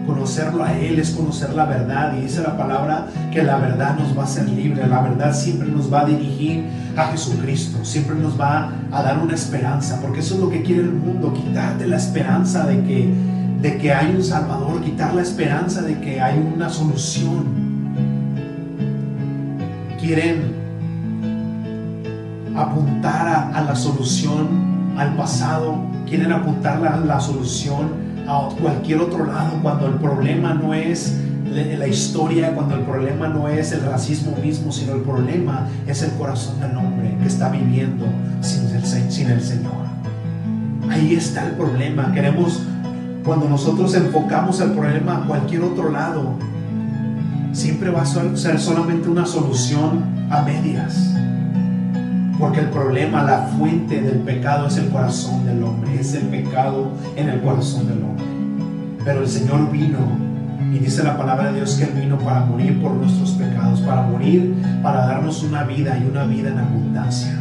Conocerlo 0.07 0.63
a 0.63 0.73
Él 0.73 0.99
es 0.99 1.11
conocer 1.11 1.53
la 1.53 1.65
verdad 1.65 2.17
y 2.17 2.21
dice 2.23 2.41
la 2.41 2.57
palabra 2.57 3.07
que 3.31 3.43
la 3.43 3.57
verdad 3.57 3.97
nos 3.97 4.17
va 4.17 4.23
a 4.23 4.25
hacer 4.25 4.49
libre, 4.49 4.85
la 4.87 5.01
verdad 5.01 5.33
siempre 5.33 5.69
nos 5.69 5.93
va 5.93 6.01
a 6.01 6.05
dirigir 6.05 6.65
a 6.97 7.05
Jesucristo, 7.05 7.85
siempre 7.85 8.15
nos 8.15 8.39
va 8.39 8.71
a 8.91 9.03
dar 9.03 9.19
una 9.19 9.35
esperanza, 9.35 9.99
porque 10.01 10.19
eso 10.19 10.33
es 10.35 10.41
lo 10.41 10.49
que 10.49 10.63
quiere 10.63 10.81
el 10.81 10.91
mundo, 10.91 11.33
quitarte 11.33 11.87
la 11.87 11.97
esperanza 11.97 12.65
de 12.65 12.83
que, 12.83 13.13
de 13.61 13.77
que 13.77 13.93
hay 13.93 14.13
un 14.15 14.23
Salvador, 14.23 14.81
quitar 14.81 15.13
la 15.13 15.21
esperanza 15.21 15.83
de 15.83 15.99
que 16.01 16.19
hay 16.19 16.37
una 16.39 16.69
solución. 16.69 17.63
Quieren 19.99 20.51
apuntar 22.55 23.51
a 23.53 23.61
la 23.61 23.75
solución 23.75 24.93
al 24.97 25.15
pasado, 25.15 25.92
quieren 26.07 26.31
apuntar 26.31 26.79
la, 27.05 27.19
solución 27.19 27.91
a 28.27 28.49
cualquier 28.61 29.01
otro 29.01 29.25
lado 29.25 29.59
cuando 29.61 29.87
el 29.87 29.95
problema 29.95 30.53
no 30.53 30.73
es 30.73 31.17
la 31.45 31.87
historia, 31.87 32.53
cuando 32.55 32.75
el 32.75 32.81
problema 32.81 33.27
no 33.27 33.47
es 33.47 33.71
el 33.71 33.81
racismo 33.81 34.35
mismo, 34.41 34.71
sino 34.71 34.93
el 34.93 35.01
problema 35.01 35.67
es 35.85 36.01
el 36.01 36.11
corazón 36.13 36.59
del 36.59 36.75
hombre 36.77 37.15
que 37.21 37.27
está 37.27 37.49
viviendo 37.49 38.05
sin 38.41 38.75
el, 38.75 38.85
sin 38.85 39.29
el 39.29 39.41
Señor. 39.41 39.83
Ahí 40.89 41.13
está 41.13 41.47
el 41.47 41.53
problema. 41.53 42.11
Queremos, 42.11 42.63
cuando 43.23 43.47
nosotros 43.47 43.93
enfocamos 43.95 44.59
el 44.61 44.71
problema 44.71 45.17
a 45.17 45.27
cualquier 45.27 45.61
otro 45.61 45.91
lado, 45.91 46.33
siempre 47.51 47.91
va 47.91 48.01
a 48.01 48.05
ser 48.05 48.59
solamente 48.59 49.09
una 49.09 49.25
solución 49.25 50.03
a 50.29 50.41
medias. 50.41 51.12
Porque 52.39 52.61
el 52.61 52.69
problema, 52.69 53.23
la 53.23 53.43
fuente 53.57 54.01
del 54.01 54.19
pecado 54.19 54.67
es 54.67 54.77
el 54.77 54.89
corazón 54.89 55.45
del 55.45 55.63
hombre, 55.63 55.99
es 55.99 56.13
el 56.15 56.23
pecado 56.23 56.91
en 57.15 57.29
el 57.29 57.41
corazón 57.41 57.87
del 57.87 58.01
hombre. 58.03 58.25
Pero 59.05 59.21
el 59.21 59.27
Señor 59.27 59.71
vino 59.71 59.99
y 60.73 60.79
dice 60.79 61.03
la 61.03 61.17
palabra 61.17 61.51
de 61.51 61.57
Dios 61.57 61.75
que 61.75 61.83
Él 61.83 61.91
vino 62.01 62.17
para 62.17 62.41
morir 62.45 62.81
por 62.81 62.93
nuestros 62.93 63.31
pecados, 63.31 63.81
para 63.81 64.01
morir, 64.01 64.55
para 64.81 65.05
darnos 65.05 65.43
una 65.43 65.63
vida 65.63 65.97
y 65.97 66.09
una 66.09 66.23
vida 66.23 66.49
en 66.49 66.57
abundancia. 66.57 67.37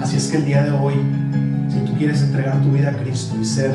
Así 0.00 0.16
es 0.16 0.28
que 0.28 0.38
el 0.38 0.46
día 0.46 0.62
de 0.62 0.70
hoy, 0.70 0.94
si 1.68 1.80
tú 1.80 1.92
quieres 1.98 2.22
entregar 2.22 2.60
tu 2.62 2.70
vida 2.70 2.90
a 2.90 2.92
Cristo 2.92 3.36
y 3.40 3.44
ser 3.44 3.74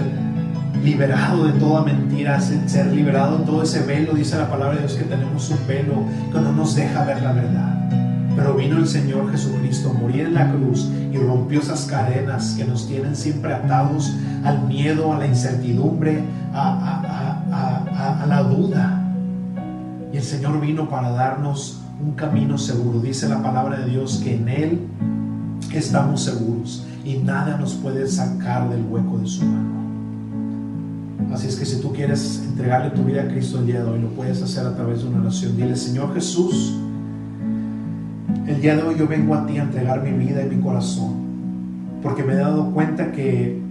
liberado 0.84 1.46
de 1.46 1.54
toda 1.54 1.84
mentira, 1.84 2.40
ser 2.40 2.88
liberado 2.88 3.40
de 3.40 3.46
todo 3.46 3.64
ese 3.64 3.82
velo, 3.82 4.14
dice 4.14 4.38
la 4.38 4.50
palabra 4.50 4.76
de 4.76 4.82
Dios 4.82 4.94
que 4.94 5.04
tenemos 5.04 5.50
un 5.50 5.68
velo 5.68 6.04
que 6.32 6.40
no 6.40 6.52
nos 6.52 6.76
deja 6.76 7.04
ver 7.04 7.22
la 7.22 7.34
verdad. 7.34 7.99
Pero 8.40 8.56
vino 8.56 8.78
el 8.78 8.88
Señor 8.88 9.30
Jesucristo, 9.32 9.94
morir 9.94 10.28
en 10.28 10.34
la 10.34 10.50
cruz 10.50 10.88
y 11.12 11.18
rompió 11.18 11.60
esas 11.60 11.86
cadenas 11.88 12.54
que 12.58 12.64
nos 12.64 12.88
tienen 12.88 13.14
siempre 13.14 13.54
atados 13.54 14.14
al 14.46 14.66
miedo, 14.66 15.12
a 15.12 15.20
la 15.20 15.28
incertidumbre, 15.28 16.24
a, 16.54 18.26
la 18.26 18.44
duda. 18.44 19.14
Y 20.14 20.18
el 20.18 20.24
Señor 20.24 20.62
vino 20.62 20.90
para 20.90 21.10
darnos 21.10 21.82
un 22.02 22.14
camino 22.14 22.58
seguro. 22.58 23.02
Dice 23.02 23.28
la 23.28 23.44
palabra 23.44 23.80
de 23.80 23.90
Dios 23.90 24.22
que 24.24 24.36
en 24.36 24.48
Él 24.48 24.88
estamos 25.74 26.24
seguros 26.24 26.86
y 27.04 27.18
nada 27.18 27.58
nos 27.58 27.74
puede 27.74 28.08
sacar 28.08 28.70
del 28.70 28.86
hueco 28.86 29.18
de 29.18 29.28
su 29.28 29.44
mano. 29.44 29.80
Así 31.34 31.48
es 31.48 31.58
que 31.58 31.66
si 31.66 31.82
tú 31.82 31.92
quieres 31.92 32.42
entregarle 32.48 32.92
tu 32.92 33.04
vida 33.04 33.24
a 33.24 33.28
Cristo 33.28 33.60
el 33.60 33.66
día 33.66 33.84
de 33.84 33.90
hoy, 33.90 34.00
lo 34.00 34.08
puedes 34.12 34.42
hacer 34.42 34.66
a 34.66 34.74
través 34.78 35.02
de 35.02 35.10
una 35.10 35.20
oración. 35.20 35.58
Dile, 35.58 35.76
Señor 35.76 36.14
Jesús, 36.14 36.74
el 38.50 38.62
día 38.62 38.76
de 38.76 38.82
hoy 38.82 38.96
yo 38.98 39.08
vengo 39.08 39.36
a 39.36 39.46
ti 39.46 39.60
a 39.60 39.62
entregar 39.62 40.02
mi 40.02 40.12
vida 40.26 40.42
y 40.42 40.50
mi 40.50 40.60
corazón, 40.60 42.00
porque 42.02 42.24
me 42.24 42.34
he 42.34 42.38
dado 42.38 42.72
cuenta 42.72 43.12
que 43.12 43.62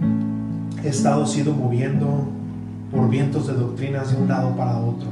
he 0.81 0.87
estado 0.87 1.25
sido 1.25 1.53
moviendo 1.53 2.29
por 2.89 3.09
vientos 3.09 3.47
de 3.47 3.55
doctrinas 3.55 4.13
de 4.13 4.21
un 4.21 4.29
lado 4.29 4.55
para 4.55 4.77
otro, 4.77 5.09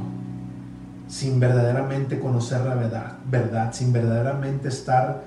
sin 1.06 1.38
verdaderamente 1.38 2.18
conocer 2.18 2.62
la 2.62 2.76
verdad, 2.76 3.18
verdad 3.30 3.74
sin 3.74 3.92
verdaderamente 3.92 4.68
estar 4.68 5.24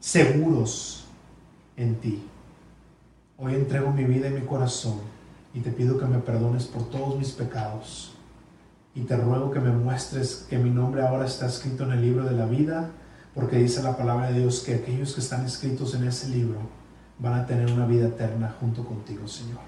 seguros 0.00 1.04
en 1.76 1.96
ti. 1.96 2.24
Hoy 3.36 3.56
entrego 3.56 3.92
mi 3.92 4.04
vida 4.04 4.28
y 4.28 4.32
mi 4.32 4.46
corazón 4.46 5.00
y 5.52 5.60
te 5.60 5.70
pido 5.70 5.98
que 5.98 6.06
me 6.06 6.18
perdones 6.18 6.64
por 6.64 6.84
todos 6.88 7.18
mis 7.18 7.32
pecados. 7.32 8.14
Y 8.94 9.02
te 9.02 9.16
ruego 9.16 9.50
que 9.50 9.60
me 9.60 9.70
muestres 9.70 10.46
que 10.48 10.58
mi 10.58 10.70
nombre 10.70 11.02
ahora 11.02 11.26
está 11.26 11.46
escrito 11.46 11.84
en 11.84 11.92
el 11.92 12.00
libro 12.00 12.24
de 12.24 12.34
la 12.34 12.46
vida, 12.46 12.90
porque 13.34 13.58
dice 13.58 13.82
la 13.82 13.96
palabra 13.96 14.30
de 14.30 14.40
Dios 14.40 14.60
que 14.60 14.74
aquellos 14.74 15.14
que 15.14 15.20
están 15.20 15.44
escritos 15.44 15.94
en 15.94 16.04
ese 16.04 16.28
libro 16.28 16.58
van 17.18 17.40
a 17.40 17.46
tener 17.46 17.70
una 17.72 17.86
vida 17.86 18.08
eterna 18.08 18.54
junto 18.60 18.84
contigo, 18.84 19.26
Señor. 19.26 19.60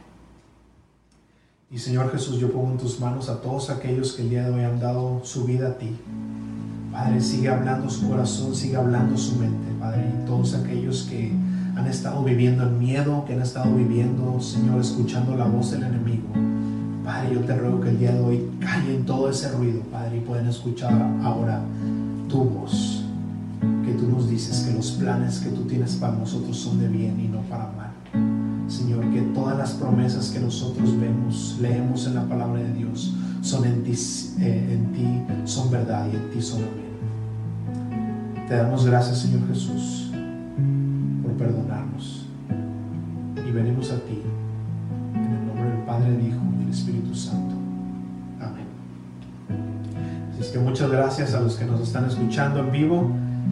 Y 1.70 1.78
Señor 1.78 2.10
Jesús, 2.10 2.40
yo 2.40 2.50
pongo 2.50 2.72
en 2.72 2.78
tus 2.78 2.98
manos 2.98 3.28
a 3.28 3.40
todos 3.40 3.70
aquellos 3.70 4.12
que 4.12 4.22
el 4.22 4.30
día 4.30 4.44
de 4.44 4.50
hoy 4.50 4.64
han 4.64 4.80
dado 4.80 5.20
su 5.24 5.44
vida 5.44 5.68
a 5.68 5.78
ti. 5.78 5.96
Padre, 6.90 7.20
sigue 7.20 7.48
hablando 7.48 7.88
su 7.88 8.08
corazón, 8.08 8.54
sigue 8.56 8.76
hablando 8.76 9.16
su 9.16 9.36
mente, 9.36 9.68
Padre, 9.78 10.04
y 10.12 10.26
todos 10.26 10.54
aquellos 10.54 11.04
que 11.04 11.32
han 11.76 11.86
estado 11.86 12.24
viviendo 12.24 12.64
en 12.64 12.78
miedo, 12.80 13.24
que 13.24 13.34
han 13.34 13.42
estado 13.42 13.72
viviendo, 13.74 14.40
Señor, 14.40 14.80
escuchando 14.80 15.36
la 15.36 15.44
voz 15.44 15.70
del 15.70 15.84
enemigo. 15.84 16.26
Padre, 17.04 17.34
yo 17.34 17.40
te 17.40 17.56
ruego 17.56 17.80
que 17.80 17.90
el 17.90 17.98
día 18.00 18.12
de 18.12 18.20
hoy 18.20 18.50
callen 18.58 19.06
todo 19.06 19.30
ese 19.30 19.50
ruido, 19.52 19.80
Padre, 19.92 20.16
y 20.16 20.20
puedan 20.20 20.48
escuchar 20.48 20.92
ahora 21.22 21.60
tu 22.28 22.42
voz, 22.44 22.99
tú 24.00 24.08
nos 24.08 24.28
dices 24.28 24.60
que 24.66 24.74
los 24.74 24.92
planes 24.92 25.40
que 25.40 25.50
tú 25.50 25.62
tienes 25.62 25.96
para 25.96 26.14
nosotros 26.14 26.56
son 26.56 26.80
de 26.80 26.88
bien 26.88 27.20
y 27.20 27.28
no 27.28 27.40
para 27.42 27.70
mal. 27.72 27.90
Señor, 28.68 29.04
que 29.12 29.20
todas 29.34 29.58
las 29.58 29.72
promesas 29.72 30.30
que 30.30 30.40
nosotros 30.40 30.98
vemos, 30.98 31.58
leemos 31.60 32.06
en 32.06 32.14
la 32.14 32.28
palabra 32.28 32.62
de 32.62 32.72
Dios, 32.72 33.14
son 33.42 33.64
en 33.64 33.82
ti, 33.82 33.94
eh, 34.40 34.78
en 34.78 34.92
ti 34.92 35.34
son 35.44 35.70
verdad 35.70 36.06
y 36.12 36.16
en 36.16 36.30
ti 36.30 36.40
son 36.40 36.62
amén. 36.62 38.46
Te 38.48 38.56
damos 38.56 38.86
gracias, 38.86 39.18
Señor 39.18 39.46
Jesús 39.48 40.10
perdonarnos. 41.40 42.26
Y 43.48 43.50
venimos 43.50 43.90
a 43.90 43.96
ti 44.00 44.22
en 45.14 45.24
el 45.24 45.46
nombre 45.46 45.70
del 45.70 45.84
Padre, 45.84 46.12
del 46.12 46.28
Hijo 46.28 46.40
y 46.54 46.58
del 46.60 46.70
Espíritu 46.70 47.14
Santo. 47.14 47.54
Amén. 48.40 48.66
Así 50.30 50.42
es 50.42 50.48
que 50.48 50.58
muchas 50.58 50.90
gracias 50.90 51.34
a 51.34 51.40
los 51.40 51.56
que 51.56 51.64
nos 51.64 51.80
están 51.80 52.04
escuchando 52.04 52.60
en 52.60 52.70
vivo. 52.70 53.10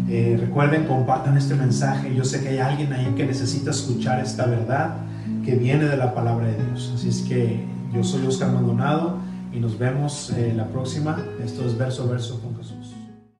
Eh, 0.09 0.37
recuerden, 0.41 0.85
compartan 0.85 1.37
este 1.37 1.55
mensaje. 1.55 2.15
Yo 2.15 2.25
sé 2.25 2.43
que 2.43 2.49
hay 2.49 2.59
alguien 2.59 2.93
ahí 2.93 3.13
que 3.17 3.27
necesita 3.27 3.71
escuchar 3.71 4.21
esta 4.21 4.47
verdad 4.47 4.97
que 5.45 5.55
viene 5.57 5.85
de 5.85 5.97
la 5.97 6.15
palabra 6.15 6.47
de 6.47 6.57
Dios. 6.65 6.93
Así 6.95 7.09
es 7.09 7.23
que 7.23 7.65
yo 7.93 8.05
soy 8.05 8.27
Oscar 8.27 8.53
Maldonado 8.53 9.19
y 9.53 9.61
nos 9.61 9.79
vemos 9.79 10.31
eh, 10.31 10.53
la 10.57 10.67
próxima. 10.67 11.19
Esto 11.45 11.67
es 11.67 11.77
verso 11.77 12.05
a 12.05 12.07
verso 12.07 12.41
con 12.41 12.57
Jesús. 12.57 12.78